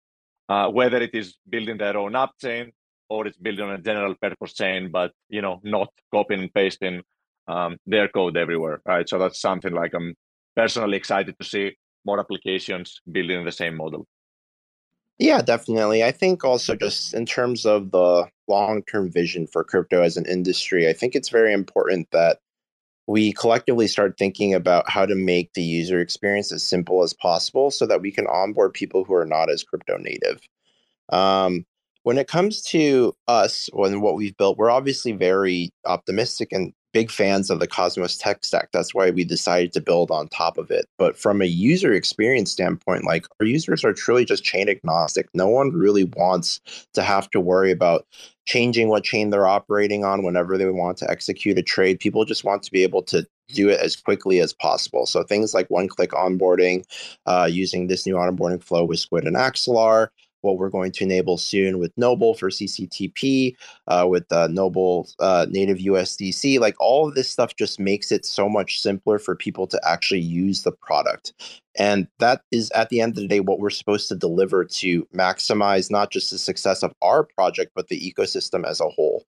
uh, 0.48 0.68
whether 0.68 0.98
it 0.98 1.14
is 1.14 1.36
building 1.48 1.76
their 1.76 1.96
own 1.96 2.14
app 2.14 2.30
chain 2.40 2.72
or 3.08 3.26
it's 3.26 3.36
building 3.36 3.70
a 3.70 3.78
general 3.78 4.14
purpose 4.14 4.54
chain, 4.54 4.90
but 4.90 5.12
you 5.28 5.42
know, 5.42 5.60
not 5.62 5.88
copying 6.12 6.40
and 6.40 6.54
pasting 6.54 7.02
um, 7.48 7.76
their 7.86 8.08
code 8.08 8.36
everywhere, 8.36 8.80
right? 8.84 9.08
So 9.08 9.18
that's 9.18 9.40
something 9.40 9.72
like 9.72 9.94
I'm 9.94 10.14
personally 10.54 10.96
excited 10.96 11.36
to 11.38 11.46
see 11.46 11.76
more 12.04 12.18
applications 12.20 13.00
building 13.10 13.44
the 13.44 13.52
same 13.52 13.76
model. 13.76 14.06
Yeah, 15.18 15.40
definitely. 15.40 16.04
I 16.04 16.12
think 16.12 16.44
also 16.44 16.76
just 16.76 17.14
in 17.14 17.24
terms 17.24 17.64
of 17.64 17.90
the 17.90 18.26
long-term 18.48 19.10
vision 19.10 19.46
for 19.46 19.64
crypto 19.64 20.02
as 20.02 20.16
an 20.16 20.26
industry, 20.26 20.88
I 20.88 20.92
think 20.92 21.14
it's 21.14 21.30
very 21.30 21.54
important 21.54 22.08
that 22.12 22.38
we 23.06 23.32
collectively 23.32 23.86
start 23.86 24.16
thinking 24.18 24.54
about 24.54 24.88
how 24.90 25.06
to 25.06 25.14
make 25.14 25.52
the 25.54 25.62
user 25.62 26.00
experience 26.00 26.52
as 26.52 26.68
simple 26.68 27.02
as 27.02 27.12
possible 27.12 27.70
so 27.70 27.86
that 27.86 28.00
we 28.00 28.10
can 28.10 28.26
onboard 28.26 28.72
people 28.72 29.04
who 29.04 29.14
are 29.14 29.26
not 29.26 29.50
as 29.50 29.62
crypto 29.62 29.96
native. 29.96 30.40
Um, 31.10 31.64
when 32.02 32.18
it 32.18 32.28
comes 32.28 32.62
to 32.62 33.14
us 33.26 33.68
and 33.74 34.02
what 34.02 34.16
we've 34.16 34.36
built, 34.36 34.58
we're 34.58 34.70
obviously 34.70 35.12
very 35.12 35.72
optimistic 35.86 36.52
and 36.52 36.72
big 36.92 37.10
fans 37.10 37.50
of 37.50 37.60
the 37.60 37.66
Cosmos 37.66 38.16
tech 38.16 38.44
stack. 38.44 38.70
That's 38.72 38.94
why 38.94 39.10
we 39.10 39.24
decided 39.24 39.72
to 39.74 39.80
build 39.80 40.10
on 40.10 40.28
top 40.28 40.56
of 40.56 40.70
it. 40.70 40.86
But 40.98 41.18
from 41.18 41.42
a 41.42 41.46
user 41.46 41.92
experience 41.92 42.50
standpoint, 42.50 43.04
like 43.04 43.26
our 43.40 43.46
users 43.46 43.84
are 43.84 43.92
truly 43.92 44.24
just 44.24 44.44
chain 44.44 44.68
agnostic. 44.68 45.28
No 45.34 45.48
one 45.48 45.72
really 45.72 46.04
wants 46.04 46.60
to 46.94 47.02
have 47.02 47.28
to 47.30 47.40
worry 47.40 47.70
about 47.70 48.06
changing 48.46 48.88
what 48.88 49.04
chain 49.04 49.30
they're 49.30 49.46
operating 49.46 50.04
on 50.04 50.22
whenever 50.22 50.56
they 50.56 50.66
want 50.66 50.96
to 50.98 51.10
execute 51.10 51.58
a 51.58 51.62
trade. 51.62 52.00
People 52.00 52.24
just 52.24 52.44
want 52.44 52.62
to 52.62 52.70
be 52.70 52.82
able 52.82 53.02
to 53.02 53.26
do 53.48 53.68
it 53.68 53.80
as 53.80 53.94
quickly 53.96 54.40
as 54.40 54.52
possible. 54.52 55.06
So 55.06 55.22
things 55.22 55.54
like 55.54 55.68
one-click 55.68 56.10
onboarding, 56.10 56.84
uh, 57.26 57.48
using 57.50 57.86
this 57.86 58.06
new 58.06 58.14
onboarding 58.14 58.62
flow 58.62 58.84
with 58.84 58.98
Squid 58.98 59.24
and 59.24 59.36
Axelar, 59.36 60.08
what 60.46 60.58
we're 60.58 60.70
going 60.70 60.92
to 60.92 61.04
enable 61.04 61.36
soon 61.36 61.78
with 61.78 61.92
Noble 61.96 62.34
for 62.34 62.48
CCTP, 62.48 63.54
uh, 63.88 64.06
with 64.08 64.30
uh, 64.32 64.46
Noble 64.48 65.08
uh, 65.18 65.46
native 65.50 65.78
USDC. 65.78 66.58
Like 66.60 66.76
all 66.80 67.08
of 67.08 67.14
this 67.14 67.28
stuff 67.28 67.56
just 67.56 67.78
makes 67.80 68.10
it 68.12 68.24
so 68.24 68.48
much 68.48 68.80
simpler 68.80 69.18
for 69.18 69.34
people 69.34 69.66
to 69.66 69.80
actually 69.84 70.20
use 70.20 70.62
the 70.62 70.72
product. 70.72 71.34
And 71.78 72.06
that 72.20 72.42
is 72.50 72.70
at 72.70 72.88
the 72.88 73.00
end 73.00 73.16
of 73.16 73.22
the 73.22 73.28
day 73.28 73.40
what 73.40 73.58
we're 73.58 73.70
supposed 73.70 74.08
to 74.08 74.14
deliver 74.14 74.64
to 74.64 75.04
maximize 75.14 75.90
not 75.90 76.10
just 76.10 76.30
the 76.30 76.38
success 76.38 76.82
of 76.82 76.92
our 77.02 77.24
project, 77.24 77.72
but 77.74 77.88
the 77.88 78.00
ecosystem 78.00 78.64
as 78.64 78.80
a 78.80 78.88
whole. 78.88 79.24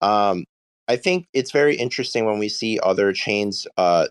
Um, 0.00 0.44
I 0.86 0.96
think 0.96 1.26
it's 1.32 1.50
very 1.50 1.76
interesting 1.76 2.24
when 2.24 2.38
we 2.38 2.48
see 2.48 2.78
other 2.82 3.12
chains 3.12 3.66
uh, 3.76 4.06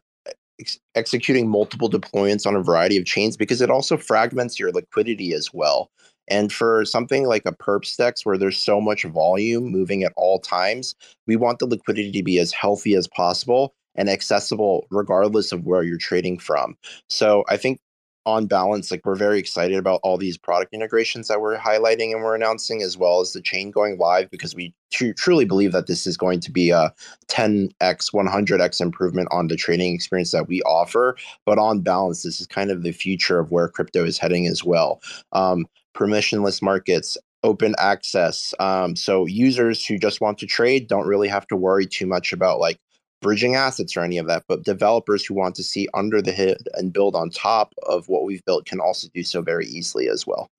ex- 0.60 0.80
executing 0.96 1.50
multiple 1.50 1.90
deployments 1.90 2.46
on 2.46 2.56
a 2.56 2.64
variety 2.64 2.98
of 2.98 3.06
chains 3.06 3.38
because 3.38 3.62
it 3.62 3.70
also 3.70 3.98
fragments 3.98 4.60
your 4.60 4.72
liquidity 4.72 5.34
as 5.34 5.54
well. 5.54 5.90
And 6.28 6.52
for 6.52 6.86
something 6.86 7.26
like 7.26 7.44
a 7.46 7.52
perps 7.52 7.96
DEX 7.96 8.26
where 8.26 8.38
there's 8.38 8.58
so 8.58 8.82
much 8.82 9.04
volume 9.04 9.66
moving 9.66 10.04
at 10.04 10.14
all 10.16 10.40
times, 10.40 10.96
we 11.26 11.36
want 11.36 11.60
the 11.60 11.68
liquidity 11.68 12.12
to 12.12 12.24
be 12.24 12.40
as 12.40 12.52
healthy 12.52 12.96
as 12.96 13.08
possible 13.08 13.74
and 13.96 14.10
accessible 14.10 14.86
regardless 14.92 15.52
of 15.52 15.66
where 15.66 15.84
you're 15.84 15.98
trading 15.98 16.38
from. 16.38 16.78
So 17.10 17.44
I 17.50 17.58
think 17.58 17.80
on 18.28 18.46
balance, 18.46 18.92
like 18.92 19.06
we're 19.06 19.16
very 19.16 19.40
excited 19.40 19.78
about 19.78 20.02
all 20.04 20.18
these 20.18 20.38
product 20.38 20.74
integrations 20.74 21.30
that 21.30 21.40
we're 21.40 21.58
highlighting 21.58 22.12
and 22.12 22.22
we're 22.22 22.36
announcing, 22.36 22.82
as 22.82 22.98
well 22.98 23.22
as 23.22 23.32
the 23.32 23.42
chain 23.42 23.72
going 23.72 23.98
live, 23.98 24.30
because 24.30 24.54
we 24.54 24.74
tr- 24.92 25.14
truly 25.16 25.46
believe 25.46 25.72
that 25.72 25.88
this 25.88 26.06
is 26.06 26.18
going 26.18 26.42
to 26.42 26.52
be 26.52 26.70
a 26.70 26.94
10x, 27.30 27.72
100x 28.14 28.82
improvement 28.82 29.30
on 29.32 29.48
the 29.48 29.56
trading 29.56 29.96
experience 29.96 30.32
that 30.32 30.50
we 30.50 30.62
offer. 30.64 31.16
But 31.46 31.58
on 31.58 31.80
balance, 31.80 32.24
this 32.24 32.42
is 32.42 32.48
kind 32.48 32.70
of 32.70 32.84
the 32.84 32.92
future 32.92 33.40
of 33.40 33.50
where 33.50 33.70
crypto 33.70 34.04
is 34.04 34.18
heading 34.18 34.46
as 34.46 34.62
well. 34.62 35.02
Um, 35.32 35.66
permissionless 35.98 36.62
markets, 36.62 37.18
open 37.44 37.74
access. 37.80 38.54
Um, 38.60 38.96
so 38.96 39.26
users 39.26 39.86
who 39.86 39.98
just 39.98 40.22
want 40.22 40.38
to 40.40 40.46
trade 40.46 40.88
don't 40.88 41.08
really 41.08 41.28
have 41.28 41.48
to 41.48 41.56
worry 41.56 41.86
too 41.86 42.06
much 42.06 42.32
about 42.32 42.60
like 42.60 42.78
bridging 43.22 43.56
assets 43.56 43.98
or 43.98 44.04
any 44.04 44.18
of 44.18 44.28
that. 44.28 44.44
But 44.48 44.64
developers 44.64 45.26
who 45.26 45.34
want 45.34 45.56
to 45.56 45.64
see 45.64 45.88
under 45.94 46.22
the 46.22 46.34
hood 46.34 46.70
and 46.76 46.94
build 46.94 47.16
on 47.16 47.30
top 47.30 47.74
of 47.88 48.08
what 48.08 48.26
we've 48.26 48.46
built 48.46 48.66
can 48.66 48.80
also 48.80 49.08
do 49.14 49.24
so 49.24 49.42
very 49.42 49.66
easily 49.66 50.08
as 50.08 50.28
well. 50.28 50.50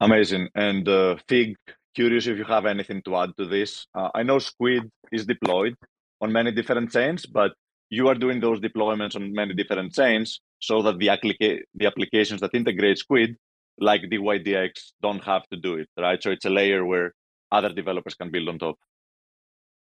Amazing. 0.00 0.48
And 0.54 0.88
uh, 0.88 1.16
Fig, 1.28 1.56
curious 1.94 2.26
if 2.26 2.38
you 2.38 2.44
have 2.44 2.64
anything 2.64 3.02
to 3.02 3.16
add 3.16 3.36
to 3.36 3.44
this. 3.44 3.86
Uh, 3.94 4.08
I 4.14 4.22
know 4.22 4.38
Squid 4.38 4.90
is 5.12 5.26
deployed 5.26 5.74
on 6.22 6.32
many 6.32 6.52
different 6.52 6.90
chains, 6.90 7.26
but 7.26 7.52
you 7.90 8.08
are 8.08 8.14
doing 8.14 8.40
those 8.40 8.60
deployments 8.60 9.16
on 9.16 9.32
many 9.32 9.54
different 9.54 9.92
chains 9.94 10.40
so 10.60 10.82
that 10.82 10.98
the, 10.98 11.08
applica- 11.08 11.60
the 11.74 11.86
applications 11.86 12.40
that 12.40 12.54
integrate 12.54 12.98
Squid, 12.98 13.36
like 13.78 14.02
DYDX, 14.02 14.92
don't 15.02 15.22
have 15.24 15.46
to 15.48 15.56
do 15.56 15.74
it, 15.74 15.88
right? 15.98 16.22
So 16.22 16.30
it's 16.30 16.44
a 16.44 16.50
layer 16.50 16.84
where 16.84 17.14
other 17.52 17.72
developers 17.72 18.14
can 18.14 18.30
build 18.30 18.48
on 18.48 18.58
top. 18.58 18.78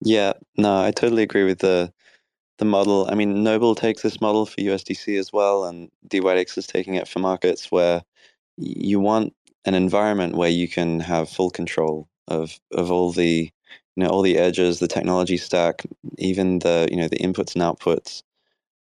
Yeah, 0.02 0.34
no, 0.56 0.82
I 0.82 0.90
totally 0.92 1.22
agree 1.22 1.44
with 1.44 1.58
the 1.60 1.92
the 2.58 2.64
model. 2.64 3.08
I 3.10 3.14
mean, 3.14 3.42
Noble 3.42 3.74
takes 3.74 4.02
this 4.02 4.20
model 4.20 4.46
for 4.46 4.56
USDC 4.60 5.18
as 5.18 5.32
well, 5.32 5.64
and 5.64 5.90
DYDX 6.08 6.58
is 6.58 6.66
taking 6.66 6.94
it 6.94 7.08
for 7.08 7.18
markets 7.18 7.70
where 7.70 8.02
you 8.56 9.00
want 9.00 9.34
an 9.64 9.74
environment 9.74 10.36
where 10.36 10.50
you 10.50 10.68
can 10.68 11.00
have 11.00 11.28
full 11.28 11.50
control 11.50 12.08
of 12.28 12.58
of 12.72 12.90
all 12.90 13.12
the 13.12 13.50
you 13.96 14.04
know 14.04 14.10
all 14.10 14.22
the 14.22 14.38
edges, 14.38 14.78
the 14.78 14.88
technology 14.88 15.36
stack, 15.36 15.84
even 16.18 16.60
the 16.60 16.88
you 16.90 16.96
know 16.96 17.08
the 17.08 17.18
inputs 17.18 17.54
and 17.54 17.62
outputs, 17.62 18.22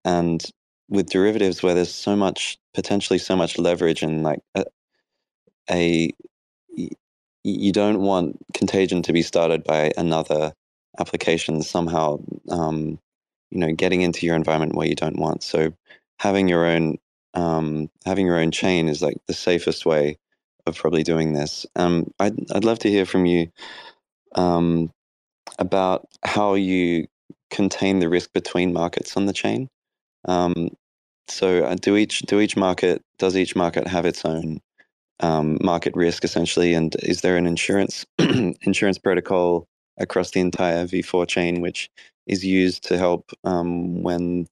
and 0.05 0.45
with 0.89 1.11
derivatives 1.11 1.63
where 1.63 1.75
there's 1.75 1.95
so 1.95 2.17
much 2.17 2.59
potentially 2.75 3.19
so 3.19 3.37
much 3.37 3.59
leverage 3.59 4.03
and 4.03 4.23
like 4.23 4.41
a, 4.55 4.65
a 5.71 6.11
you 7.45 7.73
don't 7.73 8.01
want 8.01 8.39
contagion 8.55 9.03
to 9.03 9.13
be 9.13 9.23
started 9.23 9.65
by 9.65 9.93
another 9.97 10.53
application 10.99 11.63
somehow 11.63 12.19
um, 12.51 12.99
you 13.51 13.59
know 13.59 13.73
getting 13.73 14.03
into 14.03 14.27
your 14.27 14.37
environment 14.37 14.75
where 14.75 14.89
you 14.89 14.95
don't 14.95 15.19
want. 15.19 15.43
So 15.43 15.73
having 16.19 16.49
your 16.49 16.67
own 16.67 16.99
um, 17.35 17.91
having 18.05 18.27
your 18.27 18.39
own 18.39 18.51
chain 18.51 18.89
is 18.89 19.03
like 19.03 19.17
the 19.27 19.35
safest 19.35 19.87
way 19.87 20.19
of 20.67 20.77
probably 20.77 21.03
doing 21.03 21.33
this. 21.33 21.65
Um, 21.77 22.13
I'd, 22.19 22.37
I'd 22.53 22.65
love 22.65 22.79
to 22.81 22.91
hear 22.91 23.07
from 23.07 23.27
you 23.27 23.51
um, 24.35 24.93
about 25.59 26.09
how 26.25 26.55
you 26.55 27.07
contain 27.51 27.99
the 27.99 28.09
risk 28.09 28.33
between 28.33 28.73
markets 28.73 29.17
on 29.17 29.27
the 29.27 29.33
chain 29.33 29.69
um, 30.27 30.71
so 31.29 31.65
uh, 31.65 31.75
do 31.75 31.97
each 31.97 32.21
do 32.21 32.41
each 32.41 32.57
market 32.57 33.03
does 33.19 33.37
each 33.37 33.57
market 33.57 33.87
have 33.87 34.07
its 34.07 34.25
own 34.25 34.61
um, 35.21 35.59
market 35.61 35.95
risk 35.97 36.25
essentially, 36.25 36.75
and 36.75 36.95
is 37.03 37.21
there 37.23 37.37
an 37.37 37.47
insurance 37.47 38.07
insurance 38.19 38.99
protocol 38.99 39.67
across 39.99 40.31
the 40.31 40.41
entire 40.41 40.87
V4 40.87 41.27
chain 41.27 41.61
which 41.61 41.91
is 42.27 42.45
used 42.45 42.85
to 42.85 42.99
help 42.99 43.31
um, 43.45 44.03
when 44.03 44.47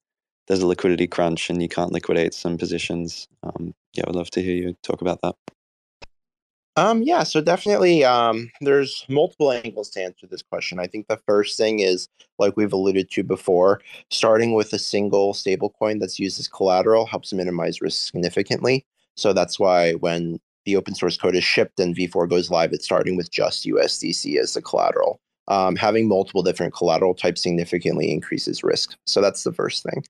there's 0.49 0.63
a 0.63 0.67
liquidity 0.67 1.07
crunch 1.07 1.51
and 1.51 1.63
you 1.63 1.69
can't 1.69 1.93
liquidate 1.93 2.35
some 2.35 2.59
positions? 2.59 3.29
Um, 3.43 3.75
yeah, 3.93 4.05
I 4.07 4.11
would 4.11 4.17
love 4.17 4.31
to 4.31 4.43
hear 4.43 4.55
you 4.55 4.77
talk 4.83 5.01
about 5.03 5.21
that. 5.23 5.35
Um, 6.79 7.03
yeah, 7.03 7.23
so 7.23 7.41
definitely 7.41 8.05
um, 8.05 8.51
there's 8.61 9.07
multiple 9.09 9.51
angles 9.51 9.89
to 9.91 10.03
answer 10.03 10.27
this 10.27 10.43
question. 10.43 10.79
I 10.79 10.87
think 10.87 11.09
the 11.09 11.21
first 11.27 11.57
thing 11.57 11.81
is, 11.81 12.07
like 12.39 12.55
we've 12.55 12.73
alluded 12.73 13.11
to 13.13 13.23
before, 13.25 13.81
starting 14.11 14.53
with 14.53 14.75
a 14.75 14.79
single 14.79 15.33
stablecoin 15.33 16.01
that's 16.01 16.19
used 16.19 16.39
as 16.39 16.49
collateral 16.49 17.07
helps 17.07 17.33
minimize 17.33 17.81
risk 17.81 18.07
significantly. 18.07 18.85
So 19.17 19.33
that's 19.33 19.59
why 19.59 19.95
when 19.95 20.39
the 20.67 20.77
open 20.77 20.95
source 20.95 21.17
code 21.17 21.35
is 21.35 21.45
shipped 21.45 21.81
and 21.81 21.97
V4 21.97 22.29
goes 22.29 22.51
live, 22.51 22.75
it's 22.75 22.85
starting 22.85 23.17
with 23.17 23.31
just 23.31 23.65
USDC 23.65 24.39
as 24.39 24.53
the 24.53 24.61
collateral. 24.61 25.19
Um, 25.49 25.77
having 25.77 26.09
multiple 26.09 26.43
different 26.43 26.75
collateral 26.75 27.15
types 27.15 27.43
significantly 27.43 28.11
increases 28.11 28.65
risk. 28.65 28.97
So 29.07 29.23
that's 29.23 29.45
the 29.45 29.53
first 29.53 29.85
thing. 29.85 30.05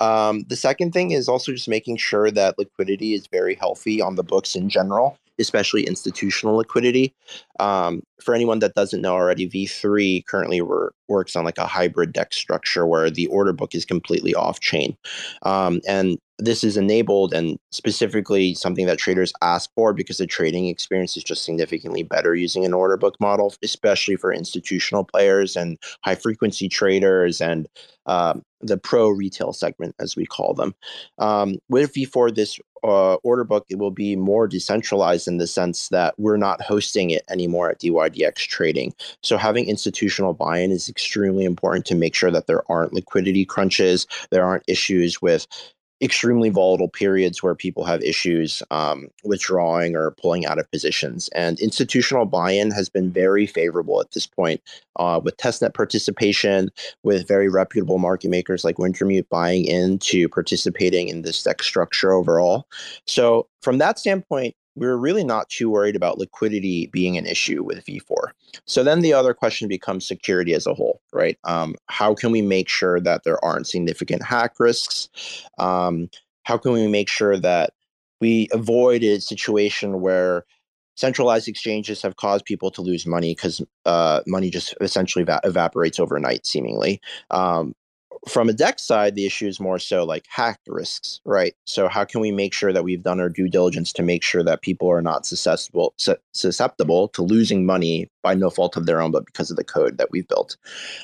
Um, 0.00 0.42
the 0.48 0.56
second 0.56 0.92
thing 0.92 1.12
is 1.12 1.28
also 1.28 1.52
just 1.52 1.68
making 1.68 1.98
sure 1.98 2.32
that 2.32 2.58
liquidity 2.58 3.14
is 3.14 3.28
very 3.28 3.54
healthy 3.54 4.02
on 4.02 4.16
the 4.16 4.24
books 4.24 4.56
in 4.56 4.68
general 4.68 5.16
especially 5.42 5.84
institutional 5.84 6.56
liquidity. 6.56 7.14
Um, 7.60 8.02
for 8.22 8.34
anyone 8.34 8.60
that 8.60 8.74
doesn't 8.74 9.02
know 9.02 9.12
already, 9.12 9.48
V3 9.48 10.24
currently 10.26 10.62
works 11.08 11.36
on 11.36 11.44
like 11.44 11.58
a 11.58 11.66
hybrid 11.66 12.12
DEX 12.12 12.36
structure 12.36 12.86
where 12.86 13.10
the 13.10 13.26
order 13.26 13.52
book 13.52 13.74
is 13.74 13.84
completely 13.84 14.34
off 14.34 14.60
chain. 14.60 14.96
Um, 15.42 15.80
and 15.86 16.18
this 16.38 16.64
is 16.64 16.76
enabled 16.76 17.32
and 17.32 17.58
specifically 17.70 18.54
something 18.54 18.86
that 18.86 18.98
traders 18.98 19.32
ask 19.42 19.70
for 19.74 19.92
because 19.92 20.18
the 20.18 20.26
trading 20.26 20.66
experience 20.66 21.16
is 21.16 21.22
just 21.22 21.44
significantly 21.44 22.02
better 22.02 22.34
using 22.34 22.64
an 22.64 22.74
order 22.74 22.96
book 22.96 23.14
model, 23.20 23.54
especially 23.62 24.16
for 24.16 24.32
institutional 24.32 25.04
players 25.04 25.56
and 25.56 25.78
high 26.04 26.14
frequency 26.14 26.68
traders 26.68 27.40
and 27.40 27.68
um, 28.06 28.42
the 28.62 28.78
pro 28.78 29.08
retail 29.08 29.52
segment, 29.52 29.94
as 29.98 30.16
we 30.16 30.26
call 30.26 30.54
them. 30.54 30.74
Um, 31.18 31.58
with 31.68 31.92
V4, 31.92 32.34
this 32.34 32.58
uh, 32.84 33.14
order 33.16 33.44
book 33.44 33.64
it 33.68 33.78
will 33.78 33.90
be 33.90 34.16
more 34.16 34.48
decentralized 34.48 35.28
in 35.28 35.36
the 35.36 35.46
sense 35.46 35.88
that 35.88 36.14
we're 36.18 36.36
not 36.36 36.60
hosting 36.60 37.10
it 37.10 37.22
anymore 37.28 37.70
at 37.70 37.80
DYDX 37.80 38.34
trading. 38.34 38.92
So 39.22 39.36
having 39.36 39.68
institutional 39.68 40.34
buy-in 40.34 40.72
is 40.72 40.88
extremely 40.88 41.44
important 41.44 41.86
to 41.86 41.94
make 41.94 42.14
sure 42.14 42.30
that 42.30 42.46
there 42.46 42.68
aren't 42.70 42.92
liquidity 42.92 43.44
crunches, 43.44 44.06
there 44.30 44.44
aren't 44.44 44.64
issues 44.66 45.22
with 45.22 45.46
extremely 46.02 46.50
volatile 46.50 46.88
periods 46.88 47.42
where 47.42 47.54
people 47.54 47.84
have 47.84 48.02
issues 48.02 48.62
um, 48.70 49.08
withdrawing 49.24 49.94
or 49.94 50.10
pulling 50.10 50.44
out 50.44 50.58
of 50.58 50.70
positions. 50.70 51.28
And 51.28 51.60
institutional 51.60 52.26
buy 52.26 52.50
in 52.50 52.72
has 52.72 52.88
been 52.88 53.12
very 53.12 53.46
favorable 53.46 54.00
at 54.00 54.10
this 54.10 54.26
point 54.26 54.60
uh, 54.96 55.20
with 55.22 55.36
testnet 55.36 55.74
participation, 55.74 56.70
with 57.04 57.28
very 57.28 57.48
reputable 57.48 57.98
market 57.98 58.30
makers 58.30 58.64
like 58.64 58.76
Wintermute 58.76 59.28
buying 59.28 59.64
into 59.64 60.28
participating 60.28 61.08
in 61.08 61.22
this 61.22 61.42
DEX 61.42 61.64
structure 61.66 62.12
overall. 62.12 62.66
So, 63.06 63.46
from 63.60 63.78
that 63.78 63.98
standpoint, 63.98 64.56
we're 64.74 64.96
really 64.96 65.24
not 65.24 65.48
too 65.48 65.70
worried 65.70 65.96
about 65.96 66.18
liquidity 66.18 66.88
being 66.92 67.16
an 67.16 67.26
issue 67.26 67.62
with 67.62 67.84
V4. 67.84 68.30
So 68.66 68.82
then 68.82 69.00
the 69.00 69.12
other 69.12 69.34
question 69.34 69.68
becomes 69.68 70.06
security 70.06 70.54
as 70.54 70.66
a 70.66 70.74
whole, 70.74 71.00
right? 71.12 71.38
Um, 71.44 71.74
how 71.86 72.14
can 72.14 72.30
we 72.30 72.42
make 72.42 72.68
sure 72.68 73.00
that 73.00 73.24
there 73.24 73.42
aren't 73.44 73.66
significant 73.66 74.22
hack 74.22 74.54
risks? 74.58 75.08
Um, 75.58 76.08
how 76.44 76.56
can 76.56 76.72
we 76.72 76.86
make 76.88 77.08
sure 77.08 77.38
that 77.38 77.74
we 78.20 78.48
avoid 78.52 79.02
a 79.02 79.20
situation 79.20 80.00
where 80.00 80.44
centralized 80.96 81.48
exchanges 81.48 82.02
have 82.02 82.16
caused 82.16 82.44
people 82.44 82.70
to 82.70 82.82
lose 82.82 83.06
money 83.06 83.34
because 83.34 83.62
uh, 83.86 84.20
money 84.26 84.50
just 84.50 84.74
essentially 84.80 85.24
va- 85.24 85.40
evaporates 85.44 85.98
overnight, 85.98 86.46
seemingly. 86.46 87.00
Um, 87.30 87.74
from 88.28 88.48
a 88.48 88.52
DEX 88.52 88.82
side, 88.82 89.14
the 89.14 89.26
issue 89.26 89.48
is 89.48 89.58
more 89.58 89.78
so 89.78 90.04
like 90.04 90.24
hack 90.28 90.60
risks, 90.68 91.20
right? 91.24 91.54
So 91.66 91.88
how 91.88 92.04
can 92.04 92.20
we 92.20 92.30
make 92.30 92.54
sure 92.54 92.72
that 92.72 92.84
we've 92.84 93.02
done 93.02 93.20
our 93.20 93.28
due 93.28 93.48
diligence 93.48 93.92
to 93.94 94.02
make 94.02 94.22
sure 94.22 94.44
that 94.44 94.62
people 94.62 94.88
are 94.88 95.02
not 95.02 95.26
susceptible 95.26 95.94
susceptible 96.32 97.08
to 97.08 97.22
losing 97.22 97.66
money 97.66 98.08
by 98.22 98.34
no 98.34 98.50
fault 98.50 98.76
of 98.76 98.86
their 98.86 99.00
own, 99.00 99.10
but 99.10 99.26
because 99.26 99.50
of 99.50 99.56
the 99.56 99.64
code 99.64 99.98
that 99.98 100.10
we've 100.12 100.28
built? 100.28 100.56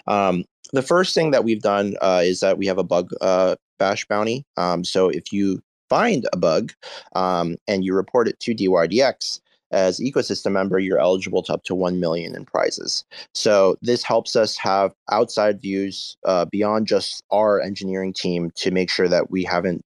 Um, 0.07 0.45
the 0.73 0.83
first 0.83 1.15
thing 1.15 1.31
that 1.33 1.45
we've 1.45 1.63
done 1.63 1.97
uh, 2.01 2.23
is 2.23 2.41
that 2.41 2.59
we 2.59 2.67
have 2.67 2.79
a 2.79 2.85
bug 2.85 3.11
uh, 3.21 3.57
bash 3.79 4.07
bounty. 4.07 4.45
Um, 4.57 4.85
so 4.85 5.09
if 5.09 5.33
you 5.33 5.61
find 5.89 6.27
a 6.33 6.37
bug 6.37 6.73
um, 7.15 7.57
and 7.67 7.85
you 7.85 7.95
report 7.95 8.29
it 8.29 8.39
to 8.41 8.55
DYDX, 8.55 9.41
as 9.71 10.01
ecosystem 10.01 10.53
member, 10.53 10.79
you're 10.79 10.99
eligible 10.99 11.43
to 11.45 11.53
up 11.53 11.63
to 11.65 11.75
1 11.75 12.01
million 12.01 12.35
in 12.35 12.45
prizes. 12.45 13.05
So 13.35 13.77
this 13.83 14.03
helps 14.03 14.37
us 14.37 14.57
have 14.57 14.93
outside 15.11 15.61
views 15.61 16.17
uh, 16.25 16.47
beyond 16.47 16.87
just 16.87 17.23
our 17.31 17.61
engineering 17.61 18.13
team 18.13 18.51
to 18.57 18.71
make 18.71 18.91
sure 18.91 19.09
that 19.09 19.31
we 19.31 19.45
haven't 19.45 19.83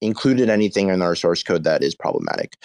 included 0.00 0.48
anything 0.48 0.88
in 0.88 1.02
our 1.02 1.14
source 1.14 1.42
code 1.42 1.64
that 1.64 1.82
is 1.82 1.94
problematic. 1.94 2.56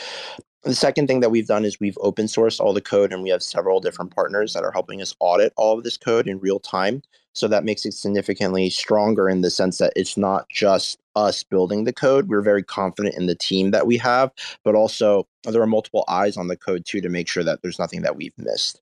The 0.64 0.74
second 0.74 1.08
thing 1.08 1.20
that 1.20 1.30
we've 1.30 1.48
done 1.48 1.66
is 1.66 1.80
we've 1.82 1.98
open 2.00 2.28
sourced 2.28 2.62
all 2.62 2.74
the 2.74 2.80
code 2.80 3.12
and 3.12 3.22
we 3.22 3.30
have 3.30 3.44
several 3.44 3.82
different 3.82 4.16
partners 4.16 4.54
that 4.54 4.64
are 4.64 4.72
helping 4.72 5.02
us 5.02 5.14
audit 5.20 5.52
all 5.58 5.78
of 5.78 5.84
this 5.84 5.98
code 5.98 6.26
in 6.26 6.40
real 6.40 6.60
time. 6.60 7.02
So 7.34 7.50
that 7.50 7.66
makes 7.66 7.86
it 7.86 7.94
significantly 7.94 8.70
stronger 8.70 9.28
in 9.28 9.42
the 9.42 9.50
sense 9.50 9.80
that 9.80 9.92
it's 9.96 10.16
not 10.16 10.48
just 10.50 11.00
us 11.18 11.44
building 11.44 11.84
the 11.84 11.92
code. 11.92 12.30
We're 12.30 12.42
very 12.42 12.64
confident 12.64 13.16
in 13.16 13.26
the 13.26 13.36
team 13.36 13.72
that 13.72 13.86
we 13.86 13.98
have, 13.98 14.32
but 14.64 14.74
also 14.74 15.28
there 15.44 15.62
are 15.62 15.68
multiple 15.68 16.06
eyes 16.08 16.38
on 16.38 16.48
the 16.48 16.56
code 16.56 16.86
too 16.86 17.02
to 17.02 17.10
make 17.10 17.28
sure 17.28 17.44
that 17.44 17.62
there's 17.62 17.80
nothing 17.80 18.02
that 18.04 18.16
we've 18.16 18.38
missed. 18.38 18.82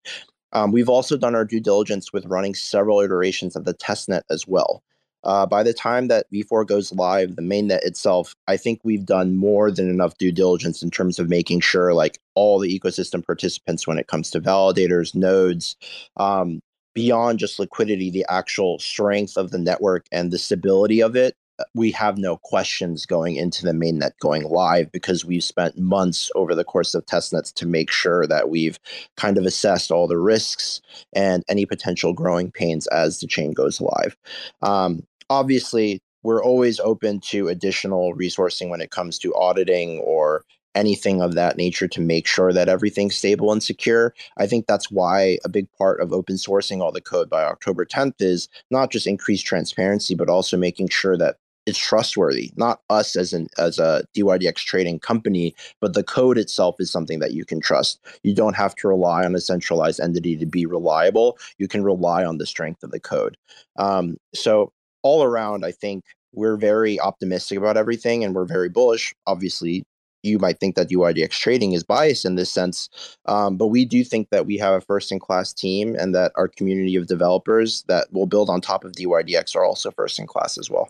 Um, 0.53 0.71
we've 0.71 0.89
also 0.89 1.17
done 1.17 1.34
our 1.34 1.45
due 1.45 1.61
diligence 1.61 2.13
with 2.13 2.25
running 2.25 2.53
several 2.53 2.99
iterations 2.99 3.55
of 3.55 3.65
the 3.65 3.73
testnet 3.73 4.21
as 4.29 4.47
well. 4.47 4.84
Uh, 5.24 5.45
by 5.45 5.63
the 5.63 5.74
time 5.74 6.07
that 6.07 6.26
V4 6.32 6.65
goes 6.67 6.91
live, 6.91 7.36
the 7.36 7.41
mainnet 7.41 7.84
itself, 7.84 8.36
I 8.47 8.57
think 8.57 8.82
we've 8.84 9.05
done 9.05 9.36
more 9.36 9.72
than 9.72 9.89
enough 9.89 10.17
due 10.17 10.32
diligence 10.32 10.82
in 10.82 10.91
terms 10.91 11.19
of 11.19 11.30
making 11.30 11.61
sure 11.61 11.93
like 11.93 12.19
all 12.36 12.59
the 12.59 12.80
ecosystem 12.80 13.26
participants 13.26 13.88
when 13.88 13.97
it 13.97 14.07
comes 14.07 14.32
to 14.32 14.41
validators, 14.41 15.13
nodes, 15.13 15.76
um, 16.17 16.61
beyond 16.93 17.39
just 17.39 17.59
liquidity, 17.59 18.09
the 18.09 18.26
actual 18.30 18.80
strength 18.80 19.38
of 19.38 19.51
the 19.51 19.57
network 19.57 20.05
and 20.11 20.32
the 20.32 20.38
stability 20.38 21.01
of 21.01 21.15
it 21.15 21.36
we 21.74 21.91
have 21.91 22.17
no 22.17 22.38
questions 22.38 23.05
going 23.05 23.36
into 23.36 23.63
the 23.65 23.72
mainnet 23.72 24.11
going 24.19 24.43
live 24.43 24.91
because 24.91 25.26
we've 25.26 25.43
spent 25.43 25.78
months 25.78 26.32
over 26.36 26.55
the 26.55 26.63
course 26.63 26.93
of 26.93 27.05
testnets 27.05 27.53
to 27.53 27.65
make 27.65 27.91
sure 27.91 28.28
that 28.28 28.49
we've 28.49 28.80
kind 29.17 29.38
of 29.38 29.45
assessed 29.45 29.91
all 29.91 30.07
the 30.07 30.17
risks 30.17 30.82
and 31.13 31.43
any 31.49 31.65
potential 31.65 32.13
growing 32.13 32.51
pains 32.51 32.88
as 32.88 33.19
the 33.19 33.28
chain 33.28 33.51
goes 33.51 33.82
live. 33.82 34.15
Um, 34.61 35.03
obviously, 35.32 36.01
we're 36.23 36.43
always 36.43 36.79
open 36.82 37.19
to 37.21 37.47
additional 37.47 38.13
resourcing 38.15 38.69
when 38.69 38.82
it 38.82 38.91
comes 38.91 39.17
to 39.19 39.34
auditing 39.34 39.99
or 39.99 40.43
anything 40.75 41.21
of 41.21 41.34
that 41.34 41.57
nature 41.57 41.88
to 41.88 41.99
make 41.99 42.27
sure 42.27 42.53
that 42.53 42.69
everything's 42.69 43.15
stable 43.15 43.51
and 43.51 43.63
secure. 43.63 44.13
I 44.38 44.47
think 44.47 44.67
that's 44.67 44.91
why 44.91 45.38
a 45.43 45.49
big 45.49 45.67
part 45.77 45.99
of 45.99 46.13
open 46.13 46.36
sourcing 46.36 46.82
all 46.82 46.91
the 46.91 47.01
code 47.01 47.29
by 47.29 47.43
October 47.43 47.86
10th 47.86 48.21
is 48.21 48.47
not 48.69 48.91
just 48.91 49.07
increased 49.07 49.45
transparency, 49.45 50.15
but 50.15 50.29
also 50.29 50.57
making 50.57 50.89
sure 50.89 51.17
that 51.17 51.38
it's 51.67 51.77
trustworthy 51.77 52.51
not 52.55 52.82
us 52.89 53.15
as 53.15 53.34
an 53.34 53.47
as 53.59 53.77
a 53.77 54.03
dydx 54.17 54.55
trading 54.55 54.99
company 54.99 55.53
but 55.79 55.93
the 55.93 56.03
code 56.03 56.39
itself 56.39 56.75
is 56.79 56.91
something 56.91 57.19
that 57.19 57.34
you 57.34 57.45
can 57.45 57.59
trust. 57.59 57.99
You 58.23 58.34
don't 58.34 58.55
have 58.55 58.73
to 58.75 58.88
rely 58.88 59.23
on 59.23 59.36
a 59.36 59.39
centralized 59.39 59.99
entity 59.99 60.36
to 60.38 60.45
be 60.47 60.65
reliable. 60.65 61.38
You 61.59 61.67
can 61.67 61.84
rely 61.84 62.25
on 62.25 62.39
the 62.39 62.47
strength 62.47 62.84
of 62.84 62.89
the 62.89 62.99
code. 62.99 63.38
Um, 63.77 64.17
so 64.34 64.73
all 65.03 65.23
around 65.23 65.65
i 65.65 65.71
think 65.71 66.03
we're 66.33 66.57
very 66.57 66.99
optimistic 66.99 67.57
about 67.57 67.77
everything 67.77 68.23
and 68.23 68.33
we're 68.35 68.45
very 68.45 68.69
bullish 68.69 69.13
obviously 69.27 69.83
you 70.23 70.39
might 70.39 70.59
think 70.59 70.75
that 70.75 70.89
DYDX 70.89 71.31
trading 71.31 71.73
is 71.73 71.83
biased 71.83 72.25
in 72.25 72.35
this 72.35 72.51
sense, 72.51 72.89
um, 73.25 73.57
but 73.57 73.67
we 73.67 73.85
do 73.85 74.03
think 74.03 74.29
that 74.29 74.45
we 74.45 74.57
have 74.57 74.73
a 74.73 74.81
first 74.81 75.11
in 75.11 75.19
class 75.19 75.53
team 75.53 75.95
and 75.95 76.13
that 76.13 76.31
our 76.35 76.47
community 76.47 76.95
of 76.95 77.07
developers 77.07 77.83
that 77.87 78.07
will 78.11 78.27
build 78.27 78.49
on 78.49 78.61
top 78.61 78.83
of 78.83 78.91
DYDX 78.93 79.55
are 79.55 79.65
also 79.65 79.91
first 79.91 80.19
in 80.19 80.27
class 80.27 80.57
as 80.57 80.69
well. 80.69 80.89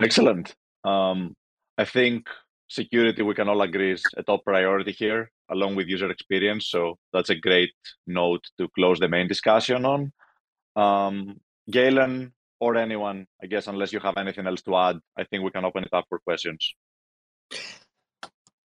Excellent. 0.00 0.54
Um, 0.84 1.34
I 1.78 1.84
think 1.84 2.28
security, 2.68 3.22
we 3.22 3.34
can 3.34 3.48
all 3.48 3.62
agree, 3.62 3.92
is 3.92 4.04
a 4.16 4.22
top 4.22 4.44
priority 4.44 4.92
here, 4.92 5.30
along 5.50 5.76
with 5.76 5.88
user 5.88 6.10
experience. 6.10 6.68
So 6.68 6.98
that's 7.12 7.30
a 7.30 7.34
great 7.34 7.72
note 8.06 8.44
to 8.58 8.68
close 8.74 8.98
the 8.98 9.08
main 9.08 9.28
discussion 9.28 9.84
on. 9.84 10.12
Um, 10.76 11.40
Galen 11.70 12.32
or 12.60 12.76
anyone, 12.76 13.26
I 13.42 13.46
guess, 13.46 13.66
unless 13.66 13.92
you 13.92 14.00
have 14.00 14.18
anything 14.18 14.46
else 14.46 14.62
to 14.62 14.76
add, 14.76 15.00
I 15.16 15.24
think 15.24 15.42
we 15.42 15.50
can 15.50 15.64
open 15.64 15.84
it 15.84 15.92
up 15.92 16.04
for 16.08 16.18
questions. 16.20 16.74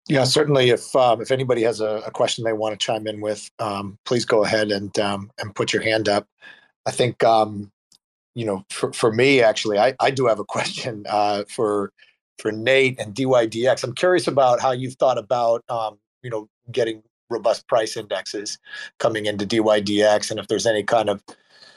Yeah, 0.09 0.24
certainly. 0.24 0.70
If 0.70 0.95
um, 0.95 1.20
if 1.20 1.30
anybody 1.30 1.62
has 1.62 1.80
a, 1.80 2.03
a, 2.07 2.11
question 2.11 2.45
they 2.45 2.53
want 2.53 2.78
to 2.78 2.84
chime 2.84 3.09
in 3.09 3.20
with, 3.20 3.51
um, 3.59 3.99
please 4.05 4.24
go 4.24 4.45
ahead 4.45 4.70
and 4.70 4.97
um, 5.01 5.30
and 5.39 5.55
put 5.55 5.72
your 5.72 5.82
hand 5.82 6.09
up. 6.09 6.28
I 6.84 6.93
think 6.93 7.24
um, 7.24 7.72
you 8.37 8.45
know, 8.45 8.64
for, 8.70 8.93
for 8.93 9.12
me 9.12 9.43
actually, 9.43 9.78
I, 9.78 9.95
I 9.99 10.12
do 10.12 10.26
have 10.26 10.39
a 10.39 10.45
question 10.45 11.05
uh, 11.11 11.45
for 11.49 11.93
for 12.39 12.53
Nate 12.53 13.01
and 13.01 13.14
DYDX. 13.14 13.82
I'm 13.82 13.95
curious 13.95 14.28
about 14.28 14.61
how 14.61 14.72
you've 14.72 14.95
thought 14.95 15.18
about 15.18 15.64
um, 15.68 15.99
you 16.22 16.30
know 16.30 16.49
getting 16.70 17.03
robust 17.28 17.66
price 17.66 17.97
indexes 17.97 18.59
coming 18.99 19.26
into 19.26 19.45
DYDX, 19.45 20.30
and 20.30 20.39
if 20.39 20.47
there's 20.47 20.66
any 20.66 20.84
kind 20.84 21.09
of 21.09 21.20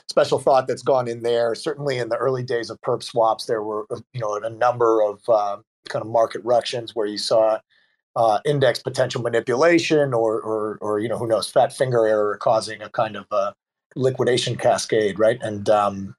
special 0.10 0.40
thought 0.40 0.68
that's 0.68 0.82
gone 0.82 1.08
in 1.08 1.22
there. 1.22 1.56
Certainly, 1.56 2.00
in 2.00 2.10
the 2.10 2.18
early 2.18 2.44
days 2.44 2.70
of 2.70 2.82
perp 2.82 3.04
swaps, 3.04 3.46
there 3.46 3.64
were 3.64 3.86
you 4.14 4.20
know 4.20 4.36
a 4.36 4.50
number 4.50 5.02
of 5.02 5.22
uh, 5.30 5.58
kind 5.88 6.04
of 6.04 6.12
market 6.12 6.42
ructions 6.44 6.96
where 6.96 7.08
you 7.08 7.18
saw 7.18 7.60
uh, 8.16 8.40
index 8.46 8.80
potential 8.80 9.22
manipulation 9.22 10.14
or, 10.14 10.42
or, 10.42 10.78
or, 10.82 11.00
you 11.00 11.08
know, 11.08 11.18
who 11.18 11.28
knows, 11.28 11.50
fat 11.50 11.72
finger 11.72 12.08
error 12.08 12.38
causing 12.38 12.82
a 12.82 12.90
kind 12.90 13.16
of 13.16 13.26
uh, 13.32 13.52
liquidation 13.96 14.56
cascade, 14.56 15.20
right? 15.20 15.40
And 15.42 15.70
um, 15.70 16.16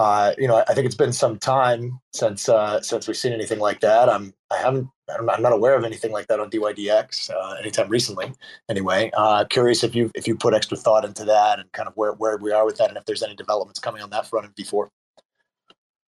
uh, 0.00 0.34
you 0.38 0.48
know, 0.48 0.64
I 0.66 0.72
think 0.72 0.86
it's 0.86 0.94
been 0.94 1.12
some 1.12 1.38
time 1.38 2.00
since 2.14 2.48
uh, 2.48 2.80
since 2.80 3.06
we've 3.06 3.16
seen 3.16 3.34
anything 3.34 3.58
like 3.58 3.80
that. 3.80 4.08
I'm 4.08 4.32
I 4.50 4.56
haven't 4.56 4.88
I'm 5.10 5.42
not 5.42 5.52
aware 5.52 5.76
of 5.76 5.84
anything 5.84 6.10
like 6.10 6.26
that 6.28 6.40
on 6.40 6.48
DYDX 6.48 7.28
uh, 7.28 7.56
anytime 7.60 7.90
recently. 7.90 8.32
Anyway, 8.70 9.10
uh, 9.14 9.44
curious 9.44 9.84
if 9.84 9.94
you 9.94 10.10
if 10.14 10.26
you 10.26 10.36
put 10.36 10.54
extra 10.54 10.78
thought 10.78 11.04
into 11.04 11.26
that 11.26 11.58
and 11.58 11.70
kind 11.72 11.86
of 11.86 11.94
where 11.98 12.14
where 12.14 12.38
we 12.38 12.50
are 12.50 12.64
with 12.64 12.78
that, 12.78 12.88
and 12.88 12.96
if 12.96 13.04
there's 13.04 13.22
any 13.22 13.34
developments 13.34 13.78
coming 13.78 14.02
on 14.02 14.08
that 14.08 14.26
front 14.26 14.46
in 14.46 14.52
V4. 14.52 14.88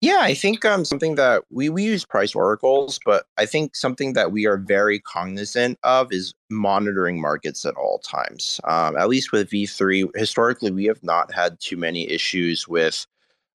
Yeah, 0.00 0.18
I 0.20 0.34
think 0.34 0.64
um, 0.64 0.84
something 0.84 1.14
that 1.14 1.44
we, 1.50 1.68
we 1.68 1.84
use 1.84 2.04
price 2.04 2.34
oracles, 2.34 2.98
but 3.06 3.26
I 3.38 3.46
think 3.46 3.76
something 3.76 4.14
that 4.14 4.32
we 4.32 4.46
are 4.46 4.56
very 4.56 4.98
cognizant 4.98 5.78
of 5.84 6.12
is 6.12 6.34
monitoring 6.50 7.20
markets 7.20 7.64
at 7.64 7.76
all 7.76 8.00
times. 8.00 8.60
Um, 8.64 8.96
at 8.98 9.08
least 9.08 9.32
with 9.32 9.48
V3, 9.48 10.10
historically, 10.16 10.70
we 10.72 10.84
have 10.84 11.02
not 11.04 11.32
had 11.32 11.58
too 11.60 11.76
many 11.76 12.10
issues 12.10 12.68
with 12.68 13.06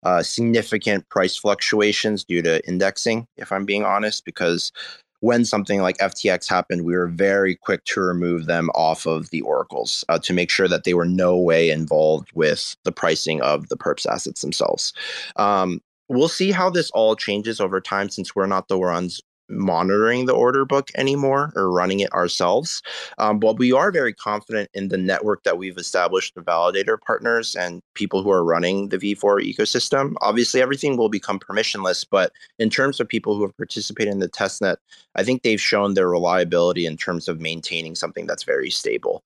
uh, 0.04 0.24
significant 0.24 1.08
price 1.10 1.36
fluctuations 1.36 2.24
due 2.24 2.41
to 2.41 2.66
indexing, 2.68 3.28
if 3.38 3.52
I'm 3.52 3.66
being 3.66 3.84
honest, 3.84 4.26
because 4.26 4.72
when 5.22 5.45
something 5.45 5.82
like 5.82 5.97
FTX 5.99 6.49
happened, 6.49 6.84
we 6.84 6.95
were 6.95 7.08
very 7.08 7.56
quick 7.56 7.84
to 7.86 8.02
remove 8.02 8.47
them 8.47 8.70
off 8.74 9.06
of 9.06 9.30
the 9.30 9.41
oracles 9.41 10.04
uh, 10.10 10.18
to 10.20 10.34
make 10.34 10.49
sure 10.49 10.68
that 10.68 10.84
they 10.84 10.95
were 10.95 11.06
no 11.06 11.38
way 11.38 11.70
involved 11.70 12.30
with 12.34 12.76
the 12.84 12.91
pricing 12.91 13.39
of 13.41 13.70
the 13.70 13.78
perps 13.78 14.08
assets 14.08 14.41
themselves. 14.41 14.93
Um, 15.36 15.80
we'll 16.10 16.28
see 16.28 16.52
how 16.52 16.70
this 16.70 16.89
all 16.91 17.16
changes 17.16 17.62
over 17.62 17.80
time 17.80 18.10
since 18.10 18.36
we're 18.36 18.47
not 18.47 18.68
the 18.68 18.80
ones 18.80 19.22
monitoring 19.52 20.26
the 20.26 20.34
order 20.34 20.66
book 20.66 20.89
anymore 20.95 21.52
or 21.56 21.72
running 21.72 21.99
it 21.99 22.12
ourselves. 22.14 22.82
Um, 23.18 23.39
but 23.39 23.60
we 23.60 23.72
are 23.72 23.91
very 23.91 24.14
confident 24.14 24.70
in 24.74 24.88
the 24.88 24.97
network 24.97 25.43
that 25.43 25.58
we've 25.58 25.78
established 25.78 26.36
with 26.36 26.45
validator 26.45 26.99
partners 26.99 27.56
and 27.56 27.82
people 27.93 28.24
who 28.24 28.32
are 28.32 28.43
running 28.43 28.89
the 28.89 28.97
V4 28.97 29.43
ecosystem. 29.43 30.14
Obviously, 30.22 30.62
everything 30.62 30.97
will 30.97 31.10
become 31.10 31.39
permissionless, 31.39 32.06
but 32.10 32.32
in 32.60 32.70
terms 32.70 32.99
of 32.99 33.08
people 33.08 33.36
who 33.36 33.43
have 33.43 33.56
participated 33.58 34.14
in 34.14 34.20
the 34.20 34.30
testnet, 34.30 34.78
I 35.16 35.24
think 35.24 35.43
they've 35.43 35.62
shown 35.62 35.93
their 35.93 36.10
reliability 36.10 36.86
in 36.86 36.97
terms 36.97 37.28
of 37.28 37.39
maintaining 37.39 37.95
something 37.95 38.28
that's 38.28 38.43
very 38.43 38.70
stable. 38.70 39.24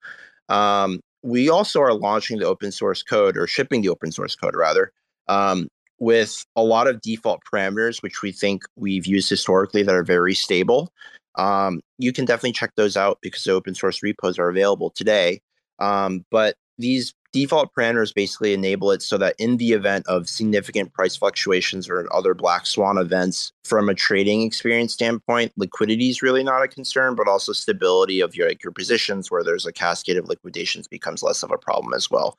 Um, 0.49 1.01
we 1.23 1.49
also 1.49 1.81
are 1.81 1.93
launching 1.93 2.39
the 2.39 2.45
open 2.45 2.71
source 2.71 3.01
code 3.01 3.37
or 3.37 3.47
shipping 3.47 3.81
the 3.81 3.89
open 3.89 4.11
source 4.11 4.35
code 4.35 4.55
rather 4.55 4.91
um, 5.27 5.67
with 5.99 6.45
a 6.55 6.63
lot 6.63 6.87
of 6.87 7.01
default 7.01 7.41
parameters, 7.51 8.01
which 8.01 8.21
we 8.21 8.31
think 8.31 8.63
we've 8.75 9.05
used 9.05 9.29
historically 9.29 9.83
that 9.83 9.95
are 9.95 10.03
very 10.03 10.33
stable. 10.33 10.91
Um, 11.35 11.81
you 11.97 12.13
can 12.13 12.25
definitely 12.25 12.53
check 12.53 12.71
those 12.75 12.97
out 12.97 13.19
because 13.21 13.43
the 13.43 13.51
open 13.51 13.75
source 13.75 14.01
repos 14.01 14.39
are 14.39 14.49
available 14.49 14.89
today. 14.89 15.41
Um, 15.79 16.25
but 16.31 16.55
these 16.77 17.13
default 17.35 17.69
parameters 17.77 18.13
basically 18.13 18.53
enable 18.53 18.91
it 18.91 19.01
so 19.01 19.17
that 19.17 19.35
in 19.37 19.57
the 19.57 19.73
event 19.73 20.07
of 20.07 20.29
significant 20.29 20.93
price 20.93 21.17
fluctuations 21.17 21.89
or 21.89 22.07
other 22.13 22.33
black 22.33 22.65
swan 22.65 22.97
events, 22.97 23.51
from 23.65 23.89
a 23.89 23.93
trading 23.93 24.43
experience 24.43 24.93
standpoint, 24.93 25.51
liquidity 25.57 26.09
is 26.09 26.21
really 26.21 26.43
not 26.43 26.63
a 26.63 26.67
concern, 26.67 27.13
but 27.13 27.27
also 27.27 27.51
stability 27.51 28.21
of 28.21 28.35
your 28.35 28.47
like 28.47 28.63
your 28.63 28.71
positions 28.71 29.29
where 29.29 29.43
there's 29.43 29.65
a 29.65 29.73
cascade 29.73 30.15
of 30.15 30.29
liquidations 30.29 30.87
becomes 30.87 31.21
less 31.21 31.43
of 31.43 31.51
a 31.51 31.57
problem 31.57 31.93
as 31.93 32.09
well. 32.09 32.37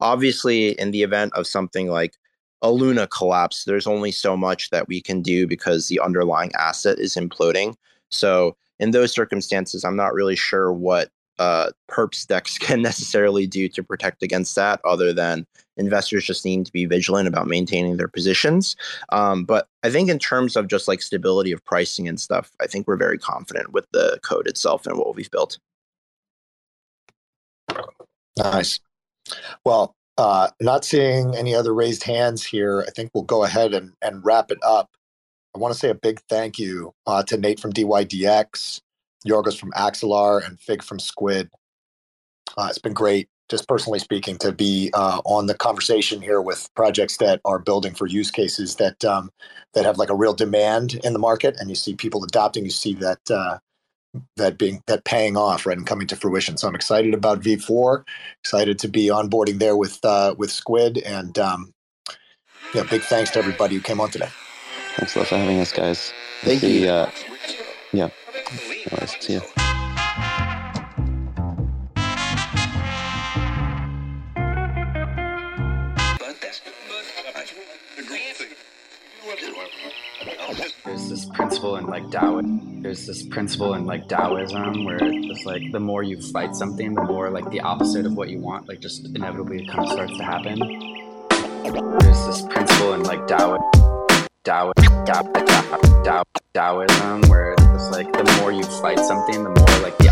Obviously, 0.00 0.78
in 0.78 0.92
the 0.92 1.02
event 1.02 1.32
of 1.34 1.46
something 1.46 1.88
like 1.88 2.14
a 2.62 2.70
Luna 2.70 3.06
collapse, 3.06 3.64
there's 3.64 3.86
only 3.86 4.10
so 4.10 4.36
much 4.36 4.70
that 4.70 4.88
we 4.88 5.00
can 5.00 5.22
do 5.22 5.46
because 5.46 5.88
the 5.88 6.00
underlying 6.00 6.52
asset 6.58 6.98
is 6.98 7.14
imploding. 7.14 7.74
So 8.10 8.56
in 8.78 8.90
those 8.90 9.12
circumstances, 9.12 9.84
I'm 9.84 9.96
not 9.96 10.14
really 10.14 10.36
sure 10.36 10.72
what 10.72 11.10
uh, 11.38 11.70
perps 11.88 12.26
DEX 12.26 12.58
can 12.58 12.82
necessarily 12.82 13.46
do 13.46 13.68
to 13.68 13.82
protect 13.82 14.22
against 14.22 14.54
that, 14.56 14.80
other 14.84 15.12
than 15.12 15.46
investors 15.76 16.24
just 16.24 16.44
need 16.44 16.64
to 16.64 16.72
be 16.72 16.86
vigilant 16.86 17.28
about 17.28 17.46
maintaining 17.46 17.96
their 17.96 18.08
positions. 18.08 18.76
Um, 19.10 19.44
but 19.44 19.68
I 19.82 19.90
think 19.90 20.08
in 20.08 20.18
terms 20.18 20.56
of 20.56 20.68
just 20.68 20.88
like 20.88 21.02
stability 21.02 21.52
of 21.52 21.64
pricing 21.64 22.08
and 22.08 22.18
stuff, 22.18 22.50
I 22.60 22.66
think 22.66 22.86
we're 22.86 22.96
very 22.96 23.18
confident 23.18 23.72
with 23.72 23.86
the 23.92 24.18
code 24.22 24.46
itself 24.46 24.86
and 24.86 24.98
what 24.98 25.14
we've 25.14 25.30
built. 25.30 25.58
Nice. 28.38 28.80
Well, 29.64 29.95
uh, 30.18 30.48
not 30.60 30.84
seeing 30.84 31.34
any 31.36 31.54
other 31.54 31.74
raised 31.74 32.04
hands 32.04 32.44
here. 32.44 32.84
I 32.86 32.90
think 32.90 33.10
we'll 33.14 33.24
go 33.24 33.44
ahead 33.44 33.74
and, 33.74 33.92
and 34.02 34.24
wrap 34.24 34.50
it 34.50 34.58
up. 34.62 34.90
I 35.54 35.58
want 35.58 35.72
to 35.72 35.78
say 35.78 35.88
a 35.88 35.94
big 35.94 36.20
thank 36.28 36.58
you 36.58 36.92
uh, 37.06 37.22
to 37.24 37.36
Nate 37.36 37.60
from 37.60 37.72
DYDX, 37.72 38.80
Yorgos 39.26 39.58
from 39.58 39.72
Axelar, 39.72 40.46
and 40.46 40.60
Fig 40.60 40.82
from 40.82 40.98
Squid. 40.98 41.50
Uh, 42.56 42.66
it's 42.68 42.78
been 42.78 42.92
great, 42.92 43.28
just 43.48 43.66
personally 43.66 43.98
speaking, 43.98 44.36
to 44.38 44.52
be 44.52 44.90
uh, 44.94 45.20
on 45.24 45.46
the 45.46 45.54
conversation 45.54 46.20
here 46.20 46.40
with 46.42 46.68
projects 46.74 47.16
that 47.18 47.40
are 47.44 47.58
building 47.58 47.94
for 47.94 48.06
use 48.06 48.30
cases 48.30 48.76
that 48.76 49.02
um, 49.04 49.30
that 49.74 49.84
have 49.84 49.98
like 49.98 50.10
a 50.10 50.14
real 50.14 50.34
demand 50.34 50.94
in 51.04 51.12
the 51.12 51.18
market, 51.18 51.56
and 51.58 51.68
you 51.70 51.74
see 51.74 51.94
people 51.94 52.22
adopting. 52.22 52.64
You 52.64 52.70
see 52.70 52.94
that 52.94 53.30
uh, 53.30 53.58
that 54.36 54.58
being 54.58 54.82
that 54.86 55.04
paying 55.04 55.36
off 55.36 55.66
right 55.66 55.76
and 55.76 55.86
coming 55.86 56.06
to 56.08 56.16
fruition. 56.16 56.56
So 56.56 56.68
I'm 56.68 56.74
excited 56.74 57.14
about 57.14 57.40
V4. 57.40 58.04
Excited 58.42 58.78
to 58.80 58.88
be 58.88 59.06
onboarding 59.08 59.58
there 59.58 59.76
with 59.76 60.04
uh, 60.04 60.34
with 60.38 60.50
Squid 60.50 60.98
and 60.98 61.38
um, 61.38 61.72
yeah, 62.74 62.82
big 62.84 63.02
thanks 63.02 63.30
to 63.32 63.38
everybody 63.38 63.74
who 63.76 63.80
came 63.80 64.00
on 64.00 64.10
today. 64.10 64.28
Thanks 64.96 65.14
a 65.14 65.18
lot 65.18 65.28
for 65.28 65.36
having 65.36 65.60
us, 65.60 65.72
guys. 65.72 66.12
Thank 66.42 66.62
you. 66.62 66.88
Uh, 66.88 67.10
yeah. 67.92 68.08
Nice. 68.92 69.16
See 69.20 69.34
you. 69.34 69.65
There's 80.84 81.08
this 81.08 81.24
principle 81.26 81.76
in 81.76 81.86
like 81.86 82.10
Taoism. 82.10 82.82
There's 82.82 83.06
this 83.06 83.26
principle 83.26 83.74
in 83.74 83.84
like 83.84 84.08
Taoism 84.08 84.84
where 84.84 84.98
it's 85.02 85.26
just 85.26 85.46
like 85.46 85.62
the 85.72 85.80
more 85.80 86.02
you 86.02 86.20
fight 86.32 86.54
something, 86.54 86.94
the 86.94 87.02
more 87.02 87.30
like 87.30 87.50
the 87.50 87.60
opposite 87.60 88.06
of 88.06 88.14
what 88.14 88.28
you 88.30 88.38
want, 88.38 88.68
like 88.68 88.80
just 88.80 89.04
inevitably 89.04 89.66
kind 89.66 89.80
of 89.80 89.92
starts 89.92 90.16
to 90.16 90.24
happen. 90.24 90.58
There's 91.98 92.26
this 92.26 92.42
principle 92.42 92.94
in 92.94 93.02
like 93.02 93.26
Taoism. 93.26 93.62
Tao, 94.44 94.72
Tao, 95.04 95.22
Tao, 96.04 96.22
Taoism, 96.54 97.22
where 97.28 97.52
it's 97.52 97.64
just 97.64 97.90
like 97.90 98.12
the 98.12 98.38
more 98.40 98.52
you 98.52 98.62
fight 98.80 99.00
something, 99.00 99.42
the 99.42 99.50
more 99.50 99.65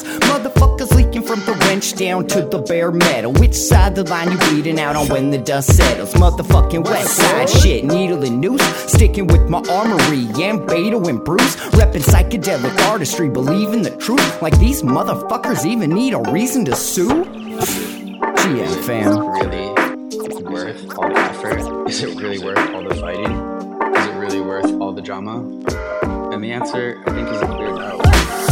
Motherfuckers 0.00 0.94
leaking 0.94 1.22
from 1.22 1.40
the 1.40 1.52
wrench 1.66 1.94
down 1.94 2.26
to 2.28 2.42
the 2.42 2.58
bare 2.58 2.90
metal. 2.90 3.32
Which 3.32 3.54
side 3.54 3.94
the 3.94 4.04
line 4.04 4.30
you 4.30 4.38
bleeding 4.38 4.80
out 4.80 4.96
on 4.96 5.08
when 5.08 5.30
the 5.30 5.38
dust 5.38 5.76
settles? 5.76 6.14
Motherfucking 6.14 6.84
west 6.84 7.16
side 7.16 7.50
shit, 7.50 7.84
needle 7.84 8.24
and 8.24 8.40
noose. 8.40 8.64
Sticking 8.90 9.26
with 9.26 9.48
my 9.48 9.62
armory 9.70 10.26
and 10.42 10.60
Beto 10.60 11.06
and 11.08 11.22
Bruce. 11.24 11.56
Reppin' 11.72 12.02
psychedelic 12.02 12.76
artistry, 12.88 13.28
believing 13.28 13.82
the 13.82 13.96
truth. 13.96 14.40
Like 14.40 14.58
these 14.58 14.82
motherfuckers 14.82 15.66
even 15.66 15.90
need 15.90 16.14
a 16.14 16.20
reason 16.30 16.64
to 16.66 16.74
sue? 16.74 17.24
GM 18.42 18.84
fam. 18.84 19.18
really 19.28 20.42
worth 20.42 20.98
all 20.98 21.08
the 21.08 21.18
effort? 21.18 21.88
Is 21.88 22.02
it 22.02 22.20
really 22.20 22.38
worth 22.38 22.58
all 22.74 22.82
the 22.88 22.94
fighting? 22.94 23.32
Is 23.96 24.06
it 24.06 24.14
really 24.14 24.40
worth 24.40 24.72
all 24.80 24.92
the 24.92 25.02
drama? 25.02 25.38
And 26.32 26.42
the 26.42 26.52
answer, 26.52 27.02
I 27.06 27.10
think, 27.12 27.28
is 27.28 27.42
a 27.42 27.46
clear 27.46 27.74
no. 27.74 28.51